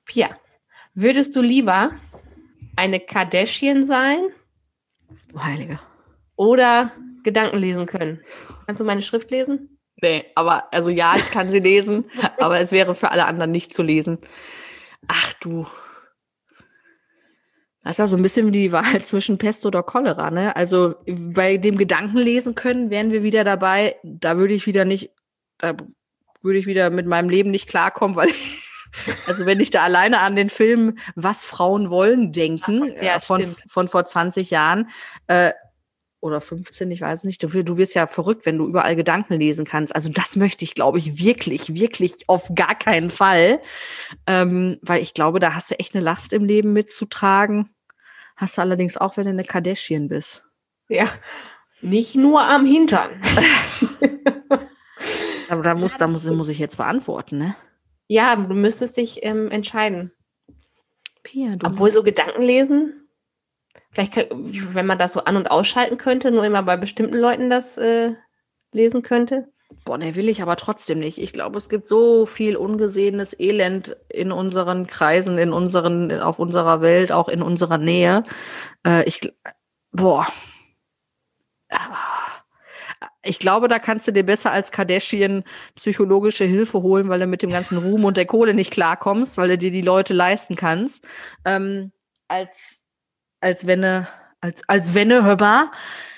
Pia, 0.05 0.31
würdest 0.95 1.35
du 1.37 1.41
lieber 1.43 1.93
eine 2.77 3.01
Kardashian 3.01 3.85
sein 3.85 4.19
Du 5.29 5.43
Heilige. 5.43 5.79
oder 6.37 6.93
Gedanken 7.25 7.59
lesen 7.59 7.87
können? 7.87 8.23
Kannst 8.67 8.81
du 8.81 8.85
meine 8.85 9.03
Schrift 9.03 9.31
lesen? 9.31 9.79
Nee, 10.03 10.25
aber 10.35 10.73
also 10.73 10.91
ja, 10.91 11.15
ich 11.17 11.31
kann 11.31 11.51
sie 11.51 11.61
lesen, 11.61 12.05
aber 12.39 12.59
es 12.61 12.73
wäre 12.73 12.95
für 12.95 13.11
alle 13.11 13.27
anderen 13.27 13.51
nicht 13.53 13.75
zu 13.75 13.83
lesen. 13.83 14.19
Ach 15.09 15.33
du. 15.35 15.67
Das 17.85 17.93
ist 17.93 17.99
ja 17.99 18.07
so 18.07 18.17
ein 18.17 18.23
bisschen 18.23 18.47
wie 18.47 18.53
die 18.53 18.73
Wahl 18.73 19.03
zwischen 19.05 19.39
Pest 19.39 19.67
oder 19.67 19.83
Cholera, 19.83 20.31
ne? 20.31 20.55
Also 20.57 20.95
bei 21.07 21.57
dem 21.57 21.77
Gedanken 21.77 22.19
lesen 22.19 22.55
können 22.55 22.91
wären 22.91 23.11
wir 23.11 23.23
wieder 23.23 23.45
dabei. 23.45 23.97
Da 24.03 24.37
würde 24.37 24.55
ich 24.55 24.67
wieder 24.67 24.85
nicht, 24.85 25.11
da 25.59 25.75
würde 26.43 26.59
ich 26.59 26.67
wieder 26.67 26.91
mit 26.91 27.07
meinem 27.07 27.29
Leben 27.29 27.51
nicht 27.51 27.69
klarkommen, 27.69 28.17
weil 28.17 28.29
also 29.27 29.47
wenn 29.47 29.61
ich 29.61 29.71
da 29.71 29.83
alleine 29.83 30.21
an 30.21 30.37
den 30.37 30.51
Film 30.51 30.99
Was 31.15 31.45
Frauen 31.45 31.91
wollen 31.91 32.33
denken 32.33 32.95
Ja, 33.01 33.17
äh, 33.17 33.21
von, 33.21 33.41
stimmt. 33.41 33.59
von 33.69 33.89
vor 33.89 34.05
20 34.05 34.51
Jahren 34.51 34.91
äh, 35.27 35.53
oder 36.23 36.41
15, 36.41 36.89
ich 36.93 37.01
weiß 37.01 37.25
nicht, 37.25 37.43
du, 37.43 37.49
du 37.65 37.77
wirst 37.77 37.97
ja 37.97 38.07
verrückt, 38.07 38.47
wenn 38.47 38.57
du 38.57 38.69
überall 38.69 38.95
Gedanken 38.95 39.35
lesen 39.35 39.65
kannst. 39.65 39.93
Also 39.93 40.09
das 40.09 40.37
möchte 40.37 40.65
ich, 40.65 40.77
glaube 40.77 40.99
ich, 40.99 41.19
wirklich, 41.23 41.75
wirklich 41.75 42.29
auf 42.29 42.53
gar 42.55 42.77
keinen 42.77 43.11
Fall. 43.11 43.61
Ähm, 44.29 44.79
weil 44.83 45.03
ich 45.03 45.15
glaube, 45.15 45.41
da 45.41 45.55
hast 45.55 45.73
du 45.73 45.79
echt 45.81 45.97
eine 45.97 46.05
Last 46.05 46.33
im 46.33 46.45
Leben 46.45 46.73
mitzutragen. 46.73 47.72
Hast 48.43 48.59
du 48.59 48.63
allerdings 48.63 48.97
auch, 48.97 49.17
wenn 49.17 49.23
du 49.23 49.31
eine 49.31 49.45
Kardashian 49.45 50.09
bist. 50.09 50.45
Ja. 50.89 51.09
Nicht 51.81 52.17
nur 52.17 52.43
am 52.43 52.67
Hintern. 52.67 53.23
Aber 55.49 55.63
da 55.63 55.77
muss, 55.77 55.97
da 55.97 56.09
muss, 56.09 56.29
muss 56.29 56.49
ich 56.49 56.59
jetzt 56.59 56.77
beantworten, 56.77 57.39
ne? 57.39 57.55
Ja, 58.09 58.35
du 58.35 58.53
müsstest 58.53 58.97
dich 58.97 59.25
ähm, 59.25 59.49
entscheiden. 59.53 60.11
Pia, 61.23 61.55
du 61.55 61.69
Obwohl 61.69 61.93
so 61.93 62.03
Gedanken 62.03 62.43
lesen, 62.43 63.09
vielleicht, 63.93 64.15
kann- 64.15 64.27
wenn 64.31 64.87
man 64.87 64.99
das 64.99 65.13
so 65.13 65.23
an- 65.23 65.37
und 65.37 65.49
ausschalten 65.49 65.97
könnte, 65.97 66.33
nur 66.33 66.45
immer 66.45 66.65
bei 66.65 66.77
bestimmten 66.77 67.19
Leuten 67.19 67.49
das 67.49 67.79
äh, 67.79 68.15
lesen 68.73 69.03
könnte. 69.03 69.52
Boah, 69.85 69.99
ne, 69.99 70.15
will 70.15 70.29
ich 70.29 70.43
aber 70.43 70.57
trotzdem 70.57 70.99
nicht. 70.99 71.19
Ich 71.19 71.33
glaube, 71.33 71.59
es 71.59 71.69
gibt 71.69 71.87
so 71.87 72.27
viel 72.27 72.57
ungesehenes 72.57 73.39
Elend 73.39 73.97
in 74.09 74.33
unseren 74.33 74.87
Kreisen, 74.87 75.39
in 75.39 75.53
unseren, 75.53 76.13
auf 76.21 76.39
unserer 76.39 76.81
Welt, 76.81 77.13
auch 77.13 77.29
in 77.29 77.43
unserer 77.43 77.79
Nähe. 77.79 78.25
Äh, 78.87 79.05
ich, 79.09 79.33
boah. 79.93 80.27
Ah. 81.71 82.33
Ich 83.25 83.39
glaube, 83.39 83.69
da 83.69 83.79
kannst 83.79 84.09
du 84.09 84.13
dir 84.13 84.25
besser 84.25 84.51
als 84.51 84.73
Kardashian 84.73 85.45
psychologische 85.77 86.45
Hilfe 86.45 86.83
holen, 86.83 87.09
weil 87.09 87.21
du 87.21 87.27
mit 87.27 87.43
dem 87.43 87.51
ganzen 87.51 87.79
Ruhm 87.79 88.05
und 88.05 88.17
der 88.17 88.27
Kohle 88.27 88.53
nicht 88.53 88.73
klarkommst, 88.73 89.39
weil 89.39 89.51
du 89.51 89.59
dir 89.59 89.71
die 89.71 89.83
Leute 89.83 90.13
leisten 90.13 90.57
kannst, 90.57 91.05
ähm, 91.45 91.93
als, 92.27 92.83
als 93.41 93.67
wenn 93.67 93.83
du, 93.83 94.09
als, 94.41 94.69
als 94.69 94.95
wenn 94.95 95.09
du, 95.09 95.23
hör 95.23 95.37
mal, 95.37 95.71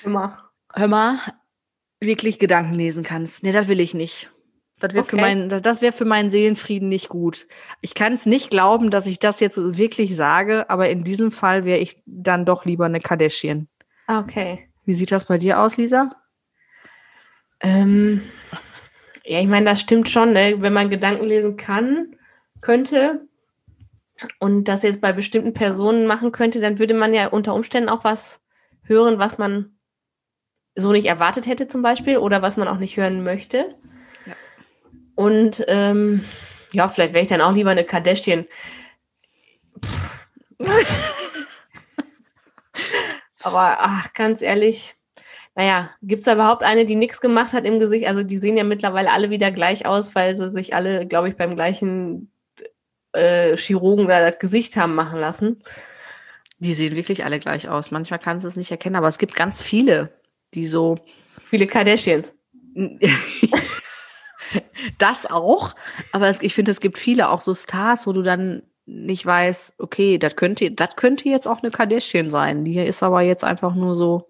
Immer. 0.03 0.51
hör 0.73 0.89
mal, 0.89 1.19
wirklich 2.07 2.39
Gedanken 2.39 2.75
lesen 2.75 3.03
kannst. 3.05 3.43
Nee, 3.43 3.53
das 3.53 3.69
will 3.69 3.81
ich 3.81 3.95
nicht. 3.95 4.31
Das 4.81 4.93
wäre 4.93 5.05
für 5.05 5.17
Okay. 5.17 5.21
mein, 5.23 5.49
das, 5.49 5.63
das 5.63 5.83
wäre 5.83 5.93
für 5.93 6.05
meinen 6.05 6.31
Seelenfrieden 6.31 6.89
nicht 6.89 7.09
gut. 7.09 7.47
Ich 7.81 7.95
kann 7.95 8.13
es 8.13 8.27
nicht 8.27 8.51
glauben, 8.51 8.91
dass 8.91 9.07
ich 9.07 9.19
das 9.19 9.41
jetzt 9.41 9.57
wirklich 9.57 10.17
sage, 10.17 10.69
aber 10.69 10.89
in 10.91 11.05
diesem 11.05 11.31
Fall 11.31 11.65
wäre 11.65 11.79
ich 11.79 12.03
dann 12.07 12.45
doch 12.45 12.65
lieber 12.65 12.87
eine 12.87 13.01
Kardashian. 13.01 13.69
Okay. 14.09 14.69
Wie 14.85 14.95
sieht 14.95 15.13
das 15.13 15.25
bei 15.25 15.39
dir 15.39 15.61
aus, 15.61 15.77
Lisa? 15.77 16.11
Ähm, 17.61 18.21
ja, 19.25 19.41
ich 19.41 19.47
meine, 19.47 19.67
das 19.67 19.81
stimmt 19.81 20.09
schon, 20.09 20.33
ne? 20.33 20.57
wenn 20.59 20.73
man 20.73 20.91
Gedanken 20.91 21.25
lesen 21.25 21.57
kann, 21.57 22.17
könnte 22.61 23.27
und 24.39 24.65
das 24.65 24.83
jetzt 24.83 25.01
bei 25.01 25.13
bestimmten 25.13 25.55
Personen 25.55 26.07
machen 26.07 26.33
könnte, 26.33 26.61
dann 26.61 26.79
würde 26.79 26.95
man 26.95 27.15
ja 27.15 27.29
unter 27.29 27.55
Umständen 27.55 27.89
auch 27.89 28.05
was 28.05 28.41
hören, 28.83 29.19
was 29.19 29.39
man 29.39 29.77
so 30.77 30.93
nicht 30.93 31.07
erwartet 31.07 31.47
hätte 31.47 31.69
zum 31.69 31.83
Beispiel 31.83 32.19
oder 32.19 32.43
was 32.43 32.57
man 32.57 32.69
auch 32.69 32.79
nicht 32.79 32.97
hören 32.97 33.23
möchte. 33.23 33.75
Ja. 34.27 34.33
Und 35.15 35.65
ähm, 35.69 36.25
ja, 36.73 36.89
vielleicht 36.89 37.13
wäre 37.15 37.23
ich 37.23 37.29
dann 37.29 37.41
auch 37.41 37.53
lieber 37.53 37.71
eine 37.71 37.85
Kardashian. 37.85 38.47
Aber 43.43 43.77
ach, 43.81 44.13
ganz 44.15 44.43
ehrlich, 44.43 44.97
naja, 45.55 45.91
gibt 46.03 46.21
es 46.21 46.25
da 46.25 46.35
überhaupt 46.35 46.63
eine, 46.63 46.85
die 46.87 46.97
nichts 46.97 47.21
gemacht 47.21 47.53
hat 47.53 47.65
im 47.65 47.79
Gesicht? 47.79 48.07
Also 48.07 48.23
die 48.23 48.39
sehen 48.39 48.57
ja 48.57 48.65
mittlerweile 48.65 49.13
alle 49.13 49.31
wieder 49.31 49.51
gleich 49.53 49.87
aus, 49.87 50.15
weil 50.15 50.35
sie 50.35 50.51
sich 50.51 50.75
alle, 50.75 51.07
glaube 51.07 51.29
ich, 51.29 51.37
beim 51.37 51.55
gleichen 51.55 52.33
äh, 53.13 53.57
Chirurgen 53.57 54.09
da 54.09 54.21
das 54.21 54.39
Gesicht 54.39 54.77
haben 54.77 54.95
machen 54.95 55.21
lassen. 55.21 55.63
Die 56.59 56.75
sehen 56.75 56.97
wirklich 56.97 57.25
alle 57.25 57.39
gleich 57.39 57.69
aus. 57.69 57.91
Manchmal 57.91 58.19
kannst 58.19 58.45
du 58.45 58.49
es 58.49 58.57
nicht 58.57 58.71
erkennen, 58.71 58.97
aber 58.97 59.09
es 59.09 59.19
gibt 59.19 59.35
ganz 59.35 59.63
viele, 59.63 60.11
die 60.55 60.67
so 60.67 60.99
Viele 61.47 61.67
Kardashians. 61.67 62.35
das 64.99 65.27
auch, 65.27 65.75
aber 66.13 66.29
es, 66.29 66.43
ich 66.43 66.55
finde, 66.55 66.71
es 66.71 66.81
gibt 66.81 66.99
viele 66.99 67.29
auch 67.31 67.41
so 67.41 67.55
Stars, 67.55 68.07
wo 68.07 68.13
du 68.13 68.23
dann 68.23 68.63
nicht 68.87 69.25
weißt, 69.25 69.77
okay, 69.79 70.19
das 70.19 70.37
könnte, 70.37 70.71
das 70.71 70.97
könnte 70.97 71.29
jetzt 71.29 71.49
auch 71.49 71.63
eine 71.63 71.71
Kardashian 71.71 72.29
sein. 72.31 72.65
Die 72.65 72.79
ist 72.79 73.03
aber 73.03 73.23
jetzt 73.23 73.45
einfach 73.45 73.75
nur 73.75 73.97
so. 73.97 74.29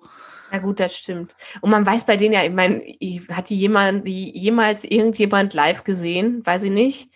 Ja 0.53 0.59
gut, 0.59 0.79
das 0.79 0.97
stimmt. 0.97 1.35
Und 1.61 1.71
man 1.71 1.85
weiß 1.85 2.05
bei 2.07 2.17
denen 2.17 2.35
ja, 2.35 2.45
ich 2.45 2.53
meine, 2.53 2.81
ich- 2.85 3.29
hat 3.29 3.49
die 3.51 3.57
jemand, 3.59 4.07
die 4.07 4.31
jemals 4.39 4.85
irgendjemand 4.85 5.55
live 5.55 5.83
gesehen? 5.83 6.47
Weiß 6.47 6.63
ich 6.63 6.71
nicht. 6.71 7.11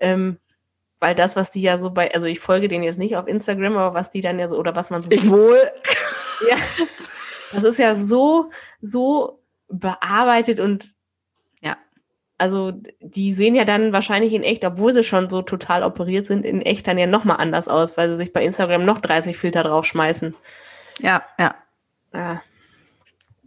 Ähm, 0.00 0.36
weil 1.00 1.14
das, 1.14 1.34
was 1.34 1.50
die 1.50 1.62
ja 1.62 1.78
so 1.78 1.90
bei, 1.90 2.12
also 2.14 2.26
ich 2.26 2.38
folge 2.38 2.68
denen 2.68 2.84
jetzt 2.84 2.98
nicht 2.98 3.16
auf 3.16 3.26
Instagram, 3.26 3.76
aber 3.76 3.94
was 3.94 4.10
die 4.10 4.20
dann 4.20 4.38
ja 4.38 4.48
so, 4.48 4.56
oder 4.58 4.76
was 4.76 4.90
man 4.90 5.00
so 5.02 5.08
sieht, 5.10 5.28
wohl. 5.28 5.58
Ja, 6.48 6.56
das 7.52 7.62
ist 7.62 7.78
ja 7.78 7.94
so, 7.94 8.50
so 8.80 9.40
bearbeitet 9.68 10.60
und 10.60 10.88
Ja. 11.60 11.76
also 12.38 12.72
die 13.00 13.32
sehen 13.32 13.54
ja 13.54 13.64
dann 13.64 13.92
wahrscheinlich 13.92 14.32
in 14.34 14.42
echt, 14.42 14.64
obwohl 14.64 14.92
sie 14.92 15.04
schon 15.04 15.30
so 15.30 15.42
total 15.42 15.82
operiert 15.84 16.26
sind, 16.26 16.44
in 16.44 16.60
echt 16.62 16.86
dann 16.86 16.98
ja 16.98 17.06
nochmal 17.06 17.38
anders 17.38 17.68
aus, 17.68 17.96
weil 17.96 18.08
sie 18.10 18.16
sich 18.16 18.32
bei 18.32 18.44
Instagram 18.44 18.84
noch 18.84 18.98
30 19.00 19.36
Filter 19.36 19.62
draufschmeißen. 19.62 20.34
Ja, 21.00 21.22
ja. 21.38 21.54
Ja, 22.14 22.42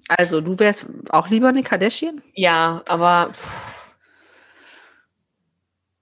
Also, 0.08 0.42
du 0.42 0.58
wärst 0.58 0.86
auch 1.10 1.30
lieber 1.30 1.50
eine 1.50 1.62
Kardashian? 1.64 2.22
ja 2.34 2.82
aber 2.88 3.32
pff, 3.34 3.76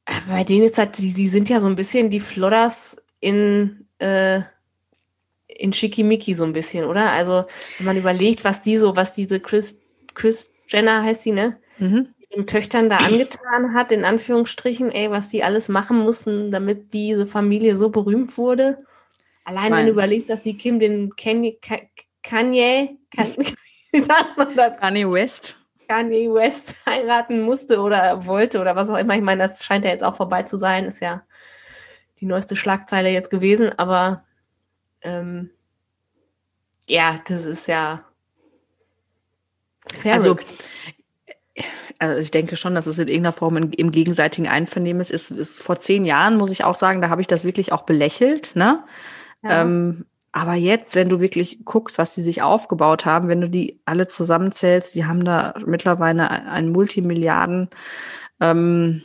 Äh, 0.06 0.12
bei 0.28 0.44
denen 0.44 0.64
ist 0.66 0.78
das, 0.78 0.92
die, 0.92 1.14
die 1.14 1.28
sind 1.30 1.50
ja 1.50 1.60
so 1.62 1.68
ein 1.68 1.76
bisschen 1.76 2.10
die 2.10 2.20
Flodders 2.20 3.02
in, 3.22 3.88
äh, 4.00 4.42
in 5.64 5.72
Schickimicki 5.74 6.36
so 6.36 6.44
ein 6.44 6.54
bisschen, 6.54 6.86
oder? 6.86 7.12
Also, 7.12 7.46
wenn 7.78 7.86
man 7.86 7.98
überlegt, 7.98 8.44
was 8.44 8.62
die 8.62 8.78
so, 8.78 8.96
was 8.96 9.14
diese 9.14 9.40
Chris, 9.40 9.80
Chris 10.14 10.52
Jenner 10.68 11.04
heißt 11.04 11.24
sie, 11.24 11.32
ne? 11.32 11.58
Mhm. 11.80 12.10
ihren 12.30 12.48
Töchtern 12.48 12.90
da 12.90 12.98
angetan 12.98 13.74
hat, 13.74 13.92
in 13.92 14.06
Anführungsstrichen, 14.06 14.92
ey, 14.92 15.10
was 15.12 15.30
die 15.30 15.44
alles 15.44 15.70
machen 15.70 15.98
mussten, 16.00 16.52
damit 16.52 16.92
diese 16.94 17.26
Familie 17.26 17.76
so 17.76 17.90
berühmt 17.90 18.38
wurde. 18.38 18.78
Allein 19.46 19.64
wenn 19.66 19.72
Mein- 19.72 19.86
du 19.88 19.92
überlegst, 19.94 20.30
dass 20.30 20.42
die 20.44 20.58
Kim 20.58 20.80
den 20.80 21.16
Kanye, 21.16 21.58
Ka- 21.62 21.82
Kanye, 22.24 22.98
Kan- 23.16 23.34
wie 23.92 24.02
sagt 24.02 24.38
man 24.38 24.56
das? 24.56 24.78
Kanye 24.80 25.10
West. 25.12 25.58
Kanye 25.88 26.34
West 26.34 26.76
heiraten 26.86 27.42
musste 27.42 27.80
oder 27.82 28.26
wollte 28.26 28.60
oder 28.60 28.76
was 28.76 28.90
auch 28.90 28.98
immer. 28.98 29.16
Ich 29.16 29.22
meine, 29.22 29.44
das 29.44 29.64
scheint 29.64 29.86
ja 29.86 29.92
jetzt 29.92 30.04
auch 30.04 30.16
vorbei 30.16 30.44
zu 30.44 30.58
sein, 30.58 30.86
ist 30.86 31.00
ja 31.02 31.24
die 32.20 32.26
neueste 32.26 32.56
Schlagzeile 32.56 33.10
jetzt 33.10 33.30
gewesen, 33.30 33.72
aber 33.78 34.24
ähm, 35.04 35.50
ja, 36.88 37.20
das 37.28 37.46
ist 37.46 37.68
ja 37.68 38.04
Also, 40.12 40.36
verrückt. 40.36 40.58
also 42.00 42.22
ich 42.22 42.32
denke 42.32 42.56
schon, 42.56 42.76
dass 42.76 42.88
es 42.88 43.00
in 43.00 43.08
irgendeiner 43.08 43.32
Form 43.34 43.58
in, 43.58 43.72
im 43.74 43.92
gegenseitigen 43.92 44.48
Einvernehmen 44.48 45.02
ist. 45.02 45.12
ist. 45.12 45.32
Ist 45.32 45.62
vor 45.62 45.80
zehn 45.80 46.04
Jahren, 46.06 46.38
muss 46.38 46.52
ich 46.52 46.64
auch 46.64 46.76
sagen, 46.76 47.02
da 47.02 47.10
habe 47.10 47.22
ich 47.22 47.28
das 47.28 47.44
wirklich 47.46 47.72
auch 47.72 47.84
belächelt. 47.84 48.56
Ne? 48.56 48.84
Ja. 49.44 49.62
Ähm, 49.62 50.06
aber 50.32 50.56
jetzt, 50.56 50.96
wenn 50.96 51.10
du 51.10 51.20
wirklich 51.20 51.64
guckst, 51.64 52.00
was 52.00 52.16
die 52.16 52.24
sich 52.24 52.42
aufgebaut 52.42 53.06
haben, 53.06 53.28
wenn 53.28 53.42
du 53.42 53.50
die 53.50 53.80
alle 53.86 54.08
zusammenzählst, 54.08 54.96
die 54.96 55.06
haben 55.06 55.24
da 55.24 55.54
mittlerweile 55.66 56.30
ein, 56.30 56.48
ein 56.48 56.70
Multimilliarden 56.70 57.70
ähm, 58.40 59.04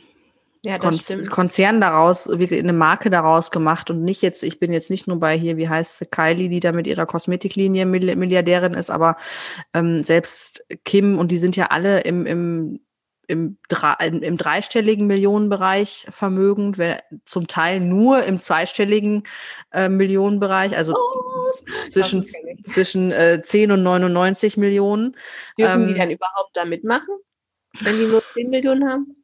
ja, 0.65 0.77
das 0.77 0.89
Kon 0.89 0.99
stimmt. 0.99 1.29
Konzern 1.29 1.79
daraus, 1.79 2.27
wirklich 2.27 2.59
eine 2.59 2.73
Marke 2.73 3.09
daraus 3.09 3.49
gemacht 3.49 3.89
und 3.89 4.03
nicht 4.03 4.21
jetzt, 4.21 4.43
ich 4.43 4.59
bin 4.59 4.73
jetzt 4.73 4.89
nicht 4.89 5.07
nur 5.07 5.17
bei 5.17 5.37
hier, 5.37 5.55
wie 5.55 5.69
heißt 5.69 5.99
sie, 5.99 6.05
Kylie, 6.05 6.49
die 6.49 6.59
da 6.59 6.73
mit 6.73 6.85
ihrer 6.85 7.05
Kosmetiklinie 7.05 7.85
Milli- 7.85 8.15
Milliardärin 8.15 8.73
ist, 8.73 8.89
aber 8.89 9.15
ähm, 9.73 10.03
selbst 10.03 10.65
Kim 10.83 11.17
und 11.17 11.31
die 11.31 11.37
sind 11.37 11.55
ja 11.55 11.67
alle 11.67 12.01
im, 12.01 12.25
im, 12.25 12.79
im, 13.27 13.57
im, 13.99 14.37
dreistelligen 14.37 15.07
Millionenbereich 15.07 16.07
vermögend, 16.09 16.77
zum 17.25 17.47
Teil 17.47 17.79
nur 17.79 18.23
im 18.23 18.41
zweistelligen 18.41 19.23
äh, 19.71 19.87
Millionenbereich, 19.87 20.75
also 20.75 20.93
zwischen, 21.87 22.23
kenn 22.23 22.57
ich. 22.57 22.65
zwischen 22.65 23.11
äh, 23.13 23.41
10 23.41 23.71
und 23.71 23.83
99 23.83 24.57
Millionen. 24.57 25.15
Dürfen 25.57 25.85
die 25.85 25.93
ähm, 25.93 25.97
dann 25.97 26.11
überhaupt 26.11 26.51
da 26.57 26.65
mitmachen, 26.65 27.15
wenn 27.81 27.97
die 27.97 28.07
nur 28.07 28.21
10 28.21 28.49
Millionen 28.49 28.89
haben? 28.89 29.18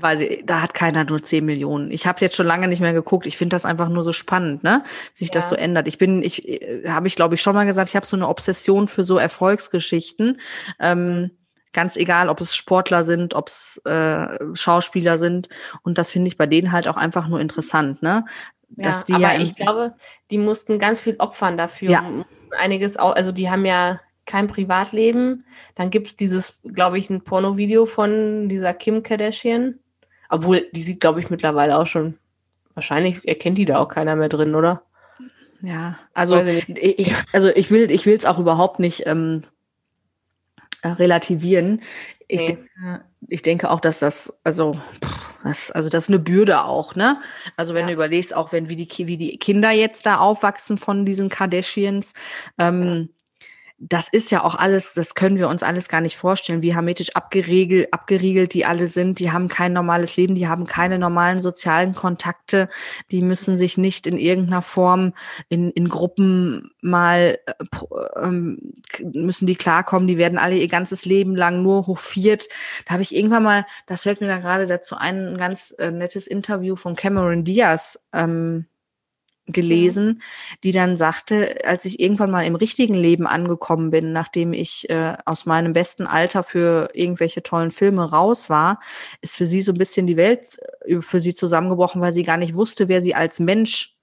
Weil 0.00 0.18
sie, 0.18 0.42
da 0.44 0.62
hat 0.62 0.74
keiner 0.74 1.04
nur 1.04 1.22
10 1.22 1.44
Millionen. 1.44 1.90
Ich 1.90 2.06
habe 2.06 2.20
jetzt 2.20 2.36
schon 2.36 2.46
lange 2.46 2.68
nicht 2.68 2.80
mehr 2.80 2.92
geguckt. 2.92 3.26
Ich 3.26 3.36
finde 3.36 3.54
das 3.54 3.64
einfach 3.64 3.88
nur 3.88 4.04
so 4.04 4.12
spannend, 4.12 4.62
ne? 4.62 4.84
Wie 5.14 5.24
sich 5.24 5.30
das 5.30 5.46
Ja. 5.46 5.50
so 5.50 5.54
ändert. 5.56 5.86
Ich 5.88 5.98
bin, 5.98 6.22
ich 6.22 6.48
äh, 6.48 6.88
habe 6.88 7.06
ich 7.06 7.16
glaube 7.16 7.34
ich 7.34 7.42
schon 7.42 7.54
mal 7.54 7.66
gesagt, 7.66 7.88
ich 7.88 7.96
habe 7.96 8.06
so 8.06 8.16
eine 8.16 8.28
Obsession 8.28 8.88
für 8.88 9.04
so 9.04 9.18
Erfolgsgeschichten. 9.18 10.40
Ähm, 10.78 11.30
ganz 11.72 11.96
egal, 11.96 12.28
ob 12.28 12.40
es 12.40 12.56
Sportler 12.56 13.04
sind, 13.04 13.34
ob 13.34 13.48
es 13.48 13.80
äh, 13.84 14.38
Schauspieler 14.54 15.18
sind. 15.18 15.48
Und 15.82 15.98
das 15.98 16.10
finde 16.10 16.28
ich 16.28 16.36
bei 16.36 16.46
denen 16.46 16.72
halt 16.72 16.88
auch 16.88 16.96
einfach 16.96 17.28
nur 17.28 17.40
interessant, 17.40 18.02
ne? 18.02 18.24
Dass 18.70 19.04
die 19.06 19.14
aber 19.14 19.34
ja 19.34 19.40
ich 19.40 19.54
glaube, 19.54 19.94
die 20.30 20.38
mussten 20.38 20.78
ganz 20.78 21.00
viel 21.00 21.16
opfern 21.18 21.56
dafür. 21.56 21.90
Ja. 21.90 22.24
Einiges 22.58 22.96
auch, 22.96 23.14
also 23.14 23.32
die 23.32 23.50
haben 23.50 23.64
ja 23.64 24.00
kein 24.28 24.46
Privatleben. 24.46 25.44
Dann 25.74 25.90
gibt 25.90 26.06
es 26.06 26.16
dieses, 26.16 26.60
glaube 26.62 26.98
ich, 26.98 27.10
ein 27.10 27.24
Pornovideo 27.24 27.86
von 27.86 28.48
dieser 28.48 28.74
Kim 28.74 29.02
Kardashian. 29.02 29.80
Obwohl, 30.28 30.66
die 30.72 30.82
sieht, 30.82 31.00
glaube 31.00 31.20
ich, 31.20 31.30
mittlerweile 31.30 31.78
auch 31.78 31.86
schon. 31.86 32.18
Wahrscheinlich 32.74 33.26
erkennt 33.26 33.58
die 33.58 33.64
da 33.64 33.78
auch 33.78 33.88
keiner 33.88 34.14
mehr 34.14 34.28
drin, 34.28 34.54
oder? 34.54 34.82
Ja, 35.62 35.98
also 36.14 36.36
ich 36.40 37.14
also 37.32 37.48
ich 37.48 37.70
will, 37.72 37.90
ich 37.90 38.06
will 38.06 38.16
es 38.16 38.24
auch 38.24 38.38
überhaupt 38.38 38.78
nicht 38.78 39.06
ähm, 39.06 39.42
äh, 40.82 40.88
relativieren. 40.88 41.82
Ich, 42.28 42.42
Nee. 42.42 42.46
denke, 42.46 43.04
ich 43.28 43.42
denke 43.42 43.70
auch, 43.70 43.80
dass 43.80 43.98
das, 43.98 44.38
also, 44.44 44.80
das, 45.42 45.72
also 45.72 45.88
das 45.88 46.04
ist 46.04 46.10
eine 46.10 46.20
Bürde 46.20 46.64
auch, 46.64 46.94
ne? 46.94 47.20
Also 47.56 47.74
wenn 47.74 47.82
Ja. 47.82 47.86
du 47.88 47.92
überlegst, 47.94 48.36
auch 48.36 48.52
wenn 48.52 48.68
wie 48.68 48.76
die, 48.76 49.08
wie 49.08 49.16
die 49.16 49.38
Kinder 49.38 49.70
jetzt 49.72 50.06
da 50.06 50.18
aufwachsen 50.18 50.78
von 50.78 51.04
diesen 51.04 51.28
Kardashians, 51.30 52.14
ähm, 52.58 53.08
das 53.80 54.08
ist 54.08 54.32
ja 54.32 54.42
auch 54.42 54.56
alles, 54.56 54.94
das 54.94 55.14
können 55.14 55.38
wir 55.38 55.48
uns 55.48 55.62
alles 55.62 55.88
gar 55.88 56.00
nicht 56.00 56.16
vorstellen, 56.16 56.62
wie 56.62 56.74
hermetisch 56.74 57.14
abgeriegelt, 57.14 57.92
abgeriegelt 57.92 58.52
die 58.52 58.64
alle 58.64 58.88
sind. 58.88 59.20
Die 59.20 59.30
haben 59.30 59.46
kein 59.46 59.72
normales 59.72 60.16
Leben, 60.16 60.34
die 60.34 60.48
haben 60.48 60.66
keine 60.66 60.98
normalen 60.98 61.40
sozialen 61.40 61.94
Kontakte, 61.94 62.68
die 63.12 63.22
müssen 63.22 63.56
sich 63.56 63.78
nicht 63.78 64.08
in 64.08 64.18
irgendeiner 64.18 64.62
Form 64.62 65.12
in, 65.48 65.70
in 65.70 65.88
Gruppen 65.88 66.72
mal, 66.80 67.38
äh, 67.46 67.52
ähm, 68.16 68.72
müssen 69.00 69.46
die 69.46 69.56
klarkommen, 69.56 70.08
die 70.08 70.18
werden 70.18 70.38
alle 70.38 70.56
ihr 70.56 70.68
ganzes 70.68 71.04
Leben 71.04 71.36
lang 71.36 71.62
nur 71.62 71.86
hofiert. 71.86 72.48
Da 72.84 72.94
habe 72.94 73.02
ich 73.02 73.14
irgendwann 73.14 73.44
mal, 73.44 73.66
das 73.86 74.02
fällt 74.02 74.20
mir 74.20 74.26
da 74.26 74.38
gerade 74.38 74.66
dazu 74.66 74.96
ein, 74.96 75.34
ein 75.34 75.38
ganz 75.38 75.70
äh, 75.78 75.92
nettes 75.92 76.26
Interview 76.26 76.74
von 76.74 76.96
Cameron 76.96 77.44
Diaz 77.44 78.00
ähm, 78.12 78.66
gelesen, 79.48 80.22
die 80.62 80.72
dann 80.72 80.96
sagte, 80.96 81.64
als 81.64 81.84
ich 81.84 82.00
irgendwann 82.00 82.30
mal 82.30 82.42
im 82.46 82.54
richtigen 82.54 82.94
Leben 82.94 83.26
angekommen 83.26 83.90
bin, 83.90 84.12
nachdem 84.12 84.52
ich 84.52 84.88
äh, 84.90 85.16
aus 85.24 85.46
meinem 85.46 85.72
besten 85.72 86.06
Alter 86.06 86.42
für 86.42 86.90
irgendwelche 86.94 87.42
tollen 87.42 87.70
Filme 87.70 88.10
raus 88.10 88.50
war, 88.50 88.80
ist 89.20 89.36
für 89.36 89.46
sie 89.46 89.62
so 89.62 89.72
ein 89.72 89.78
bisschen 89.78 90.06
die 90.06 90.16
Welt 90.16 90.58
äh, 90.84 91.00
für 91.00 91.20
sie 91.20 91.34
zusammengebrochen, 91.34 92.00
weil 92.00 92.12
sie 92.12 92.22
gar 92.22 92.36
nicht 92.36 92.54
wusste, 92.54 92.88
wer 92.88 93.00
sie 93.02 93.14
als 93.14 93.40
Mensch 93.40 93.97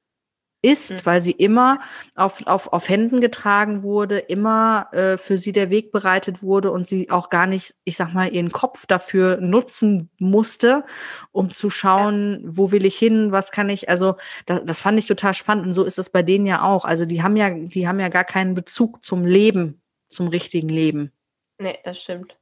ist, 0.66 0.92
Mhm. 0.92 1.06
weil 1.06 1.22
sie 1.22 1.32
immer 1.32 1.80
auf, 2.16 2.46
auf, 2.48 2.74
auf 2.74 2.90
Händen 2.90 3.22
getragen 3.22 3.84
wurde, 3.84 4.18
immer 4.18 4.88
äh, 4.92 5.18
für 5.18 5.38
sie 5.38 5.52
der 5.52 5.70
Weg 5.70 5.92
bereitet 5.92 6.42
wurde 6.42 6.72
und 6.72 6.88
sie 6.88 7.12
auch 7.12 7.30
gar 7.30 7.46
nicht, 7.46 7.76
ich 7.84 7.98
sag 7.98 8.14
mal, 8.14 8.34
ihren 8.34 8.52
Kopf 8.52 8.86
dafür 8.88 9.38
nutzen 9.38 10.10
musste, 10.20 10.84
um 11.32 11.54
zu 11.54 11.70
schauen, 11.70 12.42
wo 12.46 12.72
will 12.72 12.86
ich 12.86 12.98
hin, 12.98 13.32
was 13.32 13.52
kann 13.52 13.70
ich, 13.70 13.88
also 13.90 14.16
das, 14.46 14.62
das 14.66 14.82
fand 14.82 14.98
ich 14.98 15.06
total 15.08 15.34
spannend 15.34 15.68
und 15.68 15.74
so 15.74 15.84
ist 15.84 16.00
es 16.00 16.10
bei 16.10 16.24
denen 16.24 16.46
ja 16.48 16.64
auch. 16.64 16.84
Also 16.86 17.06
die 17.06 17.22
haben 17.22 17.38
ja, 17.38 17.50
die 17.52 17.88
haben 17.88 18.00
ja 18.00 18.10
gar 18.10 18.26
keinen 18.26 18.56
Bezug 18.56 19.06
zum 19.06 19.26
Leben, 19.26 19.82
zum 20.10 20.28
richtigen 20.28 20.70
Leben. 20.70 21.12
Nee, 21.60 21.78
das 21.84 22.02
stimmt. 22.02 22.38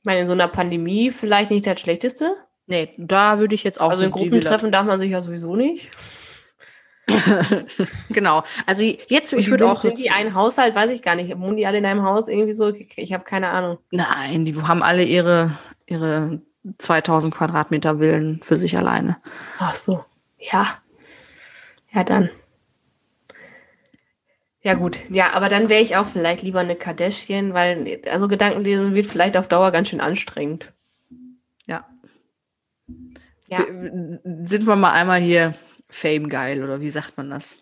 Ich 0.00 0.04
meine, 0.04 0.20
in 0.20 0.26
so 0.26 0.32
einer 0.32 0.48
Pandemie 0.48 1.10
vielleicht 1.10 1.50
nicht 1.50 1.66
das 1.66 1.80
Schlechteste. 1.80 2.34
Nee, 2.66 2.94
da 2.98 3.38
würde 3.38 3.54
ich 3.54 3.64
jetzt 3.64 3.80
auch 3.80 3.90
also 3.90 4.04
in 4.04 4.10
Gruppentreffen 4.10 4.70
darf 4.70 4.86
man 4.86 5.00
sich 5.00 5.10
ja 5.10 5.22
sowieso 5.22 5.56
nicht. 5.56 5.90
Genau. 8.10 8.42
Also 8.66 8.82
jetzt, 8.82 9.32
ich 9.32 9.48
würde 9.48 9.58
sind, 9.58 9.68
auch. 9.68 9.82
sind 9.82 9.98
die 9.98 10.10
ein 10.10 10.34
Haushalt, 10.34 10.74
weiß 10.74 10.90
ich 10.90 11.02
gar 11.02 11.14
nicht. 11.14 11.38
Wohnen 11.38 11.56
die 11.56 11.66
alle 11.66 11.78
in 11.78 11.86
einem 11.86 12.02
Haus 12.02 12.28
irgendwie 12.28 12.52
so? 12.52 12.68
Ich, 12.68 13.12
habe 13.12 13.24
keine 13.24 13.48
Ahnung. 13.48 13.78
Nein, 13.90 14.44
die 14.44 14.56
haben 14.56 14.82
alle 14.82 15.04
ihre, 15.04 15.52
ihre 15.86 16.40
2000 16.78 17.34
Quadratmeter 17.34 17.98
Villen 17.98 18.40
für 18.42 18.56
sich 18.56 18.76
alleine. 18.76 19.16
Ach 19.58 19.74
so. 19.74 20.04
Ja. 20.38 20.78
Ja, 21.92 22.04
dann. 22.04 22.30
Ja, 24.60 24.74
gut. 24.74 24.98
Ja, 25.08 25.32
aber 25.32 25.48
dann 25.48 25.68
wäre 25.68 25.80
ich 25.80 25.96
auch 25.96 26.06
vielleicht 26.06 26.42
lieber 26.42 26.60
eine 26.60 26.76
Kardashian, 26.76 27.54
weil, 27.54 28.02
also 28.10 28.28
Gedankenlesen 28.28 28.94
wird 28.94 29.06
vielleicht 29.06 29.36
auf 29.36 29.48
Dauer 29.48 29.70
ganz 29.70 29.88
schön 29.88 30.00
anstrengend. 30.00 30.72
Ja. 31.66 31.86
Ja. 33.48 33.60
Sind 34.44 34.66
wir 34.66 34.76
mal 34.76 34.92
einmal 34.92 35.20
hier 35.20 35.54
Fame 35.90 36.28
geil 36.28 36.62
oder 36.62 36.80
wie 36.80 36.90
sagt 36.90 37.16
man 37.16 37.30
das? 37.30 37.56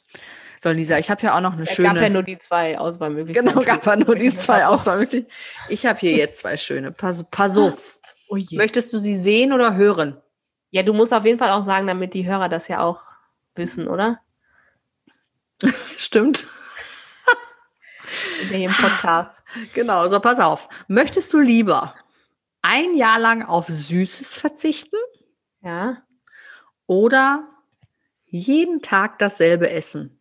So, 0.62 0.70
Lisa, 0.70 0.98
ich 0.98 1.10
habe 1.10 1.22
ja 1.22 1.36
auch 1.36 1.40
noch 1.40 1.52
eine 1.52 1.62
Es 1.62 1.74
schöne. 1.74 1.88
gab 1.92 2.00
ja 2.02 2.08
nur 2.08 2.22
die 2.22 2.38
zwei 2.38 2.78
Auswahlmöglichkeiten. 2.78 3.48
genau, 3.50 3.64
gab 3.64 3.86
ja 3.86 3.96
nur 3.96 4.14
die 4.16 4.34
zwei 4.34 4.66
Auswahlmöglichkeiten. 4.66 5.32
Ich 5.68 5.86
habe 5.86 5.98
hier 5.98 6.12
jetzt 6.16 6.38
zwei 6.38 6.56
schöne. 6.56 6.92
Pass, 6.92 7.24
pass 7.30 7.56
auf. 7.56 7.98
Oh. 8.28 8.38
Möchtest 8.52 8.92
du 8.92 8.98
sie 8.98 9.16
sehen 9.18 9.52
oder 9.52 9.74
hören? 9.76 10.20
Ja, 10.70 10.82
du 10.82 10.92
musst 10.92 11.14
auf 11.14 11.24
jeden 11.24 11.38
Fall 11.38 11.50
auch 11.50 11.62
sagen, 11.62 11.86
damit 11.86 12.14
die 12.14 12.26
Hörer 12.26 12.48
das 12.48 12.66
ja 12.68 12.80
auch 12.82 13.02
wissen, 13.54 13.86
oder? 13.86 14.18
Stimmt. 15.96 16.46
In 18.42 18.48
hier 18.58 18.68
im 18.68 18.74
Podcast. 18.74 19.42
Genau, 19.74 20.06
so 20.08 20.20
pass 20.20 20.38
auf. 20.40 20.68
Möchtest 20.88 21.32
du 21.32 21.38
lieber 21.40 21.94
ein 22.62 22.94
Jahr 22.94 23.18
lang 23.18 23.42
auf 23.42 23.66
Süßes 23.66 24.36
verzichten 24.36 24.96
Ja. 25.62 26.02
oder 26.86 27.48
jeden 28.38 28.82
Tag 28.82 29.18
dasselbe 29.18 29.70
essen? 29.70 30.20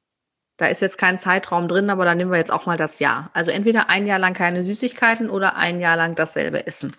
Da 0.57 0.67
ist 0.67 0.81
jetzt 0.81 0.97
kein 0.97 1.19
Zeitraum 1.19 1.67
drin, 1.67 1.89
aber 1.89 2.05
da 2.05 2.15
nehmen 2.15 2.31
wir 2.31 2.37
jetzt 2.37 2.53
auch 2.53 2.65
mal 2.65 2.77
das 2.77 2.99
Jahr. 2.99 3.29
Also 3.33 3.51
entweder 3.51 3.89
ein 3.89 4.07
Jahr 4.07 4.19
lang 4.19 4.33
keine 4.33 4.63
Süßigkeiten 4.63 5.29
oder 5.29 5.55
ein 5.57 5.81
Jahr 5.81 5.97
lang 5.97 6.15
dasselbe 6.15 6.65
essen. 6.65 6.95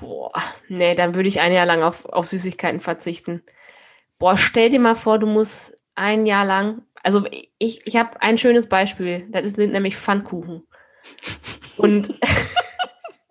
Boah, 0.00 0.32
nee, 0.68 0.96
dann 0.96 1.14
würde 1.14 1.28
ich 1.28 1.40
ein 1.40 1.52
Jahr 1.52 1.66
lang 1.66 1.82
auf, 1.82 2.04
auf 2.06 2.26
Süßigkeiten 2.26 2.80
verzichten. 2.80 3.42
Boah, 4.18 4.36
stell 4.36 4.70
dir 4.70 4.80
mal 4.80 4.96
vor, 4.96 5.20
du 5.20 5.28
musst 5.28 5.78
ein 5.94 6.26
Jahr 6.26 6.44
lang, 6.44 6.82
also 7.04 7.24
ich, 7.58 7.86
ich 7.86 7.96
habe 7.96 8.20
ein 8.20 8.36
schönes 8.36 8.68
Beispiel, 8.68 9.28
das 9.30 9.52
sind 9.52 9.72
nämlich 9.72 9.96
Pfannkuchen. 9.96 10.66
Und 11.76 12.12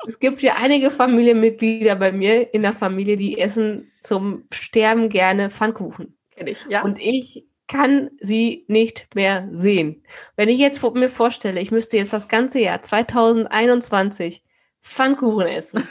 es 0.08 0.20
gibt 0.20 0.42
ja 0.42 0.56
einige 0.62 0.92
Familienmitglieder 0.92 1.96
bei 1.96 2.12
mir 2.12 2.54
in 2.54 2.62
der 2.62 2.74
Familie, 2.74 3.18
die 3.18 3.40
essen 3.40 3.92
zum 4.02 4.46
Sterben 4.52 5.10
gerne 5.10 5.50
Pfannkuchen. 5.50 6.18
Kenn 6.32 6.48
ich, 6.48 6.66
ja. 6.70 6.84
Und 6.84 7.00
ich 7.00 7.46
kann 7.68 8.10
sie 8.20 8.66
nicht 8.68 9.14
mehr 9.14 9.48
sehen. 9.52 10.04
Wenn 10.36 10.50
ich 10.50 10.58
jetzt 10.58 10.82
mir 10.82 11.10
vorstelle, 11.10 11.60
ich 11.60 11.72
müsste 11.72 11.98
jetzt 11.98 12.14
das 12.14 12.28
ganze 12.28 12.60
Jahr 12.60 12.82
2021 12.82 14.44
Pfannkuchen 14.82 15.48
essen, 15.48 15.88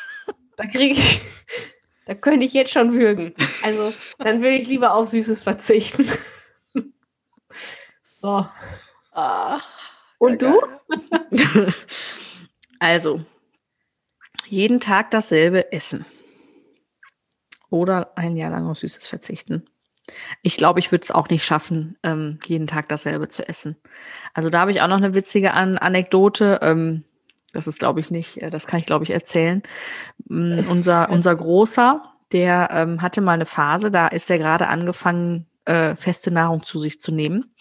da 0.56 0.66
kriege 0.66 0.94
ich, 0.94 1.20
da 2.04 2.14
könnte 2.14 2.46
ich 2.46 2.52
jetzt 2.52 2.72
schon 2.72 2.92
würgen. 2.92 3.34
Also, 3.62 3.92
dann 4.18 4.42
würde 4.42 4.56
ich 4.56 4.68
lieber 4.68 4.94
auf 4.94 5.08
Süßes 5.08 5.42
verzichten. 5.42 6.06
so. 8.10 8.46
Ah. 9.12 9.60
Und 10.18 10.42
du? 10.42 10.60
Also, 12.78 13.24
jeden 14.46 14.80
Tag 14.80 15.10
dasselbe 15.10 15.72
essen. 15.72 16.04
Oder 17.70 18.16
ein 18.16 18.36
Jahr 18.36 18.50
lang 18.50 18.68
auf 18.68 18.78
Süßes 18.78 19.06
verzichten. 19.06 19.64
Ich 20.42 20.56
glaube, 20.56 20.78
ich 20.78 20.92
würde 20.92 21.02
es 21.04 21.10
auch 21.10 21.28
nicht 21.28 21.44
schaffen, 21.44 21.98
ähm, 22.02 22.38
jeden 22.46 22.66
Tag 22.66 22.88
dasselbe 22.88 23.28
zu 23.28 23.48
essen. 23.48 23.76
Also 24.34 24.50
da 24.50 24.60
habe 24.60 24.70
ich 24.70 24.80
auch 24.80 24.88
noch 24.88 24.98
eine 24.98 25.14
witzige 25.14 25.52
An 25.52 25.78
Anekdote. 25.78 26.60
Ähm, 26.62 27.04
das 27.52 27.66
ist, 27.66 27.78
glaube 27.78 28.00
ich, 28.00 28.10
nicht, 28.10 28.40
äh, 28.40 28.50
das 28.50 28.66
kann 28.66 28.78
ich, 28.78 28.86
glaube 28.86 29.04
ich, 29.04 29.10
erzählen. 29.10 29.62
Mm, 30.28 30.60
unser, 30.70 31.10
unser 31.10 31.34
Großer, 31.34 32.02
der 32.32 32.68
ähm, 32.72 33.02
hatte 33.02 33.20
mal 33.20 33.32
eine 33.32 33.46
Phase, 33.46 33.90
da 33.90 34.06
ist 34.06 34.30
er 34.30 34.38
gerade 34.38 34.68
angefangen, 34.68 35.46
äh, 35.64 35.96
feste 35.96 36.30
Nahrung 36.30 36.62
zu 36.62 36.78
sich 36.78 37.00
zu 37.00 37.12
nehmen. 37.12 37.52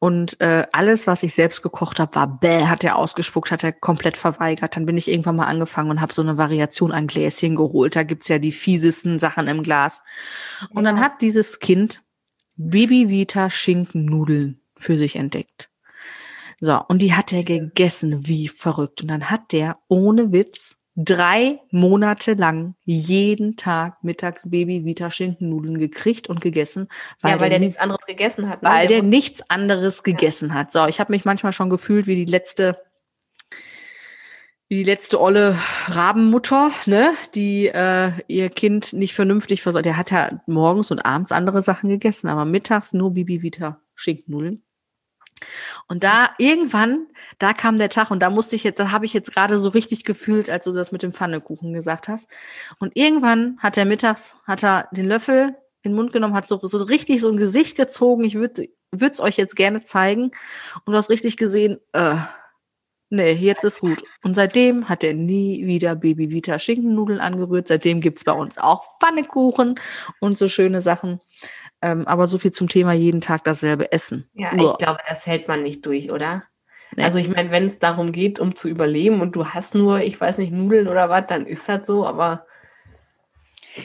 Und 0.00 0.40
äh, 0.40 0.66
alles, 0.72 1.06
was 1.06 1.22
ich 1.22 1.34
selbst 1.34 1.60
gekocht 1.60 2.00
habe, 2.00 2.14
war 2.14 2.26
bäh, 2.26 2.64
hat 2.64 2.84
er 2.84 2.96
ausgespuckt, 2.96 3.52
hat 3.52 3.62
er 3.62 3.72
komplett 3.72 4.16
verweigert. 4.16 4.74
Dann 4.74 4.86
bin 4.86 4.96
ich 4.96 5.08
irgendwann 5.08 5.36
mal 5.36 5.44
angefangen 5.44 5.90
und 5.90 6.00
habe 6.00 6.14
so 6.14 6.22
eine 6.22 6.38
Variation 6.38 6.90
an 6.90 7.06
Gläschen 7.06 7.54
geholt. 7.54 7.96
Da 7.96 8.02
gibt's 8.02 8.28
ja 8.28 8.38
die 8.38 8.50
fiesesten 8.50 9.18
Sachen 9.18 9.46
im 9.46 9.62
Glas. 9.62 10.02
Und 10.70 10.84
dann 10.84 11.00
hat 11.00 11.20
dieses 11.20 11.58
Kind 11.60 12.02
Baby 12.56 13.10
Vita 13.10 13.50
Schinkennudeln 13.50 14.62
für 14.78 14.96
sich 14.96 15.16
entdeckt. 15.16 15.68
So, 16.60 16.80
und 16.88 17.02
die 17.02 17.14
hat 17.14 17.34
er 17.34 17.44
gegessen 17.44 18.26
wie 18.26 18.48
verrückt. 18.48 19.02
Und 19.02 19.08
dann 19.08 19.28
hat 19.28 19.52
der 19.52 19.80
ohne 19.88 20.32
Witz 20.32 20.79
drei 21.04 21.60
Monate 21.70 22.34
lang 22.34 22.74
jeden 22.84 23.56
Tag 23.56 24.02
mittags 24.02 24.50
Baby 24.50 24.84
Vita 24.84 25.10
Schinkennudeln 25.10 25.78
gekriegt 25.78 26.28
und 26.28 26.40
gegessen, 26.40 26.88
ja, 27.22 27.30
weil 27.30 27.38
der 27.38 27.48
der 27.50 27.58
nichts 27.60 27.78
anderes 27.78 28.06
gegessen 28.06 28.48
hat. 28.48 28.62
ne? 28.62 28.68
weil 28.68 28.86
der 28.86 28.98
wurde- 28.98 29.08
nichts 29.08 29.48
anderes 29.48 30.02
gegessen 30.02 30.54
hat. 30.54 30.72
So, 30.72 30.86
ich 30.86 31.00
habe 31.00 31.12
mich 31.12 31.24
manchmal 31.24 31.52
schon 31.52 31.70
gefühlt 31.70 32.06
wie 32.06 32.14
die 32.16 32.24
letzte, 32.24 32.78
wie 34.68 34.76
die 34.76 34.84
letzte 34.84 35.20
olle 35.20 35.56
Rabenmutter, 35.86 36.70
ne, 36.86 37.12
die 37.34 37.66
äh, 37.66 38.12
ihr 38.28 38.50
Kind 38.50 38.92
nicht 38.92 39.14
vernünftig 39.14 39.62
versorgt. 39.62 39.86
Der 39.86 39.96
hat 39.96 40.10
ja 40.10 40.40
morgens 40.46 40.90
und 40.90 41.00
abends 41.00 41.32
andere 41.32 41.60
Sachen 41.62 41.88
gegessen, 41.88 42.28
aber 42.28 42.44
mittags 42.44 42.92
nur 42.92 43.12
Bibi 43.14 43.42
Vita 43.42 43.80
Schinkennudeln. 43.94 44.62
Und 45.88 46.04
da 46.04 46.30
irgendwann, 46.38 47.06
da 47.38 47.52
kam 47.52 47.78
der 47.78 47.88
Tag 47.88 48.10
und 48.10 48.20
da 48.20 48.30
musste 48.30 48.56
ich 48.56 48.64
jetzt, 48.64 48.78
da 48.78 48.90
habe 48.90 49.04
ich 49.06 49.14
jetzt 49.14 49.32
gerade 49.32 49.58
so 49.58 49.70
richtig 49.70 50.04
gefühlt, 50.04 50.50
als 50.50 50.64
du 50.64 50.72
das 50.72 50.92
mit 50.92 51.02
dem 51.02 51.12
Pfannekuchen 51.12 51.72
gesagt 51.72 52.08
hast. 52.08 52.28
Und 52.78 52.92
irgendwann 52.94 53.58
hat 53.58 53.76
er 53.76 53.84
mittags, 53.84 54.36
hat 54.46 54.62
er 54.62 54.88
den 54.92 55.06
Löffel 55.06 55.56
in 55.82 55.92
den 55.92 55.96
Mund 55.96 56.12
genommen, 56.12 56.34
hat 56.34 56.46
so, 56.46 56.58
so 56.58 56.78
richtig 56.84 57.20
so 57.20 57.30
ein 57.30 57.36
Gesicht 57.36 57.76
gezogen. 57.76 58.24
Ich 58.24 58.34
würde 58.34 58.68
es 58.92 59.20
euch 59.20 59.36
jetzt 59.36 59.56
gerne 59.56 59.82
zeigen. 59.82 60.24
Und 60.84 60.92
du 60.92 60.96
hast 60.96 61.10
richtig 61.10 61.36
gesehen, 61.36 61.78
äh, 61.92 62.16
nee, 63.08 63.32
jetzt 63.32 63.64
ist 63.64 63.80
gut. 63.80 64.02
Und 64.22 64.34
seitdem 64.34 64.88
hat 64.88 65.02
er 65.02 65.14
nie 65.14 65.66
wieder 65.66 65.96
Baby 65.96 66.30
Vita 66.30 66.58
Schinkennudeln 66.58 67.20
angerührt. 67.20 67.68
Seitdem 67.68 68.00
gibt's 68.00 68.24
bei 68.24 68.32
uns 68.32 68.58
auch 68.58 68.84
Pfannekuchen 69.00 69.76
und 70.20 70.38
so 70.38 70.48
schöne 70.48 70.82
Sachen. 70.82 71.20
Ähm, 71.82 72.06
aber 72.06 72.26
so 72.26 72.38
viel 72.38 72.50
zum 72.50 72.68
Thema 72.68 72.92
jeden 72.92 73.20
Tag 73.20 73.44
dasselbe 73.44 73.90
Essen. 73.92 74.28
Ja, 74.34 74.52
Uah. 74.52 74.62
ich 74.62 74.78
glaube, 74.78 74.98
das 75.08 75.26
hält 75.26 75.48
man 75.48 75.62
nicht 75.62 75.84
durch, 75.86 76.10
oder? 76.10 76.44
Nee. 76.96 77.04
Also 77.04 77.18
ich 77.18 77.28
meine, 77.28 77.50
wenn 77.50 77.64
es 77.64 77.78
darum 77.78 78.12
geht, 78.12 78.40
um 78.40 78.56
zu 78.56 78.68
überleben 78.68 79.20
und 79.20 79.36
du 79.36 79.46
hast 79.46 79.74
nur, 79.74 80.00
ich 80.00 80.20
weiß 80.20 80.38
nicht, 80.38 80.52
Nudeln 80.52 80.88
oder 80.88 81.08
was, 81.08 81.26
dann 81.28 81.46
ist 81.46 81.68
das 81.68 81.86
so, 81.86 82.06
aber 82.06 82.46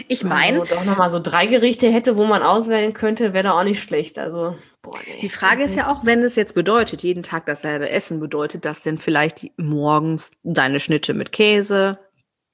Ich 0.08 0.24
wenn 0.24 0.30
meine, 0.30 0.58
man 0.60 0.68
so 0.68 0.76
doch 0.76 0.84
nochmal 0.84 1.10
so 1.10 1.20
drei 1.20 1.46
Gerichte 1.46 1.88
hätte, 1.88 2.18
wo 2.18 2.26
man 2.26 2.41
auswählen 2.41 2.93
könnte, 2.93 3.34
wäre 3.34 3.50
doch 3.50 3.60
auch 3.60 3.64
nicht 3.64 3.82
schlecht. 3.82 4.18
Also, 4.18 4.58
boah, 4.82 4.98
nee. 5.06 5.20
Die 5.22 5.30
Frage 5.30 5.64
ist 5.64 5.76
ja 5.76 5.91
auch, 5.91 6.06
wenn 6.06 6.22
es 6.24 6.36
jetzt 6.36 6.56
bedeutet, 6.56 7.04
jeden 7.04 7.24
Tag 7.24 7.46
dasselbe 7.46 7.89
Essen, 7.89 8.20
bedeutet 8.20 8.66
das 8.66 8.82
denn 8.82 8.98
vielleicht 8.98 9.46
morgens 9.58 10.34
deine 10.43 10.80
Schnitte 10.80 11.14
mit 11.14 11.32
Käse, 11.32 12.00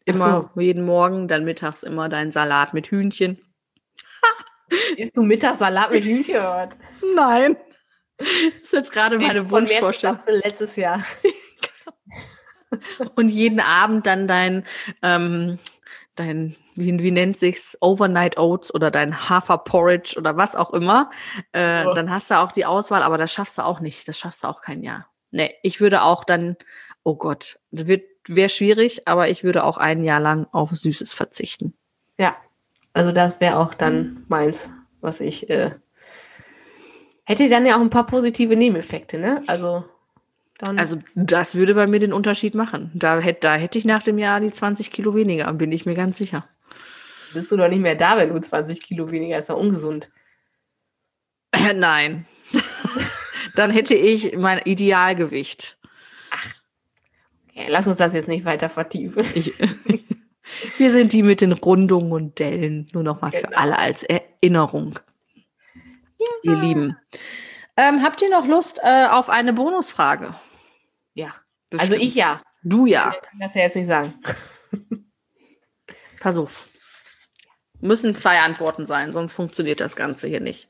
immer 0.06 0.52
jeden 0.56 0.84
Morgen, 0.86 1.28
dann 1.28 1.46
mittags 1.46 1.84
immer 1.84 2.10
dein 2.10 2.32
Salat 2.32 2.74
mit 2.74 2.88
Hühnchen? 2.88 3.40
Isst 4.98 5.18
du 5.18 5.24
Mittagssalat 5.24 5.92
mit 5.92 6.04
Hühnchen 6.04 6.36
oder 6.36 6.70
was? 6.70 6.78
Nein. 7.16 7.58
Das 8.18 8.28
ist 8.64 8.74
jetzt 8.74 8.92
gerade 8.92 9.18
meine 9.18 9.50
Wunschvorstellung. 9.50 10.20
Letztes 10.28 10.76
Jahr. 10.76 11.04
Und 13.16 13.30
jeden 13.30 13.60
Abend 13.60 14.06
dann 14.06 14.28
dein, 14.28 14.66
ähm, 15.02 15.60
dein, 16.16 16.56
wie, 16.76 16.98
wie 17.02 17.12
nennt 17.12 17.38
sich's, 17.38 17.78
Overnight 17.82 18.38
Oats 18.38 18.74
oder 18.74 18.92
dein 18.92 19.30
Haferporridge 19.30 20.16
oder 20.18 20.38
was 20.38 20.56
auch 20.56 20.72
immer. 20.72 21.10
Äh, 21.54 21.84
Ja. 21.84 21.94
Dann 21.94 22.10
hast 22.10 22.32
du 22.32 22.40
auch 22.40 22.52
die 22.52 22.66
Auswahl, 22.66 23.04
aber 23.04 23.18
das 23.18 23.34
schaffst 23.34 23.58
du 23.58 23.66
auch 23.66 23.80
nicht. 23.82 24.08
Das 24.08 24.18
schaffst 24.18 24.44
du 24.44 24.48
auch 24.48 24.62
kein 24.62 24.84
Jahr. 24.84 25.08
Nee, 25.32 25.54
ich 25.64 25.82
würde 25.82 26.04
auch 26.04 26.24
dann, 26.24 26.56
oh 27.04 27.16
Gott, 27.16 27.60
das 27.72 27.88
wäre 28.28 28.50
schwierig, 28.50 29.08
aber 29.08 29.30
ich 29.30 29.44
würde 29.44 29.64
auch 29.64 29.78
ein 29.78 30.04
Jahr 30.04 30.20
lang 30.20 30.48
auf 30.52 30.72
Süßes 30.72 31.14
verzichten. 31.14 31.74
Ja, 32.18 32.36
also 32.94 33.12
das 33.12 33.40
wäre 33.40 33.58
auch 33.58 33.74
dann 33.74 34.26
meins, 34.28 34.72
was 35.02 35.20
ich 35.22 35.50
äh, 35.50 35.72
hätte 37.24 37.50
dann 37.50 37.66
ja 37.66 37.78
auch 37.78 37.82
ein 37.82 37.90
paar 37.90 38.06
positive 38.06 38.56
Nebeneffekte, 38.56 39.18
ne? 39.18 39.44
Also 39.48 39.86
dann 40.58 40.78
Also 40.78 40.98
das 41.16 41.56
würde 41.56 41.74
bei 41.74 41.88
mir 41.88 42.00
den 42.00 42.14
Unterschied 42.14 42.56
machen. 42.56 42.92
Da 42.94 43.20
hätte, 43.20 43.40
da 43.42 43.56
hätte 43.56 43.80
ich 43.80 43.86
nach 43.86 44.04
dem 44.04 44.18
Jahr 44.18 44.40
die 44.40 44.52
20 44.52 44.92
Kilo 44.92 45.16
weniger, 45.16 45.52
bin 45.54 45.72
ich 45.72 45.86
mir 45.86 45.96
ganz 45.96 46.18
sicher. 46.18 46.48
bist 47.34 47.52
du 47.52 47.58
doch 47.58 47.68
nicht 47.68 47.82
mehr 47.82 47.96
da, 47.96 48.18
wenn 48.18 48.30
du 48.30 48.40
20 48.40 48.82
Kilo 48.82 49.10
weniger 49.12 49.38
ist 49.38 49.50
doch 49.50 49.58
ungesund. 49.58 50.12
Äh, 51.52 51.74
nein. 51.74 52.26
Dann 53.56 53.72
hätte 53.72 53.96
ich 53.96 54.38
mein 54.38 54.60
Idealgewicht. 54.60 55.78
Okay, 57.50 57.66
lass 57.70 57.88
uns 57.88 57.98
das 57.98 58.14
jetzt 58.14 58.28
nicht 58.28 58.46
weiter 58.46 58.70
vertiefen. 58.70 59.26
Wir 60.78 60.92
sind 60.92 61.14
die 61.14 61.24
mit 61.24 61.42
den 61.42 61.52
Rundungen 61.54 62.12
und 62.12 62.40
Dellen. 62.40 62.88
Nur 62.94 63.04
noch 63.04 63.22
mal 63.22 63.32
für 63.32 63.42
Genau. 63.48 63.58
alle 63.58 63.78
als 63.78 64.04
Erinnerung. 64.04 65.00
Ihr 66.44 66.56
Lieben. 66.56 66.98
Ähm, 67.78 68.04
habt 68.04 68.22
ihr 68.22 68.30
noch 68.30 68.46
Lust 68.46 68.80
äh, 68.84 69.08
auf 69.08 69.30
eine 69.30 69.54
Bonusfrage? 69.54 70.36
Ja, 71.14 71.34
also 71.78 71.96
ich 71.96 72.16
ja. 72.16 72.42
Du 72.64 72.86
ja. 72.86 73.12
Ich 73.16 73.22
kann 73.30 73.40
das 73.40 73.56
ja 73.56 73.62
jetzt 73.64 73.76
nicht 73.76 73.88
sagen. 73.88 74.14
Pass 76.20 76.38
auf. 76.38 76.68
Müssen 77.80 78.14
zwei 78.14 78.40
Antworten 78.42 78.86
sein, 78.86 79.12
sonst 79.12 79.34
funktioniert 79.34 79.82
das 79.82 79.96
Ganze 79.96 80.28
hier 80.28 80.40
nicht. 80.40 80.70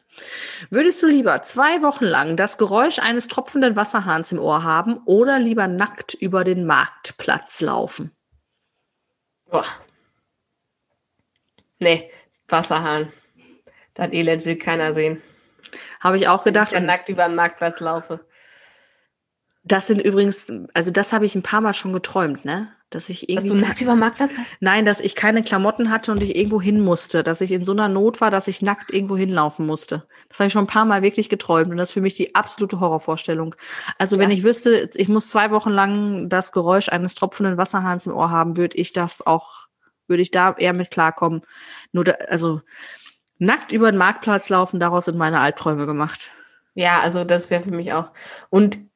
Würdest 0.70 1.04
du 1.04 1.08
lieber 1.08 1.42
zwei 1.44 1.82
Wochen 1.82 2.06
lang 2.06 2.38
das 2.38 2.58
Geräusch 2.58 3.00
eines 3.00 3.28
tropfenden 3.28 3.76
Wasserhahns 3.76 4.32
im 4.32 4.40
Ohr 4.40 4.64
haben 4.64 5.00
oder 5.06 5.38
lieber 5.38 5.68
nackt 5.68 6.14
über 6.14 6.46
den 6.46 6.66
Marktplatz 6.66 7.60
laufen? 7.60 8.12
Boah. 9.52 9.66
Nee, 11.80 12.10
Wasserhahn. 12.48 13.12
Das 13.94 14.12
Elend 14.14 14.46
will 14.46 14.58
keiner 14.58 14.94
sehen. 14.94 15.22
Habe 16.00 16.18
ich 16.18 16.28
auch 16.28 16.46
Wenn 16.46 16.52
ich 16.56 16.56
gedacht. 16.56 16.72
dann 16.72 16.84
Und 16.84 16.86
nackt 16.86 17.10
über 17.10 17.26
den 17.28 17.36
Marktplatz 17.36 17.82
laufe. 17.82 18.26
Das 19.64 19.88
sind 19.88 20.02
übrigens, 20.02 20.52
also 20.74 20.92
das 20.92 21.14
habe 21.14 21.26
ich 21.26 21.36
ein 21.36 21.44
paar 21.44 21.62
Mal 21.62 21.74
schon 21.74 21.94
geträumt, 21.94 22.46
ne? 22.46 22.70
Dass 22.90 23.08
ich 23.08 23.22
Dass 23.22 23.46
irgendwie 23.46 23.48
du 23.48 23.56
nackt 23.66 23.80
über 23.82 23.94
den 23.94 24.00
Marktplatz? 24.00 24.32
Nein, 24.60 24.84
dass 24.84 25.00
ich 25.00 25.16
keine 25.16 25.44
Klamotten 25.44 25.90
hatte 25.92 26.12
und 26.12 26.22
ich 26.22 26.36
irgendwo 26.36 26.60
hin 26.60 26.82
musste, 26.82 27.24
dass 27.24 27.40
ich 27.40 27.54
in 27.54 27.64
so 27.64 27.72
einer 27.72 27.88
Not 27.88 28.20
war, 28.20 28.32
dass 28.32 28.50
ich 28.50 28.62
nackt 28.62 28.92
irgendwo 28.94 29.16
hinlaufen 29.16 29.66
musste. 29.66 30.08
Das 30.28 30.40
habe 30.40 30.48
ich 30.48 30.54
schon 30.54 30.66
ein 30.66 30.68
paar 30.68 30.84
Mal 30.84 31.02
wirklich 31.02 31.30
geträumt 31.30 31.72
und 31.72 31.78
das 31.78 31.90
ist 31.90 31.94
für 31.94 32.02
mich 32.02 32.16
die 32.16 32.36
absolute 32.36 32.82
Horrorvorstellung. 32.82 33.56
Also 33.98 34.20
wenn 34.20 34.30
Ja. 34.30 34.36
ich 34.36 34.44
wüsste, 34.44 34.90
ich 34.96 35.08
muss 35.08 35.30
zwei 35.30 35.52
Wochen 35.52 35.70
lang 35.70 36.28
das 36.28 36.52
Geräusch 36.52 36.90
eines 36.90 37.16
tropfenden 37.16 37.58
Wasserhahns 37.58 38.08
im 38.08 38.14
Ohr 38.14 38.30
haben, 38.30 38.58
würde 38.58 38.76
ich 38.76 38.92
das 38.92 39.26
auch, 39.26 39.68
würde 40.08 40.24
ich 40.24 40.32
da 40.32 40.54
eher 40.58 40.74
mit 40.74 40.92
klarkommen. 40.92 41.42
Nur, 41.94 42.04
da, 42.04 42.14
also 42.28 42.60
nackt 43.38 43.72
über 43.72 43.90
den 43.90 43.98
Marktplatz 44.00 44.50
laufen, 44.50 44.82
daraus 44.82 45.06
sind 45.06 45.18
meine 45.18 45.40
Albträume 45.40 45.86
gemacht. 45.86 46.32
Ja, 46.74 47.00
also 47.00 47.24
das 47.24 47.50
wäre 47.50 47.64
für 47.64 47.72
mich 47.72 47.94
auch. 47.94 48.12
Und 48.50 48.91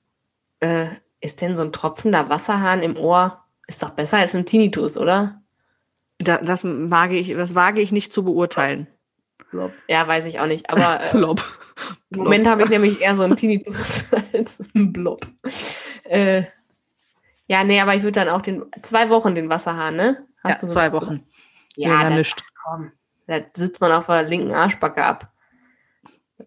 äh, 0.66 0.90
ist 1.22 1.42
denn 1.42 1.56
so 1.56 1.64
ein 1.64 1.72
tropfender 1.72 2.30
Wasserhahn 2.30 2.82
im 2.82 2.98
Ohr, 2.98 3.44
ist 3.68 3.84
doch 3.84 3.92
besser 3.92 4.18
als 4.18 4.36
ein 4.36 4.46
Tinnitus, 4.46 4.98
oder? 4.98 5.42
Da, 6.18 6.38
das 6.38 6.64
wage 6.66 7.18
ich, 7.18 7.30
das 7.30 7.56
wage 7.56 7.82
ich 7.82 7.92
nicht 7.92 8.12
zu 8.12 8.24
beurteilen. 8.24 8.88
Ja, 9.88 10.08
weiß 10.08 10.26
ich 10.26 10.40
auch 10.40 10.48
nicht. 10.48 10.70
Aber 10.70 11.02
äh, 11.02 11.10
Plop. 11.10 11.44
im 12.10 12.20
Moment 12.20 12.48
habe 12.48 12.64
ich 12.64 12.70
nämlich 12.70 13.02
eher 13.02 13.16
so 13.16 13.24
einen 13.24 13.36
Tinnitus 13.36 14.06
als 14.34 14.70
einen 14.74 14.92
Blob. 14.92 15.28
Äh, 16.04 16.44
ja, 17.48 17.64
nee, 17.64 17.80
aber 17.80 17.96
ich 17.96 18.04
würde 18.04 18.20
dann 18.20 18.30
auch 18.30 18.42
den 18.42 18.66
zwei 18.82 19.10
Wochen 19.10 19.36
den 19.36 19.50
Wasserhahn, 19.50 19.96
ne? 19.96 20.26
Ja, 20.44 20.58
du 20.60 20.68
zwei 20.68 20.92
Wochen. 20.94 21.24
Ja, 21.76 22.04
da, 22.04 22.10
nicht. 22.12 22.44
da 23.28 23.40
sitzt 23.54 23.82
man 23.82 23.92
auf 23.92 24.08
der 24.08 24.24
linken 24.24 24.54
Arschbacke 24.54 25.04
ab. 25.04 25.32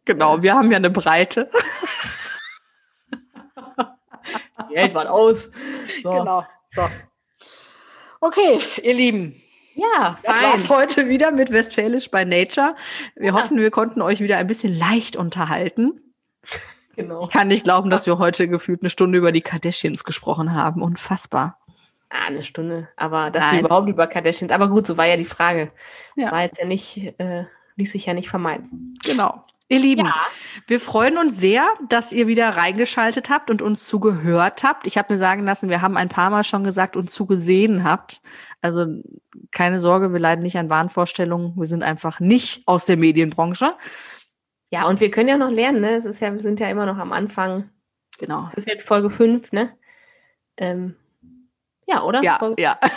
Genau, 0.04 0.42
wir 0.42 0.54
haben 0.54 0.70
ja 0.70 0.76
eine 0.76 0.90
Breite. 0.90 1.50
Hält 4.78 4.94
was 4.94 5.06
aus. 5.06 5.50
So. 6.02 6.10
Genau. 6.12 6.44
So. 6.72 6.82
Okay, 8.20 8.60
ihr 8.82 8.94
Lieben. 8.94 9.40
Ja, 9.74 10.16
Das 10.22 10.36
fein. 10.36 10.44
war's 10.44 10.68
heute 10.68 11.08
wieder 11.08 11.30
mit 11.30 11.52
Westfälisch 11.52 12.10
bei 12.10 12.24
Nature. 12.24 12.74
Wir 13.14 13.28
Ja. 13.28 13.32
hoffen, 13.34 13.58
wir 13.58 13.70
konnten 13.70 14.02
euch 14.02 14.20
wieder 14.20 14.36
ein 14.38 14.46
bisschen 14.46 14.76
leicht 14.76 15.16
unterhalten. 15.16 16.00
Genau. 16.96 17.24
Ich 17.24 17.30
kann 17.30 17.46
nicht 17.48 17.62
glauben, 17.64 17.90
dass 17.90 18.06
wir 18.06 18.18
heute 18.18 18.48
gefühlt 18.48 18.82
eine 18.82 18.90
Stunde 18.90 19.18
über 19.18 19.30
die 19.30 19.40
Kardashians 19.40 20.02
gesprochen 20.02 20.52
haben. 20.52 20.82
Unfassbar. 20.82 21.58
Ah, 22.10 22.26
eine 22.26 22.42
Stunde. 22.42 22.88
Aber 22.96 23.30
dass 23.30 23.44
Nein. 23.44 23.54
wir 23.54 23.60
überhaupt 23.66 23.88
über 23.88 24.06
Kardashians. 24.08 24.50
Aber 24.52 24.68
gut, 24.68 24.86
so 24.86 24.96
war 24.96 25.06
ja 25.06 25.16
die 25.16 25.24
Frage. 25.24 25.68
Ja. 26.16 26.24
Das 26.24 26.32
war 26.32 26.42
jetzt 26.42 26.58
ja 26.58 26.64
nicht, 26.66 27.14
äh, 27.18 27.44
ließ 27.76 27.92
sich 27.92 28.06
ja 28.06 28.14
nicht 28.14 28.28
vermeiden. 28.30 28.98
Genau. 29.04 29.44
Ihr 29.70 29.78
Lieben, 29.80 30.06
Ja. 30.06 30.14
wir 30.66 30.80
freuen 30.80 31.18
uns 31.18 31.38
sehr, 31.38 31.68
dass 31.88 32.12
ihr 32.12 32.26
wieder 32.26 32.48
reingeschaltet 32.50 33.28
habt 33.28 33.50
und 33.50 33.60
uns 33.60 33.86
zugehört 33.86 34.64
habt. 34.64 34.86
Ich 34.86 34.96
habe 34.96 35.12
mir 35.12 35.18
sagen 35.18 35.44
lassen, 35.44 35.68
wir 35.68 35.82
haben 35.82 35.96
ein 35.98 36.08
paar 36.08 36.30
Mal 36.30 36.42
schon 36.44 36.64
gesagt 36.64 36.96
und 36.96 37.10
zugesehen 37.10 37.84
habt. 37.84 38.20
Also 38.62 38.86
keine 39.52 39.78
Sorge, 39.78 40.12
wir 40.12 40.20
leiden 40.20 40.42
nicht 40.42 40.56
an 40.56 40.70
Wahnvorstellungen. 40.70 41.52
Wir 41.56 41.66
sind 41.66 41.82
einfach 41.82 42.18
nicht 42.18 42.62
aus 42.66 42.86
der 42.86 42.96
Medienbranche. 42.96 43.74
Ja, 44.70 44.86
und 44.86 45.00
wir 45.00 45.10
können 45.10 45.28
ja 45.28 45.36
noch 45.36 45.50
lernen, 45.50 45.80
ne? 45.82 45.94
Es 45.96 46.04
ist 46.06 46.20
ja, 46.20 46.32
wir 46.32 46.40
sind 46.40 46.60
ja 46.60 46.68
immer 46.68 46.86
noch 46.86 46.96
am 46.98 47.12
Anfang. 47.12 47.70
Genau. 48.18 48.46
Es 48.46 48.54
ist 48.54 48.68
jetzt 48.68 48.82
Folge 48.86 49.10
5, 49.10 49.52
ne? 49.52 49.76
Ähm, 50.56 50.96
ja, 51.86 52.02
oder? 52.02 52.22
Ja, 52.22 52.38
Folge- 52.38 52.60
ja. 52.62 52.78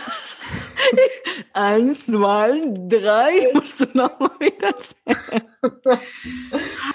Eins, 1.54 2.06
zwei, 2.06 2.62
drei. 2.88 3.50
Musst 3.54 3.80
du 3.82 3.86
noch 3.94 4.20
mal 4.20 4.32
wieder 4.40 4.74
zählen. 4.80 6.02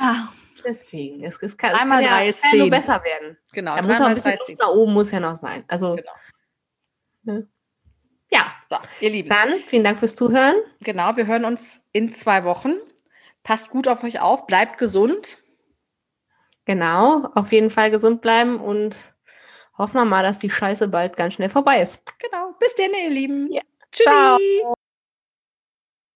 Deswegen. 0.64 1.24
Es, 1.24 1.40
es 1.42 1.56
kann, 1.56 1.72
es 1.74 1.80
Einmal 1.80 2.02
kann 2.02 2.10
ja, 2.10 2.16
drei 2.18 2.28
es 2.28 2.36
ist 2.36 2.42
kann 2.42 2.52
ja 2.52 2.58
nur 2.58 2.70
besser 2.70 3.04
werden. 3.04 3.38
genau. 3.52 3.76
Da 3.76 3.82
muss 3.82 3.98
noch 4.00 4.06
ein 4.06 4.14
bisschen 4.14 4.32
Luft 4.36 4.58
nach 4.58 4.68
oben 4.68 4.92
muss 4.92 5.10
ja 5.12 5.20
noch 5.20 5.36
sein. 5.36 5.64
Also, 5.68 5.94
Genau. 5.96 6.12
ne? 7.22 7.48
ja. 8.30 8.46
So, 8.70 8.76
ihr 9.00 9.10
Lieben. 9.10 9.28
Dann 9.28 9.60
vielen 9.66 9.84
Dank 9.84 9.98
fürs 9.98 10.16
Zuhören. 10.16 10.56
Genau, 10.80 11.16
wir 11.16 11.26
hören 11.26 11.44
uns 11.44 11.84
in 11.92 12.12
zwei 12.12 12.42
Wochen. 12.44 12.74
Passt 13.44 13.70
gut 13.70 13.86
auf 13.86 14.02
euch 14.02 14.20
auf, 14.20 14.46
bleibt 14.48 14.78
gesund. 14.78 15.36
Genau. 16.64 17.30
Auf 17.36 17.52
jeden 17.52 17.70
Fall 17.70 17.92
gesund 17.92 18.20
bleiben 18.20 18.58
und 18.60 18.96
hoffen 19.78 19.94
wir 19.98 20.04
mal, 20.04 20.24
dass 20.24 20.40
die 20.40 20.50
Scheiße 20.50 20.88
bald 20.88 21.16
ganz 21.16 21.34
schnell 21.34 21.48
vorbei 21.50 21.80
ist. 21.80 22.00
Genau. 22.18 22.54
Bis 22.58 22.74
dann, 22.74 22.90
ihr 23.04 23.10
Lieben. 23.10 23.52
Ja. 23.52 23.62
唱。 23.96 24.75